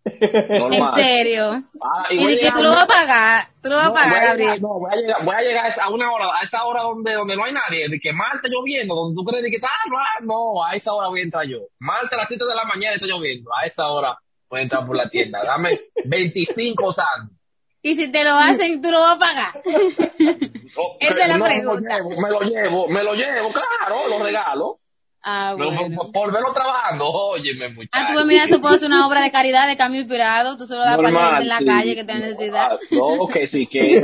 En 0.06 0.86
serio. 0.96 1.64
Ah, 1.82 2.08
Y 2.12 2.26
de 2.26 2.40
que 2.40 2.52
tú 2.52 2.62
lo 2.64 2.70
vas 2.72 2.84
a 2.84 2.88
pagar. 2.88 3.44
Tú 3.62 3.70
lo 3.70 3.76
vas 3.76 3.86
a 3.86 3.90
No, 3.90 3.94
pagar, 3.94 4.10
voy 4.10 4.18
a 4.18 4.20
llegar- 4.20 4.38
Gabriel. 4.38 4.62
no, 4.62 4.68
voy 4.80 4.92
a 4.92 4.96
llegar, 4.96 5.26
voy 5.26 5.36
a 5.36 5.42
llegar 5.42 5.80
a 5.82 5.90
una 5.90 6.12
hora, 6.12 6.26
a 6.42 6.44
esa 6.46 6.64
hora 6.64 6.82
donde, 6.84 7.14
donde 7.14 7.36
no 7.36 7.44
hay 7.44 7.54
nadie, 7.54 7.90
de 7.90 8.00
que 8.00 8.14
Marta 8.14 8.38
está 8.38 8.48
lloviendo, 8.50 8.96
donde 8.96 9.16
tú 9.16 9.24
crees 9.26 9.44
de 9.44 9.50
que 9.50 9.56
está, 9.58 9.68
ah, 9.68 10.20
no, 10.24 10.64
a 10.64 10.76
esa 10.76 10.94
hora 10.94 11.10
voy 11.10 11.20
a 11.20 11.24
entrar 11.24 11.46
yo. 11.46 11.60
Marta 11.80 12.16
a 12.16 12.20
las 12.20 12.28
7 12.30 12.44
de 12.46 12.56
la 12.56 12.64
mañana 12.64 12.96
está 12.96 13.06
lloviendo, 13.08 13.50
a 13.62 13.66
esa 13.66 13.88
hora 13.88 14.18
voy 14.50 14.60
a 14.62 14.64
entrar 14.64 14.86
por 14.88 14.96
la 14.96 15.10
tienda. 15.10 15.44
Dame 15.44 15.80
25 16.06 16.94
sándwiches. 16.94 17.38
Y 17.82 17.96
si 17.96 18.12
te 18.12 18.24
lo 18.26 18.32
hacen, 18.32 18.82
tú 18.82 18.92
lo 18.92 19.00
vas 19.00 19.16
a 19.16 19.20
pagar. 19.20 19.62
Esa 21.00 21.14
es 21.14 21.28
la 21.30 21.38
no, 21.38 21.46
pregunta. 21.46 21.98
Me 22.00 22.00
lo, 22.00 22.10
llevo, 22.10 22.20
me 22.20 22.30
lo 22.30 22.42
llevo, 22.42 22.88
me 22.90 23.04
lo 23.04 23.14
llevo, 23.14 23.54
claro, 23.54 24.08
lo 24.10 24.24
regalo. 24.24 24.76
Ah, 25.22 25.54
bueno. 25.58 25.98
por, 25.98 26.12
por 26.12 26.32
verlo 26.32 26.54
trabajando, 26.54 27.06
óyeme, 27.06 27.66
Ah, 27.66 27.70
muchacho. 27.76 28.06
tú 28.08 28.14
ves, 28.20 28.26
mira, 28.26 28.44
eso 28.46 28.62
puede 28.62 28.78
ser 28.78 28.88
una 28.88 29.06
obra 29.06 29.22
de 29.22 29.32
caridad 29.32 29.68
de 29.68 29.76
cambio 29.76 30.00
inspirado. 30.02 30.58
Tú 30.58 30.66
solo 30.66 30.82
das 30.82 30.96
para 30.98 31.12
la 31.12 31.28
gente 31.28 31.44
en 31.44 31.50
la 31.50 31.58
sí. 31.58 31.66
calle 31.66 31.96
que 31.96 32.04
tiene 32.06 32.22
necesidad. 32.22 32.70
Ah, 32.72 32.78
No, 32.92 33.28
que 33.28 33.48
sí, 33.48 33.68
que 33.68 34.02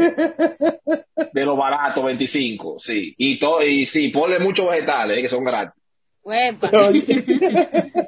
de 1.33 1.45
lo 1.45 1.55
barato, 1.55 2.03
25, 2.03 2.79
sí. 2.79 3.13
Y, 3.17 3.39
to, 3.39 3.61
y 3.63 3.85
sí, 3.85 4.09
ponle 4.09 4.39
muchos 4.39 4.67
vegetales, 4.69 5.17
eh, 5.17 5.21
que 5.21 5.29
son 5.29 5.43
gratis. 5.43 5.73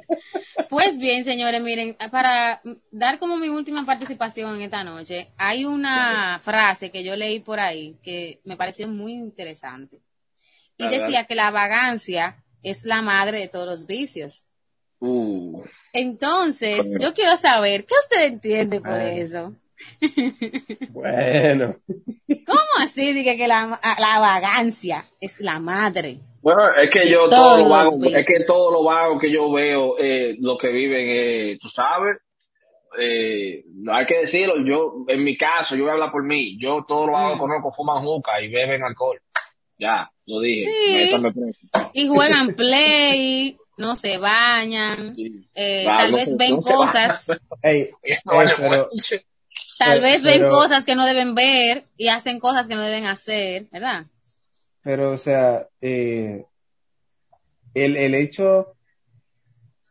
Pues 0.68 0.98
bien, 0.98 1.24
señores, 1.24 1.62
miren, 1.62 1.96
para 2.10 2.60
dar 2.90 3.18
como 3.18 3.36
mi 3.38 3.48
última 3.48 3.86
participación 3.86 4.56
en 4.56 4.62
esta 4.62 4.84
noche, 4.84 5.28
hay 5.38 5.64
una 5.64 6.38
frase 6.42 6.90
que 6.90 7.02
yo 7.04 7.16
leí 7.16 7.40
por 7.40 7.58
ahí 7.58 7.96
que 8.02 8.40
me 8.44 8.56
pareció 8.56 8.86
muy 8.86 9.12
interesante. 9.12 10.00
Y 10.76 10.88
decía 10.88 11.24
que 11.24 11.34
la 11.34 11.50
vagancia 11.50 12.44
es 12.62 12.84
la 12.84 13.02
madre 13.02 13.38
de 13.38 13.48
todos 13.48 13.66
los 13.66 13.86
vicios. 13.86 14.44
Uh, 15.00 15.62
Entonces, 15.92 16.90
yo 16.98 17.14
quiero 17.14 17.36
saber, 17.36 17.84
¿qué 17.84 17.94
usted 18.00 18.26
entiende 18.26 18.80
por 18.80 19.00
eso? 19.00 19.54
Bueno, 20.90 21.76
¿Cómo 22.46 22.60
así? 22.80 23.12
Dice 23.12 23.36
que 23.36 23.46
la, 23.48 23.78
la 23.98 24.18
vagancia 24.18 25.04
es 25.20 25.40
la 25.40 25.60
madre. 25.60 26.18
Bueno, 26.40 26.60
es 26.74 26.90
que 26.90 27.08
yo 27.08 27.28
todo 27.28 27.58
lo 27.58 27.68
vago, 27.68 27.98
es 28.04 28.26
que 28.26 28.44
todo 28.44 28.70
lo 28.70 28.84
vago 28.84 29.18
que 29.18 29.30
yo 29.30 29.50
veo, 29.52 29.96
eh, 29.98 30.36
lo 30.40 30.56
que 30.58 30.68
viven, 30.68 31.06
eh, 31.08 31.58
tú 31.60 31.68
sabes, 31.68 32.18
eh, 32.98 33.64
no 33.74 33.94
hay 33.94 34.06
que 34.06 34.18
decirlo, 34.18 34.54
yo, 34.66 35.04
en 35.08 35.22
mi 35.22 35.36
caso, 35.36 35.76
yo 35.76 35.82
voy 35.82 35.90
a 35.90 35.94
hablar 35.94 36.10
por 36.10 36.24
mí, 36.24 36.58
yo 36.58 36.84
todo 36.86 37.06
lo 37.06 37.12
vago 37.12 37.28
Mm. 37.28 37.32
que 37.34 37.38
conozco 37.40 37.72
fuman 37.72 38.02
juca 38.02 38.40
y 38.40 38.48
beben 38.48 38.82
alcohol. 38.82 39.20
Ya, 39.78 40.10
lo 40.28 40.40
dije, 40.40 40.68
Sí. 40.70 41.10
Y 41.94 42.08
juegan 42.08 42.54
play, 42.54 43.56
no 43.76 43.94
se 43.96 44.18
bañan, 44.18 45.14
Sí. 45.16 45.48
eh, 45.54 45.86
Va, 45.88 45.96
tal 45.96 46.10
no 46.12 46.16
vez 46.18 46.36
ven 46.36 46.50
no 46.56 46.62
cosas, 46.62 47.26
ey, 47.62 47.90
Eh, 48.02 48.18
pero- 48.24 48.90
tal 49.78 49.90
Pero- 49.90 50.02
vez 50.02 50.22
ven 50.22 50.40
pero- 50.40 50.50
cosas 50.50 50.84
que 50.84 50.94
no 50.94 51.06
deben 51.06 51.34
ver 51.34 51.84
y 51.96 52.08
hacen 52.08 52.38
cosas 52.40 52.68
que 52.68 52.74
no 52.74 52.82
deben 52.82 53.06
hacer, 53.06 53.66
¿verdad? 53.72 54.06
pero 54.82 55.12
o 55.12 55.18
sea, 55.18 55.68
eh, 55.82 56.44
el, 57.74 57.96
el 57.96 58.14
hecho 58.14 58.74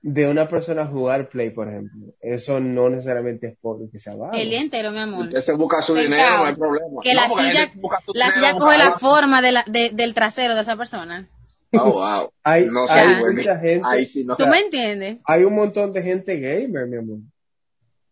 de 0.10 0.26
una 0.26 0.48
persona 0.48 0.86
jugar 0.86 1.28
play, 1.28 1.50
por 1.50 1.68
ejemplo, 1.68 2.14
eso 2.22 2.62
no 2.62 2.90
necesariamente 2.90 3.48
es 3.48 3.58
porque 3.60 4.00
sea 4.00 4.16
vago. 4.16 4.32
El 4.38 4.50
día 4.50 4.62
entero, 4.62 4.90
mi 4.92 5.00
amor. 5.00 5.26
Usted 5.28 5.42
se 5.42 5.52
busca 5.52 5.82
su 5.82 5.96
dinero, 5.96 6.24
no 6.38 6.46
hay 6.46 6.56
problema. 6.56 7.02
Que 7.04 7.14
No, 7.14 7.22
la 7.22 7.28
silla, 7.28 7.72
que 7.74 7.80
la 8.14 8.26
dinero 8.28 8.32
silla 8.34 8.54
coge 8.58 8.78
la 8.78 8.92
forma 8.94 9.42
de 9.42 9.52
la, 9.52 9.66
de- 9.68 9.90
del 9.94 10.14
trasero 10.14 10.56
de 10.56 10.62
esa 10.62 10.78
persona. 10.78 11.28
Oh, 11.74 11.92
wow. 11.92 12.32
Hay, 12.42 12.68
No 12.68 12.88
sé, 12.88 12.94
hay 12.94 13.22
mucha 13.22 13.60
gente, 13.60 13.82
Ahí 13.86 14.06
sí 14.06 14.24
no 14.24 14.38
¿Tú 14.38 14.46
me 14.48 14.60
entiendes? 14.60 15.18
hay 15.26 15.44
un 15.44 15.54
montón 15.54 15.92
de 15.92 16.02
gente 16.02 16.40
gamer, 16.40 16.88
mi 16.88 16.98
amor. 17.00 17.18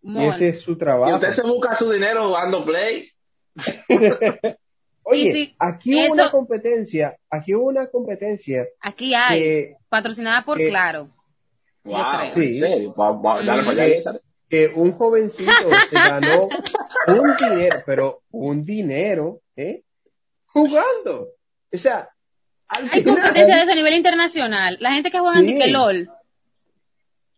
Y 0.01 0.09
Mon. 0.11 0.23
ese 0.25 0.49
es 0.49 0.59
su 0.59 0.73
Y 0.73 0.77
trabajo. 0.77 1.15
usted 1.15 1.31
se 1.31 1.41
busca 1.43 1.75
su 1.77 1.89
dinero 1.89 2.27
jugando 2.27 2.65
play. 2.65 3.09
Oye, 5.07 5.21
Y 5.21 5.31
si 5.31 5.55
aquí 5.59 5.93
hubo 5.95 6.03
eso- 6.03 6.13
una 6.13 6.29
competencia, 6.29 7.15
aquí 7.29 7.53
hubo 7.55 7.67
una 7.67 7.87
competencia 7.87 8.65
Aquí 8.81 9.13
hay, 9.13 9.39
que, 9.39 9.75
patrocinada 9.87 10.43
por 10.43 10.57
que- 10.57 10.67
Claro. 10.67 11.09
Wow. 11.85 12.25
Sí. 12.29 12.55
en 12.55 12.59
serio. 12.59 12.93
Va- 12.95 13.11
va- 13.11 13.43
dale 13.45 13.61
Mm. 13.61 13.65
para 13.67 13.83
allá, 13.83 14.19
que 14.49 14.71
un 14.75 14.91
jovencito 14.93 15.51
se 15.89 15.95
ganó 15.95 16.49
un 17.07 17.35
dinero, 17.39 17.83
pero 17.85 18.21
un 18.31 18.63
dinero, 18.63 19.41
¿eh? 19.55 19.83
Jugando. 20.47 21.29
O 21.73 21.77
sea, 21.77 22.09
al 22.67 22.83
Hay 22.85 23.01
final- 23.01 23.15
competencia 23.15 23.55
de 23.55 23.61
eso 23.63 23.71
a 23.71 23.75
nivel 23.75 23.93
internacional. 23.93 24.77
La 24.79 24.93
gente 24.93 25.11
que 25.11 25.19
juega 25.19 25.39
Sí. 25.39 25.57
en 25.61 25.73
LOL. 25.73 26.09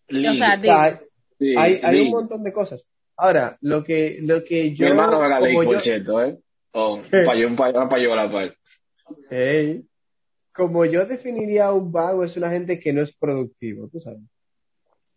O 0.09 0.35
sea, 0.35 0.51
hay, 0.53 0.93
Sí, 1.39 1.55
hay, 1.57 1.79
hay 1.83 1.95
sí. 1.95 2.01
un 2.03 2.09
montón 2.09 2.43
de 2.43 2.53
cosas. 2.53 2.87
Ahora, 3.17 3.57
lo 3.61 3.83
que, 3.83 4.19
lo 4.21 4.43
que 4.43 4.63
Mi 4.65 4.75
yo, 4.75 4.87
hermano 4.87 5.17
juega 5.17 5.39
League, 5.39 5.55
como 5.55 5.65
por 5.67 5.75
yo, 5.75 5.81
cierto, 5.81 6.23
¿eh? 6.23 6.37
O 6.71 6.93
un 6.95 7.03
¿Qué? 7.03 7.09
payo, 7.25 7.47
un 7.47 7.55
payo, 7.55 7.77
una 7.79 7.89
payola, 7.89 8.31
pues. 8.31 8.53
Ey, 9.29 9.83
como 10.53 10.85
yo 10.85 11.05
definiría 11.05 11.65
a 11.67 11.73
un 11.73 11.91
vago, 11.91 12.23
es 12.23 12.37
una 12.37 12.49
gente 12.49 12.79
que 12.79 12.93
no 12.93 13.01
es 13.01 13.13
productivo, 13.13 13.87
tú 13.89 13.99
sabes. 13.99 14.19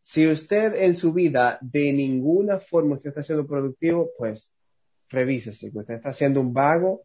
Si 0.03 0.27
usted 0.27 0.75
en 0.75 0.97
su 0.97 1.13
vida 1.13 1.59
de 1.61 1.93
ninguna 1.93 2.59
forma 2.59 2.97
usted 2.97 3.11
está 3.11 3.23
siendo 3.23 3.47
productivo, 3.47 4.11
pues 4.19 4.51
revísese 5.09 5.71
que 5.71 5.79
usted 5.79 5.95
está 5.95 6.13
siendo 6.13 6.41
un 6.41 6.53
vago 6.53 7.05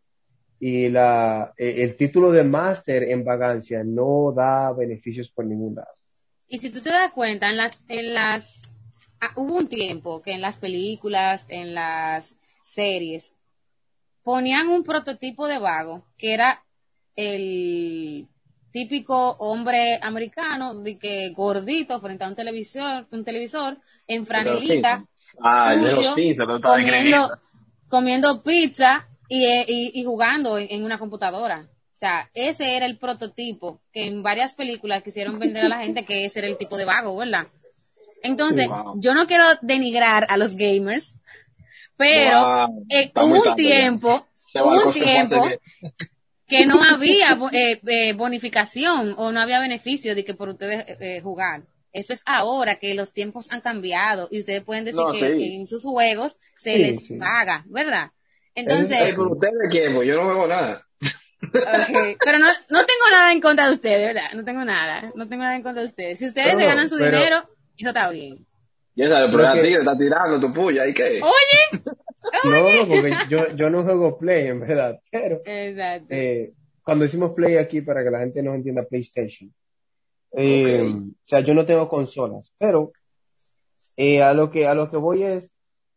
y 0.60 0.89
la, 0.89 1.54
eh, 1.58 1.84
el 1.84 1.98
título 1.98 2.32
de 2.32 2.43
máster 2.43 3.04
en 3.04 3.24
vagancia 3.24 3.84
no 3.84 4.32
da 4.36 4.72
beneficios 4.74 5.30
por 5.30 5.46
ningún 5.46 5.76
lado. 5.76 5.89
Y 6.48 6.60
si 6.60 6.70
tú 6.70 6.82
te 6.82 6.91
das 6.91 7.12
cuenta, 7.12 7.50
en 7.50 7.58
las, 7.58 7.82
en 7.88 8.14
las, 8.14 8.72
ah, 9.20 9.34
hubo 9.36 9.56
un 9.56 9.68
tiempo 9.68 10.22
que 10.22 10.32
en 10.32 10.41
las 10.41 10.58
películas, 10.58 11.46
en 11.50 11.74
las 11.74 12.38
series, 12.62 13.36
ponían 14.24 14.68
un 14.68 14.84
prototipo 14.84 15.48
de 15.48 15.60
vago 15.60 16.06
que 16.18 16.34
era 16.34 16.64
el 17.16 18.28
típico 18.76 19.38
hombre 19.39 19.97
americano 20.01 20.76
de 20.76 20.97
que 20.97 21.30
gordito 21.30 22.01
frente 22.01 22.26
a 22.26 22.28
un 22.28 22.36
televisor, 22.36 23.07
un 23.09 23.23
televisor 23.23 23.78
en 24.05 24.26
franelita, 24.26 25.05
Ah, 25.41 25.73
comiendo, 27.88 28.43
pizza 28.43 29.07
y, 29.30 29.45
eh, 29.45 29.65
y, 29.65 30.01
y 30.01 30.03
jugando 30.03 30.57
en, 30.57 30.84
una 30.84 30.99
computadora. 30.99 31.69
O 31.93 31.97
sea, 31.97 32.30
ese 32.34 32.76
era 32.76 32.86
el 32.86 32.97
prototipo 32.97 33.80
que 33.93 34.07
en 34.07 34.21
varias 34.23 34.55
películas 34.55 35.03
quisieron 35.03 35.39
vender 35.39 35.65
a 35.65 35.69
la 35.69 35.80
gente 35.80 36.03
que 36.03 36.26
ese 36.26 36.39
era 36.39 36.49
el 36.49 36.57
tipo 36.57 36.76
de 36.76 36.84
vago, 36.84 37.15
¿verdad? 37.15 37.47
Entonces, 38.23 38.67
Wow. 38.67 38.99
yo 38.99 39.13
no 39.13 39.26
quiero 39.26 39.45
denigrar 39.61 40.28
a 40.30 40.36
los 40.36 40.55
gamers, 40.55 41.15
pero 41.95 42.41
Wow, 42.41 42.86
eh, 42.89 43.09
hubo 43.15 43.49
un 43.49 43.55
tiempo, 43.55 44.28
hubo 44.53 44.88
un 44.88 44.93
tiempo 44.93 45.47
que- 46.48 46.66
no 46.66 46.82
había 46.84 47.38
eh, 47.54 47.82
eh, 47.88 48.14
bonificación 48.14 49.16
o 49.18 49.32
no 49.32 49.39
había 49.41 49.60
beneficio 49.60 50.16
de 50.16 50.24
que 50.26 50.34
por 50.34 50.50
ustedes 50.50 50.86
eh, 50.88 50.98
eh, 51.00 51.22
jugar. 51.22 51.64
Eso 51.93 52.12
es 52.14 52.22
ahora 52.26 52.76
que 52.76 52.93
los 52.93 53.14
tiempos 53.14 53.52
han 53.52 53.62
cambiado 53.62 54.28
y 54.30 54.39
ustedes 54.39 54.62
pueden 54.64 54.84
decir 54.86 55.00
No, 55.02 55.12
que, 55.14 55.20
sí. 55.20 55.38
que 55.38 55.56
en 55.56 55.66
sus 55.68 55.84
juegos 55.84 56.38
se 56.58 56.74
Sí, 56.74 56.80
les 56.80 57.06
sí. 57.06 57.18
paga, 57.18 57.64
¿verdad? 57.68 58.12
Entonces, 58.54 58.98
pero 59.16 59.32
ustedes 59.32 59.54
quién, 59.72 59.96
pues 59.96 60.08
yo 60.08 60.16
no 60.16 60.24
juego 60.26 60.48
nada. 60.48 60.86
ok, 61.41 62.18
pero 62.26 62.39
no, 62.39 62.48
no 62.48 62.80
tengo 62.86 63.06
nada 63.12 63.32
en 63.32 63.39
contra 63.41 63.68
de 63.68 63.74
ustedes, 63.74 64.08
¿verdad? 64.14 64.32
No 64.34 64.43
tengo 64.43 64.66
nada, 64.66 65.10
no 65.16 65.28
tengo 65.28 65.43
nada 65.43 65.56
en 65.56 65.64
contra 65.64 65.82
de 65.84 65.88
ustedes. 65.88 66.20
Si 66.20 66.26
ustedes 66.26 66.54
No, 66.54 66.60
se 66.60 66.66
ganan 66.66 66.89
su 66.89 66.98
pero- 66.98 67.18
dinero, 67.18 67.50
eso 67.78 67.88
está 67.89 68.10
bien. 68.10 68.46
Ya 68.96 69.10
sabes, 69.10 69.30
pero 69.32 69.48
a 69.50 69.54
que- 69.54 69.62
ti 69.64 69.74
está 69.76 69.98
tirando 69.98 70.39
tu 70.39 70.54
puya, 70.54 70.88
¿y 70.88 70.93
qué? 70.93 71.22
Oye, 71.22 71.82
No, 72.43 72.51
no, 72.51 72.88
porque 72.88 73.13
yo, 73.30 73.55
yo 73.55 73.69
no 73.69 73.84
juego 73.84 74.17
Play, 74.17 74.47
en 74.47 74.59
verdad, 74.61 74.99
pero 75.11 75.41
exacto. 75.45 76.07
eh, 76.09 76.53
cuando 76.84 77.03
decimos 77.03 77.32
Play 77.32 77.57
aquí, 77.57 77.82
para 77.82 78.03
que 78.03 78.11
la 78.11 78.19
gente 78.19 78.43
nos 78.43 78.55
entienda, 78.55 78.84
PlayStation. 78.84 79.53
Eh. 80.32 80.84
O 80.84 81.13
sea, 81.23 81.39
yo 81.39 81.53
no 81.53 81.65
tengo 81.65 81.88
consolas, 81.88 82.53
pero 82.57 82.91
eh, 83.95 84.21
a 84.21 84.34
lo 84.34 84.51
que 84.51 84.67
a 84.67 84.76
lo 84.76 84.91
que 84.91 84.97
voy 84.97 85.23
es 85.23 85.51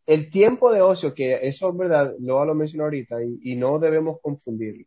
el 0.05 0.31
tiempo 0.31 0.71
de 0.71 0.81
ocio, 0.81 1.13
que 1.13 1.39
eso 1.43 1.69
es 1.69 1.77
verdad, 1.77 2.15
lo 2.19 2.43
lo 2.45 2.55
mencionó 2.55 2.85
ahorita 2.85 3.23
y, 3.23 3.39
y 3.43 3.55
no 3.55 3.77
debemos 3.79 4.19
confundirlo. 4.21 4.85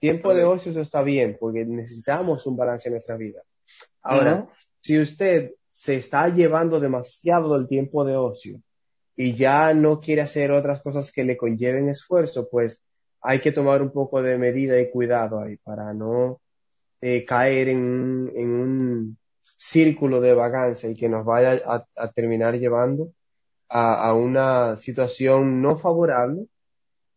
Tiempo 0.00 0.32
de 0.32 0.44
ocio 0.44 0.70
eso 0.70 0.80
está 0.80 1.02
bien, 1.02 1.36
porque 1.38 1.64
necesitamos 1.64 2.46
un 2.46 2.56
balance 2.56 2.88
en 2.88 2.94
nuestra 2.94 3.16
vida. 3.16 3.42
Ahora, 4.02 4.48
si 4.80 4.98
usted 4.98 5.52
se 5.70 5.96
está 5.96 6.28
llevando 6.28 6.80
demasiado 6.80 7.56
del 7.56 7.68
tiempo 7.68 8.04
de 8.04 8.16
ocio 8.16 8.60
y 9.20 9.34
ya 9.34 9.74
no 9.74 10.00
quiere 10.00 10.22
hacer 10.22 10.52
otras 10.52 10.80
cosas 10.80 11.10
que 11.10 11.24
le 11.24 11.36
conlleven 11.36 11.88
esfuerzo, 11.88 12.48
pues 12.48 12.84
hay 13.20 13.40
que 13.40 13.50
tomar 13.50 13.82
un 13.82 13.90
poco 13.90 14.22
de 14.22 14.38
medida 14.38 14.78
y 14.80 14.90
cuidado 14.90 15.40
ahí 15.40 15.56
para 15.56 15.92
no 15.92 16.40
eh, 17.00 17.24
caer 17.24 17.68
en, 17.68 17.78
un- 17.78 18.32
en 18.36 18.48
un 18.50 19.18
círculo 19.42 20.20
de 20.20 20.34
vagancia 20.34 20.88
y 20.88 20.94
que 20.94 21.08
nos 21.08 21.24
vaya 21.24 21.60
a, 21.66 21.84
a 21.96 22.12
terminar 22.12 22.54
llevando 22.58 23.10
a, 23.68 24.08
a 24.08 24.14
una 24.14 24.76
situación 24.76 25.60
no 25.62 25.78
favorable 25.78 26.46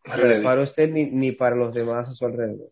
Ready. 0.04 0.44
para 0.44 0.62
usted 0.64 0.90
ni, 0.92 1.06
ni 1.12 1.32
para 1.34 1.56
los 1.56 1.72
demás 1.74 2.08
a 2.08 2.12
su 2.14 2.26
alrededor. 2.26 2.72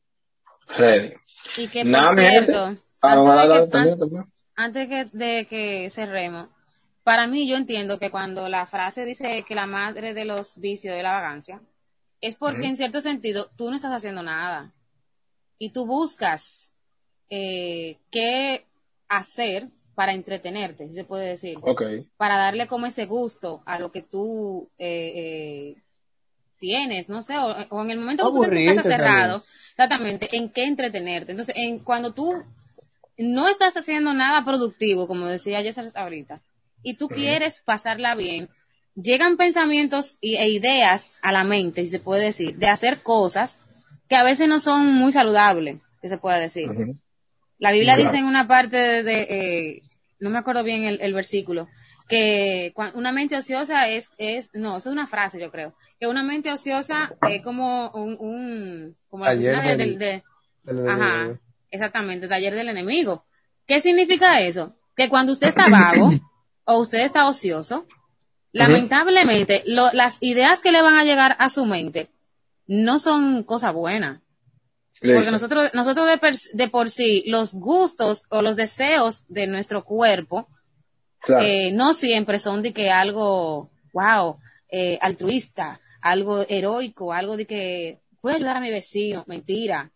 Ready. 0.75 1.13
Y 1.57 1.67
que 1.67 1.81
por 1.83 1.91
Nada, 1.91 2.13
cierto, 2.15 2.75
Ah, 3.01 3.13
antes 3.13 3.69
de 3.69 4.07
que- 4.09 4.23
antes 4.55 4.87
que- 4.87 5.17
de 5.17 5.45
que 5.49 5.89
cerremos, 5.91 6.47
para 7.09 7.25
mí 7.25 7.47
yo 7.47 7.57
entiendo 7.57 7.97
que 7.97 8.11
cuando 8.11 8.49
la 8.49 8.67
frase 8.67 9.03
dice 9.03 9.43
que 9.47 9.55
la 9.55 9.65
madre 9.65 10.13
de 10.13 10.25
los 10.25 10.59
vicios 10.59 10.95
es 10.95 11.01
la 11.01 11.13
vagancia, 11.13 11.59
es 12.21 12.35
porque 12.35 12.67
en 12.67 12.75
cierto 12.75 13.01
sentido 13.01 13.49
tú 13.55 13.71
no 13.71 13.75
estás 13.75 13.93
haciendo 13.93 14.21
nada 14.21 14.71
y 15.57 15.71
tú 15.71 15.87
buscas 15.87 16.71
eh, 17.31 17.97
qué 18.11 18.63
hacer 19.07 19.69
para 19.95 20.13
entretenerte, 20.13 20.87
si 20.87 20.93
se 20.93 21.03
puede 21.03 21.29
decir, 21.29 21.57
Ok. 21.63 21.81
para 22.15 22.37
darle 22.37 22.67
como 22.67 22.85
ese 22.85 23.07
gusto 23.07 23.63
a 23.65 23.79
lo 23.79 23.91
que 23.91 24.03
tú 24.03 24.69
eh, 24.77 25.13
eh, 25.15 25.81
tienes, 26.59 27.09
no 27.09 27.23
sé, 27.23 27.39
o, 27.39 27.55
o 27.71 27.81
en 27.81 27.89
el 27.89 27.97
momento 27.97 28.25
que 28.25 28.29
tú 28.33 28.43
Aburrirte 28.43 28.83
cerrado, 28.83 29.41
exactamente, 29.71 30.29
en 30.33 30.49
qué 30.49 30.65
entretenerte. 30.65 31.31
Entonces, 31.31 31.55
en, 31.57 31.79
cuando 31.79 32.13
tú 32.13 32.35
no 33.17 33.47
estás 33.47 33.75
haciendo 33.75 34.13
nada 34.13 34.43
productivo, 34.43 35.07
como 35.07 35.25
decía 35.25 35.63
Jessel 35.63 35.89
ahorita, 35.95 36.43
y 36.83 36.95
tú 36.95 37.07
quieres 37.09 37.61
pasarla 37.61 38.15
bien, 38.15 38.49
llegan 38.95 39.37
pensamientos 39.37 40.17
y, 40.21 40.35
e 40.37 40.49
ideas 40.49 41.17
a 41.21 41.31
la 41.31 41.43
mente, 41.43 41.83
si 41.83 41.91
se 41.91 41.99
puede 41.99 42.25
decir, 42.25 42.55
de 42.57 42.67
hacer 42.67 43.01
cosas 43.01 43.59
que 44.07 44.15
a 44.15 44.23
veces 44.23 44.47
no 44.47 44.59
son 44.59 44.93
muy 44.95 45.11
saludables, 45.11 45.81
que 46.01 46.09
se 46.09 46.17
puede 46.17 46.39
decir. 46.39 46.69
La 47.57 47.71
Biblia 47.71 47.93
Claro. 47.95 48.03
dice 48.09 48.17
en 48.17 48.25
una 48.25 48.47
parte 48.47 48.77
de, 48.77 49.03
de, 49.03 49.21
eh, 49.29 49.81
no 50.19 50.29
me 50.29 50.39
acuerdo 50.39 50.63
bien 50.63 50.83
el, 50.85 50.99
el 51.01 51.13
versículo, 51.13 51.67
que 52.07 52.73
una 52.95 53.11
mente 53.11 53.37
ociosa 53.37 53.87
es, 53.87 54.11
es, 54.17 54.49
no, 54.53 54.77
eso 54.77 54.89
es 54.89 54.93
una 54.93 55.05
frase 55.07 55.39
yo 55.39 55.51
creo, 55.51 55.75
que 55.99 56.07
una 56.07 56.23
mente 56.23 56.51
ociosa 56.51 57.13
es 57.29 57.41
como 57.43 57.89
un, 57.91 58.17
un 58.19 58.95
como 59.09 59.25
la 59.25 59.33
oficina 59.33 59.61
de, 59.61 59.75
del- 59.75 59.77
del- 59.77 59.99
de- 59.99 60.23
del 60.63 60.87
ajá, 60.89 61.15
enemigo. 61.21 61.39
exactamente, 61.69 62.27
taller 62.27 62.55
del 62.55 62.69
enemigo. 62.69 63.25
¿Qué 63.67 63.79
significa 63.81 64.39
eso? 64.41 64.75
Que 64.95 65.07
cuando 65.09 65.33
usted 65.33 65.47
está 65.49 65.67
vago 65.69 66.11
o 66.69 66.79
usted 66.79 66.99
está 67.03 67.27
ocioso, 67.27 67.85
lamentablemente 68.51 69.63
lo- 69.65 69.91
las 69.93 70.17
ideas 70.21 70.61
que 70.61 70.71
le 70.71 70.81
van 70.81 70.95
a 70.95 71.03
llegar 71.03 71.35
a 71.39 71.49
su 71.49 71.65
mente 71.65 72.09
no 72.67 72.99
son 72.99 73.43
cosas 73.43 73.73
buenas. 73.73 74.21
Porque 75.01 75.31
nosotros, 75.31 75.71
nosotros 75.73 76.07
de, 76.09 76.17
per- 76.17 76.35
de 76.53 76.67
por 76.67 76.91
sí, 76.91 77.23
los 77.27 77.53
gustos 77.53 78.23
o 78.29 78.41
los 78.41 78.55
deseos 78.57 79.23
de 79.29 79.47
nuestro 79.47 79.83
cuerpo, 79.83 80.47
Claro. 81.21 81.43
eh, 81.43 81.71
no 81.73 81.93
siempre 81.93 82.37
son 82.39 82.61
de 82.61 82.71
que 82.73 82.91
algo, 82.91 83.69
wow, 83.93 84.37
eh, 84.71 84.97
altruista, 85.01 85.79
algo 86.01 86.45
heroico, 86.47 87.11
algo 87.13 87.35
de 87.37 87.45
que 87.45 87.99
voy 88.21 88.33
a 88.33 88.35
ayudar 88.37 88.57
a 88.57 88.61
mi 88.61 88.69
vecino. 88.69 89.23
Mentira. 89.27 89.91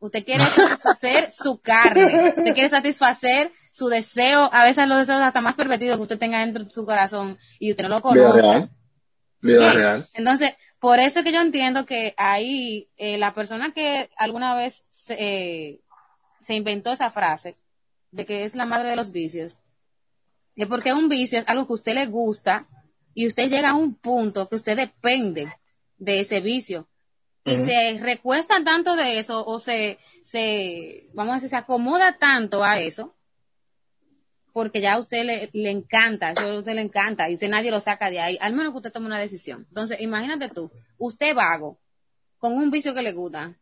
Usted 0.00 0.24
quiere 0.24 0.44
satisfacer 0.44 1.30
su 1.30 1.58
carne, 1.60 2.34
usted 2.38 2.54
quiere 2.54 2.68
satisfacer 2.68 3.52
su 3.80 3.88
deseo, 3.88 4.50
a 4.52 4.64
veces 4.64 4.86
los 4.86 4.98
deseos 4.98 5.20
hasta 5.20 5.40
más 5.40 5.54
pervertidos 5.54 5.96
que 5.96 6.02
usted 6.02 6.18
tenga 6.18 6.40
dentro 6.40 6.64
de 6.64 6.70
su 6.70 6.84
corazón 6.84 7.38
y 7.58 7.70
usted 7.70 7.84
no 7.84 7.88
lo 7.88 7.96
Vida 8.12 8.30
conozca. 8.30 8.70
real. 9.40 9.74
Real. 9.74 10.10
Entonces, 10.12 10.50
por 10.78 10.98
eso 10.98 11.20
es 11.20 11.24
que 11.24 11.32
yo 11.32 11.40
entiendo 11.40 11.86
que 11.86 12.12
ahí 12.18 12.90
eh, 12.98 13.16
la 13.16 13.32
persona 13.32 13.72
que 13.72 14.10
alguna 14.18 14.54
vez 14.54 14.82
se, 14.90 15.14
eh, 15.18 15.80
se 16.42 16.56
inventó 16.56 16.92
esa 16.92 17.08
frase 17.08 17.56
de 18.10 18.26
que 18.26 18.44
es 18.44 18.54
la 18.54 18.66
madre 18.66 18.90
de 18.90 18.96
los 18.96 19.12
vicios, 19.12 19.60
es 20.56 20.66
porque 20.66 20.92
un 20.92 21.08
vicio 21.08 21.38
es 21.38 21.48
algo 21.48 21.66
que 21.66 21.72
a 21.72 21.80
usted 21.80 21.94
le 21.94 22.04
gusta 22.04 22.68
y 23.14 23.26
usted 23.26 23.48
llega 23.48 23.70
a 23.70 23.74
un 23.74 23.94
punto 23.94 24.46
que 24.46 24.56
usted 24.56 24.76
depende 24.76 25.50
de 25.96 26.20
ese 26.20 26.42
vicio 26.42 26.86
y 27.44 27.56
se 27.56 27.98
recuesta 27.98 28.62
tanto 28.62 28.94
de 28.94 29.18
eso 29.18 29.42
o 29.46 29.58
se, 29.58 29.98
se, 30.22 31.08
vamos 31.14 31.32
a 31.32 31.34
decir, 31.36 31.48
se 31.48 31.56
acomoda 31.56 32.18
tanto 32.18 32.62
a 32.62 32.78
eso 32.78 33.14
porque 34.52 34.80
ya 34.80 34.94
a 34.94 34.98
usted 34.98 35.24
le, 35.24 35.50
le 35.52 35.70
encanta, 35.70 36.30
eso 36.30 36.42
a 36.42 36.58
usted 36.58 36.74
le 36.74 36.82
encanta 36.82 37.28
y 37.30 37.34
usted 37.34 37.48
nadie 37.48 37.70
lo 37.70 37.80
saca 37.80 38.10
de 38.10 38.20
ahí, 38.20 38.38
al 38.40 38.52
menos 38.52 38.72
que 38.72 38.78
usted 38.78 38.92
tome 38.92 39.06
una 39.06 39.18
decisión. 39.18 39.66
Entonces, 39.68 40.00
imagínate 40.00 40.48
tú, 40.48 40.70
usted 40.98 41.34
vago, 41.34 41.78
con 42.38 42.54
un 42.54 42.70
vicio 42.70 42.94
que 42.94 43.02
le 43.02 43.12
gusta, 43.12 43.56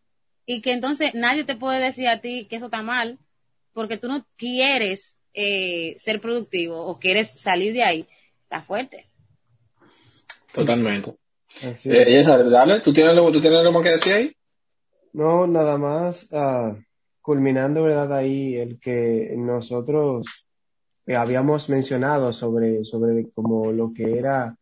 y 0.47 0.63
que 0.63 0.73
entonces 0.73 1.15
nadie 1.15 1.45
te 1.45 1.57
puede 1.57 1.85
decir 1.85 2.09
a 2.09 2.23
ti 2.23 2.47
que 2.49 2.57
eso 2.57 2.67
está 2.67 2.83
mal, 2.83 3.19
porque 3.75 3.99
tú 3.99 4.09
no 4.09 4.25
quieres 4.37 5.17
eh, 5.35 5.95
ser 5.99 6.21
productivo 6.21 6.87
o 6.87 6.99
quieres 6.99 7.29
salir 7.29 7.75
de 7.75 7.83
ahí, 7.83 8.07
está 8.45 8.63
fuerte. 8.63 9.05
Totalmente. 10.53 11.15
Así 11.63 11.91
Eh, 11.93 12.25
dale, 12.25 12.81
¿tú 12.81 12.93
tienes, 12.93 13.13
algo, 13.13 13.31
¿tú 13.31 13.41
tienes 13.41 13.59
algo 13.59 13.73
más 13.73 13.83
que 13.83 13.91
decir 13.91 14.13
ahí? 14.13 14.33
No, 15.13 15.47
nada 15.47 15.77
más 15.77 16.29
ah, 16.33 16.75
culminando, 17.21 17.83
¿verdad? 17.83 18.13
Ahí 18.17 18.57
el 18.57 18.81
que 18.81 19.35
nosotros 19.37 20.48
eh, 21.09 21.17
habíamos 21.17 21.71
mencionado 21.71 22.35
sobre, 22.35 22.85
sobre 22.85 23.31
como 23.31 23.73
lo 23.73 23.95
que 23.95 24.19
era 24.19 24.55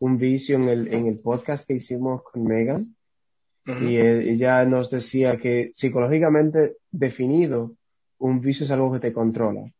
un 0.00 0.18
vicio 0.18 0.56
en 0.56 0.68
el, 0.68 0.92
en 0.92 1.06
el 1.06 1.20
podcast 1.20 1.68
que 1.68 1.74
hicimos 1.74 2.24
con 2.24 2.42
Megan. 2.42 2.96
Y 3.64 3.96
eh, 3.96 4.32
ella 4.32 4.64
nos 4.64 4.90
decía 4.90 5.38
que 5.38 5.70
psicológicamente 5.72 6.78
definido, 6.90 7.76
un 8.18 8.40
vicio 8.40 8.64
es 8.64 8.72
algo 8.72 8.92
que 8.92 8.98
te 8.98 9.12
controla. 9.12 9.72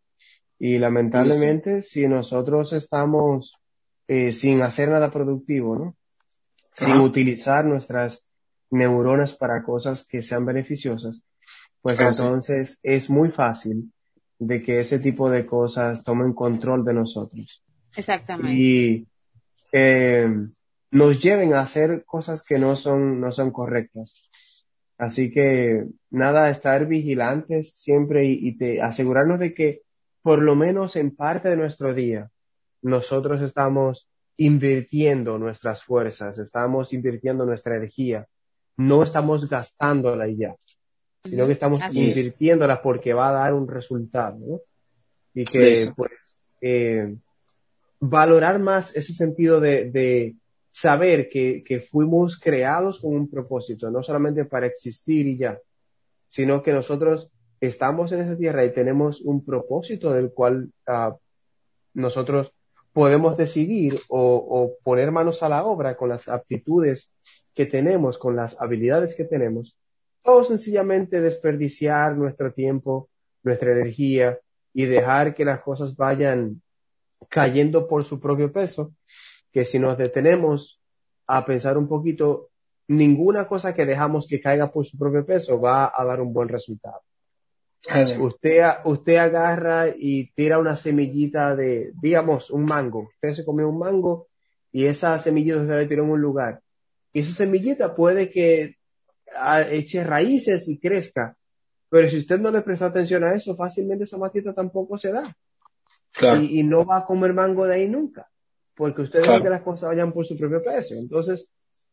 Y 0.59 0.79
lamentablemente, 0.79 1.83
si 1.83 2.07
nosotros 2.07 2.73
estamos 2.73 3.57
eh, 4.07 4.31
sin 4.31 4.63
hacer 4.63 4.91
nada 4.91 5.11
productivo, 5.11 5.77
¿no? 5.77 5.97
Sin 6.73 6.95
utilizar 6.95 7.65
nuestras 7.65 8.25
neuronas 8.71 9.35
para 9.35 9.65
cosas 9.65 10.07
que 10.07 10.23
sean 10.23 10.47
beneficiosas, 10.47 11.23
pues 11.83 11.99
entonces 11.99 12.79
es 12.85 13.11
muy 13.11 13.31
fácil 13.33 13.93
de 14.39 14.63
que 14.63 14.81
ese 14.81 14.99
tipo 14.99 15.31
de 15.31 15.47
cosas 15.47 16.03
tomen 16.05 16.33
control 16.33 16.85
de 16.85 16.95
nosotros. 16.95 17.65
Exactamente. 17.97 18.61
Y 18.61 19.07
eh, 19.73 20.29
nos 20.91 21.23
lleven 21.23 21.55
a 21.55 21.61
hacer 21.61 22.05
cosas 22.05 22.43
que 22.43 22.59
no 22.59 22.77
son, 22.77 23.21
no 23.21 23.33
son 23.33 23.51
correctas. 23.51 24.15
Así 24.99 25.31
que 25.31 25.87
nada, 26.11 26.51
estar 26.51 26.87
vigilantes 26.87 27.75
siempre 27.75 28.27
y, 28.27 28.49
y 28.49 28.57
te, 28.57 28.81
asegurarnos 28.81 29.41
de 29.41 29.55
que 29.55 29.83
por 30.23 30.41
lo 30.41 30.55
menos 30.55 30.97
en 30.97 31.15
parte 31.15 31.49
de 31.49 31.57
nuestro 31.57 31.93
día 31.95 32.31
nosotros 32.83 33.43
estamos 33.43 34.09
invirtiendo 34.37 35.39
nuestras 35.39 35.85
fuerzas, 35.85 36.39
estamos 36.39 36.93
invirtiendo 36.93 37.45
nuestra 37.45 37.77
energía, 37.77 38.27
no 38.77 39.03
estamos 39.03 39.49
gastándola 39.49 40.29
y 40.29 40.37
ya, 40.39 40.57
sino 41.25 41.47
que 41.47 41.53
estamos 41.53 41.83
Así 41.83 42.03
es. 42.03 42.17
invirtiéndola 42.17 42.83
porque 42.83 43.15
va 43.15 43.31
a 43.31 43.33
dar 43.33 43.55
un 43.55 43.67
resultado, 43.67 44.39
¿no? 44.39 44.61
Y 45.35 45.45
que, 45.45 45.93
pues, 45.97 46.13
eh, 46.61 47.17
valorar 47.99 48.59
más 48.59 48.95
ese 48.95 49.15
sentido 49.15 49.61
de, 49.61 49.91
de 49.91 50.37
saber 50.71 51.29
que, 51.29 51.65
que 51.65 51.81
fuimos 51.81 52.39
creados 52.39 53.01
con 53.01 53.15
un 53.15 53.29
propósito, 53.29 53.91
no 53.91 54.03
solamente 54.03 54.45
para 54.45 54.67
existir 54.67 55.27
y 55.27 55.37
ya, 55.37 55.59
sino 56.29 56.63
que 56.63 56.73
nosotros 56.73 57.31
estamos 57.61 58.13
en 58.13 58.21
esa 58.21 58.37
tierra 58.37 58.65
y 58.65 58.73
tenemos 58.73 59.21
un 59.21 59.45
propósito 59.45 60.13
del 60.13 60.31
cual 60.31 60.71
ah, 60.87 61.17
nosotros 61.95 62.53
podemos 62.93 63.37
decidir 63.37 64.01
o, 64.09 64.37
o 64.37 64.77
poner 64.85 65.11
manos 65.11 65.43
a 65.43 65.49
la 65.49 65.65
obra 65.65 65.97
con 65.97 66.11
las 66.11 66.29
aptitudes 66.29 67.11
que 67.55 67.67
tenemos, 67.67 68.19
con 68.19 68.37
las 68.37 68.61
habilidades 68.61 69.15
que 69.15 69.25
tenemos, 69.25 69.77
o 70.25 70.43
sencillamente 70.43 71.21
desperdiciar 71.21 72.17
nuestro 72.17 72.53
tiempo, 72.53 73.09
nuestra 73.43 73.73
energía 73.73 74.39
y 74.73 74.87
dejar 74.87 75.35
que 75.35 75.45
las 75.45 75.61
cosas 75.61 75.97
vayan 75.97 76.63
cayendo 77.29 77.87
por 77.87 78.05
su 78.05 78.19
propio 78.21 78.51
peso, 78.51 78.95
que 79.53 79.65
si 79.65 79.79
nos 79.79 79.97
detenemos 79.99 80.81
a 81.27 81.45
pensar 81.45 81.77
un 81.79 81.89
poquito, 81.89 82.51
ninguna 82.89 83.47
cosa 83.47 83.75
que 83.75 83.87
dejamos 83.87 84.27
que 84.27 84.41
caiga 84.41 84.71
por 84.73 84.87
su 84.87 84.99
propio 84.99 85.25
peso 85.25 85.61
va 85.61 85.93
a 85.95 86.05
dar 86.05 86.21
un 86.21 86.33
buen 86.33 86.49
resultado. 86.49 87.01
Usted, 88.19 88.63
usted 88.85 89.17
agarra 89.17 89.89
y 89.95 90.33
tira 90.33 90.59
una 90.59 90.75
semillita 90.75 91.55
de, 91.55 91.93
digamos, 92.01 92.51
un 92.51 92.65
mango. 92.65 93.11
Usted 93.15 93.31
se 93.31 93.45
comió 93.45 93.69
un 93.69 93.79
mango 93.79 94.29
y 94.73 94.87
esa 94.87 95.19
semillita 95.19 95.67
se 95.67 95.77
la 95.77 95.87
tiró 95.87 96.05
en 96.05 96.11
un 96.11 96.21
lugar. 96.21 96.63
Y 97.13 97.21
esa 97.21 97.33
semillita 97.33 97.95
puede 97.95 98.31
que 98.31 98.77
eche 99.71 100.05
raíces 100.05 100.69
y 100.69 100.79
crezca. 100.79 101.37
Pero 101.89 102.09
si 102.09 102.19
usted 102.19 102.41
no 102.41 102.51
le 102.51 102.63
prestó 102.63 102.87
atención 102.87 103.23
a 103.25 103.35
eso, 103.35 103.55
fácilmente 103.57 104.05
esa 104.05 104.19
matita 104.19 104.53
tampoco 104.53 104.99
se 104.99 105.13
da. 105.13 105.37
Claro. 106.13 106.41
Y, 106.41 106.61
y 106.61 106.63
no 106.63 106.85
va 106.85 106.99
a 106.99 107.05
comer 107.07 107.33
mango 107.35 107.67
de 107.67 107.75
ahí 107.75 107.89
nunca. 107.89 108.29
Porque 108.75 109.03
usted 109.03 109.23
Claro. 109.23 109.43
que 109.43 109.51
las 109.51 109.63
cosas 109.63 109.91
vayan 109.91 110.13
por 110.13 110.27
su 110.27 110.37
propio 110.37 110.63
peso. 110.63 110.95
Entonces, 110.95 111.49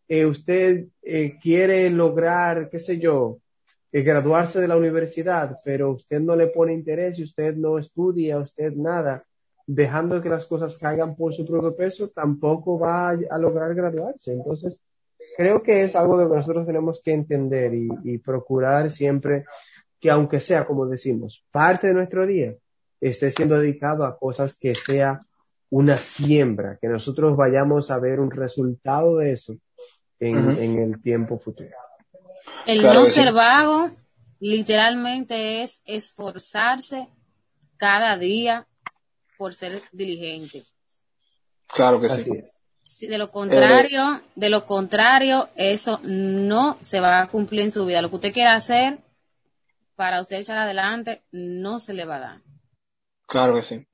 eh, 0.08 0.26
usted 0.26 0.88
eh, 1.04 1.38
quiere 1.40 1.90
lograr, 1.90 2.70
qué 2.70 2.80
sé 2.80 2.98
yo, 2.98 3.38
eh, 3.92 4.02
graduarse 4.02 4.60
de 4.60 4.68
la 4.68 4.78
universidad, 4.78 5.58
pero 5.64 5.92
usted 5.92 6.20
no 6.20 6.36
le 6.36 6.48
pone 6.48 6.74
interés 6.74 7.20
y 7.20 7.24
usted 7.24 7.56
no 7.56 7.78
estudia, 7.78 8.40
usted 8.40 8.74
nada, 8.74 9.24
dejando 9.68 10.20
que 10.22 10.30
las 10.30 10.46
cosas 10.46 10.78
caigan 10.80 11.16
por 11.16 11.34
su 11.34 11.46
propio 11.46 11.76
peso, 11.76 12.10
tampoco 12.10 12.80
va 12.80 13.12
a, 13.12 13.18
a 13.30 13.38
lograr 13.38 13.76
graduarse. 13.76 14.34
Entonces, 14.34 14.82
creo 15.36 15.62
que 15.64 15.84
es 15.84 15.96
algo 15.96 16.18
de 16.18 16.26
lo 16.26 16.32
que 16.32 16.38
nosotros 16.38 16.66
tenemos 16.66 17.02
que 17.04 17.14
entender 17.14 17.74
y, 17.74 17.90
y 18.04 18.18
procurar 18.18 18.90
siempre 18.90 19.46
que 20.00 20.10
aunque 20.10 20.40
sea, 20.40 20.66
como 20.66 20.88
decimos, 20.88 21.46
parte 21.52 21.88
de 21.88 21.94
nuestro 21.94 22.26
día 22.26 22.56
esté 23.00 23.32
siendo 23.32 23.58
dedicado 23.58 24.04
a 24.04 24.18
cosas 24.18 24.58
que 24.58 24.76
sea 24.76 25.20
una 25.70 26.00
siembra, 26.00 26.78
que 26.82 26.88
nosotros 26.88 27.38
vayamos 27.38 27.92
a 27.92 28.00
ver 28.00 28.20
un 28.20 28.30
resultado 28.30 29.18
de 29.18 29.32
eso 29.32 29.56
en, 30.20 30.78
el 30.78 31.02
tiempo 31.02 31.40
futuro. 31.40 31.70
El 32.68 32.80
Claro 32.80 33.00
no 33.00 33.06
sí. 33.06 33.14
ser 33.14 33.34
vago 33.34 33.92
literalmente 34.40 35.64
es 35.64 35.82
esforzarse 35.86 37.08
cada 37.78 38.18
día 38.18 38.68
por 39.38 39.54
ser 39.54 39.82
diligente. 39.92 40.64
Claro 41.68 42.02
que 42.02 42.08
Así 42.08 42.24
sí. 42.24 42.38
es. 42.38 42.54
Si 42.92 43.08
de 43.08 43.18
lo 43.18 43.32
contrario, 43.32 44.22
de 44.36 44.50
lo 44.50 44.66
contrario, 44.66 45.50
eso 45.56 46.02
no 46.04 46.78
se 46.82 47.00
va 47.00 47.22
a 47.22 47.28
cumplir 47.28 47.62
en 47.62 47.72
su 47.72 47.86
vida. 47.86 48.02
Lo 48.02 48.10
que 48.10 48.18
usted 48.18 48.34
quiera 48.34 48.54
hacer 48.54 49.00
para 49.96 50.20
usted 50.20 50.38
echar 50.38 50.58
adelante, 50.58 51.22
no 51.32 51.80
se 51.80 51.94
le 51.94 52.06
va 52.06 52.18
a 52.18 52.20
dar. 52.20 52.42
Claro 53.28 53.56
que 53.56 53.64
sí. 53.64 53.88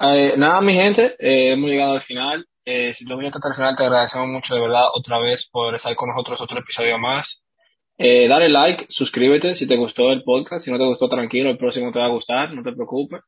Eh, 0.00 0.34
nada, 0.38 0.60
mi 0.62 0.74
gente, 0.74 1.14
eh, 1.18 1.52
hemos 1.52 1.68
llegado 1.68 1.92
al 1.92 2.00
final. 2.00 2.46
Eh, 2.64 2.92
si 2.94 3.04
lo 3.04 3.16
voy 3.16 3.26
hasta 3.26 3.38
el 3.46 3.54
final, 3.54 3.76
te 3.76 3.84
agradecemos 3.84 4.28
mucho 4.28 4.54
de 4.54 4.60
verdad 4.60 4.84
otra 4.94 5.18
vez 5.18 5.46
por 5.46 5.74
estar 5.74 5.94
con 5.94 6.08
nosotros 6.08 6.40
otro 6.40 6.58
episodio 6.58 6.98
más. 6.98 7.42
Eh, 7.98 8.28
dale 8.28 8.48
like, 8.48 8.86
suscríbete 8.88 9.54
si 9.54 9.68
te 9.68 9.76
gustó 9.76 10.10
el 10.10 10.24
podcast. 10.24 10.64
Si 10.64 10.72
no 10.72 10.78
te 10.78 10.86
gustó, 10.86 11.06
tranquilo, 11.06 11.50
el 11.50 11.58
próximo 11.58 11.92
te 11.92 11.98
va 11.98 12.06
a 12.06 12.16
gustar, 12.16 12.50
no 12.54 12.62
te 12.62 12.72
preocupes. 12.72 13.20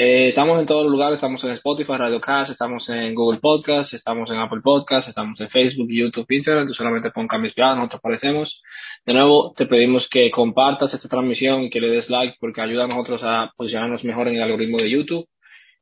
Eh, 0.00 0.28
estamos 0.28 0.60
en 0.60 0.66
todos 0.66 0.84
los 0.84 0.92
lugares, 0.92 1.16
estamos 1.16 1.42
en 1.42 1.50
Spotify, 1.50 1.94
Radio 1.98 2.20
Cast, 2.20 2.52
estamos 2.52 2.88
en 2.88 3.16
Google 3.16 3.40
Podcast, 3.40 3.94
estamos 3.94 4.30
en 4.30 4.38
Apple 4.38 4.60
Podcast, 4.62 5.08
estamos 5.08 5.40
en 5.40 5.50
Facebook, 5.50 5.88
YouTube, 5.90 6.24
Instagram. 6.28 6.68
Tú 6.68 6.72
solamente 6.72 7.10
pon 7.10 7.26
Cambio 7.26 7.48
Inspirado, 7.48 7.74
nosotros 7.74 7.98
aparecemos. 7.98 8.62
De 9.04 9.12
nuevo, 9.12 9.52
te 9.56 9.66
pedimos 9.66 10.08
que 10.08 10.30
compartas 10.30 10.94
esta 10.94 11.08
transmisión 11.08 11.64
y 11.64 11.70
que 11.70 11.80
le 11.80 11.88
des 11.88 12.10
like 12.10 12.36
porque 12.38 12.60
ayuda 12.60 12.84
a 12.84 12.86
nosotros 12.86 13.22
a 13.24 13.50
posicionarnos 13.56 14.04
mejor 14.04 14.28
en 14.28 14.36
el 14.36 14.42
algoritmo 14.42 14.78
de 14.78 14.88
YouTube. 14.88 15.26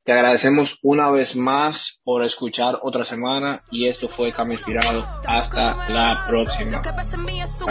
Te 0.07 0.13
agradecemos 0.13 0.79
una 0.85 1.11
vez 1.11 1.35
más 1.35 1.99
por 2.05 2.25
escuchar 2.25 2.79
otra 2.81 3.03
semana 3.03 3.65
y 3.73 3.89
esto 3.89 4.09
fue 4.09 4.33
Cambio 4.33 4.57
Inspirado. 4.57 5.05
Hasta 5.27 5.89
la 5.89 6.25
próxima. 6.29 6.81
Bye, 6.81 6.93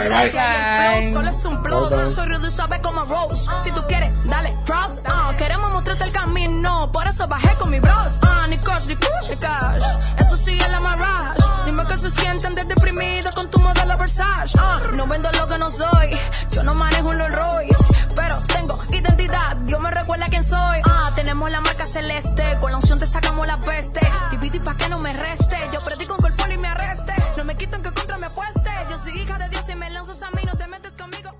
bye. 0.08 0.30
Bye. 0.32 1.12
Solo 1.14 1.30
es 1.30 1.44
un 1.46 1.62
plus. 1.62 1.88
Bye, 1.88 1.98
bye. 1.98 2.06
Soy 2.06 2.26
rudo 2.26 2.46
y 2.46 2.50
suave 2.50 2.78
como 2.82 3.06
Rose. 3.06 3.50
Si 3.64 3.70
tú 3.72 3.80
quieres, 3.88 4.12
dale 4.26 4.54
props. 4.66 5.00
Queremos 5.38 5.72
mostrarte 5.72 6.04
el 6.04 6.12
camino. 6.12 6.92
Por 6.92 7.08
eso 7.08 7.26
bajé 7.26 7.54
con 7.54 7.70
mi 7.70 7.80
bros. 7.80 8.18
Ah, 8.20 8.44
ni 8.50 8.58
coach, 8.58 8.86
ni 8.86 8.96
coach, 8.96 9.30
ni 9.30 9.36
cash. 9.36 9.82
Esto 10.18 10.36
sigue 10.36 10.68
la 10.68 10.80
marrash. 10.80 11.38
Dime 11.64 11.86
que 11.86 11.96
se 11.96 12.10
sienten 12.10 12.54
de 12.54 12.64
deprimido 12.64 13.32
con 13.32 13.50
tu 13.50 13.58
modelo 13.60 13.96
Versace. 13.96 14.58
Ah, 14.60 14.82
no 14.94 15.06
vendo 15.06 15.30
lo 15.32 15.48
que 15.48 15.56
no 15.58 15.70
soy. 15.70 16.10
Yo 16.50 16.62
no 16.64 16.74
manejo 16.74 17.08
un 17.08 17.18
Rolls 17.18 17.34
Royce. 17.34 17.76
Pero 18.14 18.36
tengo 18.46 18.78
identidad. 18.92 19.56
Dios 19.64 19.80
me 19.80 19.90
recuerda 19.90 20.26
quién 20.28 20.44
soy. 20.44 20.80
Ah, 20.84 21.10
tenemos 21.14 21.50
la 21.50 21.62
marca 21.62 21.86
celeste. 21.86 22.25
Con 22.60 22.70
la 22.70 22.78
unción 22.78 22.98
te 22.98 23.06
sacamos 23.06 23.46
la 23.46 23.60
peste. 23.60 24.00
Dividí 24.30 24.60
pa' 24.60 24.76
que 24.76 24.88
no 24.88 24.98
me 24.98 25.12
reste. 25.12 25.56
Yo 25.72 25.80
predico 25.80 26.14
en 26.14 26.20
cuerpo 26.20 26.44
y 26.52 26.58
me 26.58 26.68
arreste. 26.68 27.14
No 27.36 27.44
me 27.44 27.56
quitan 27.56 27.82
que 27.82 27.92
contra 27.92 28.16
me 28.18 28.26
apueste. 28.26 28.70
Yo 28.90 28.96
soy 28.98 29.12
hija 29.20 29.38
de 29.38 29.48
Dios 29.50 29.68
y 29.68 29.74
me 29.74 29.90
lanzas 29.90 30.22
a 30.22 30.30
mí. 30.30 30.42
No 30.46 30.56
te 30.56 30.66
metes 30.66 30.96
conmigo. 30.96 31.35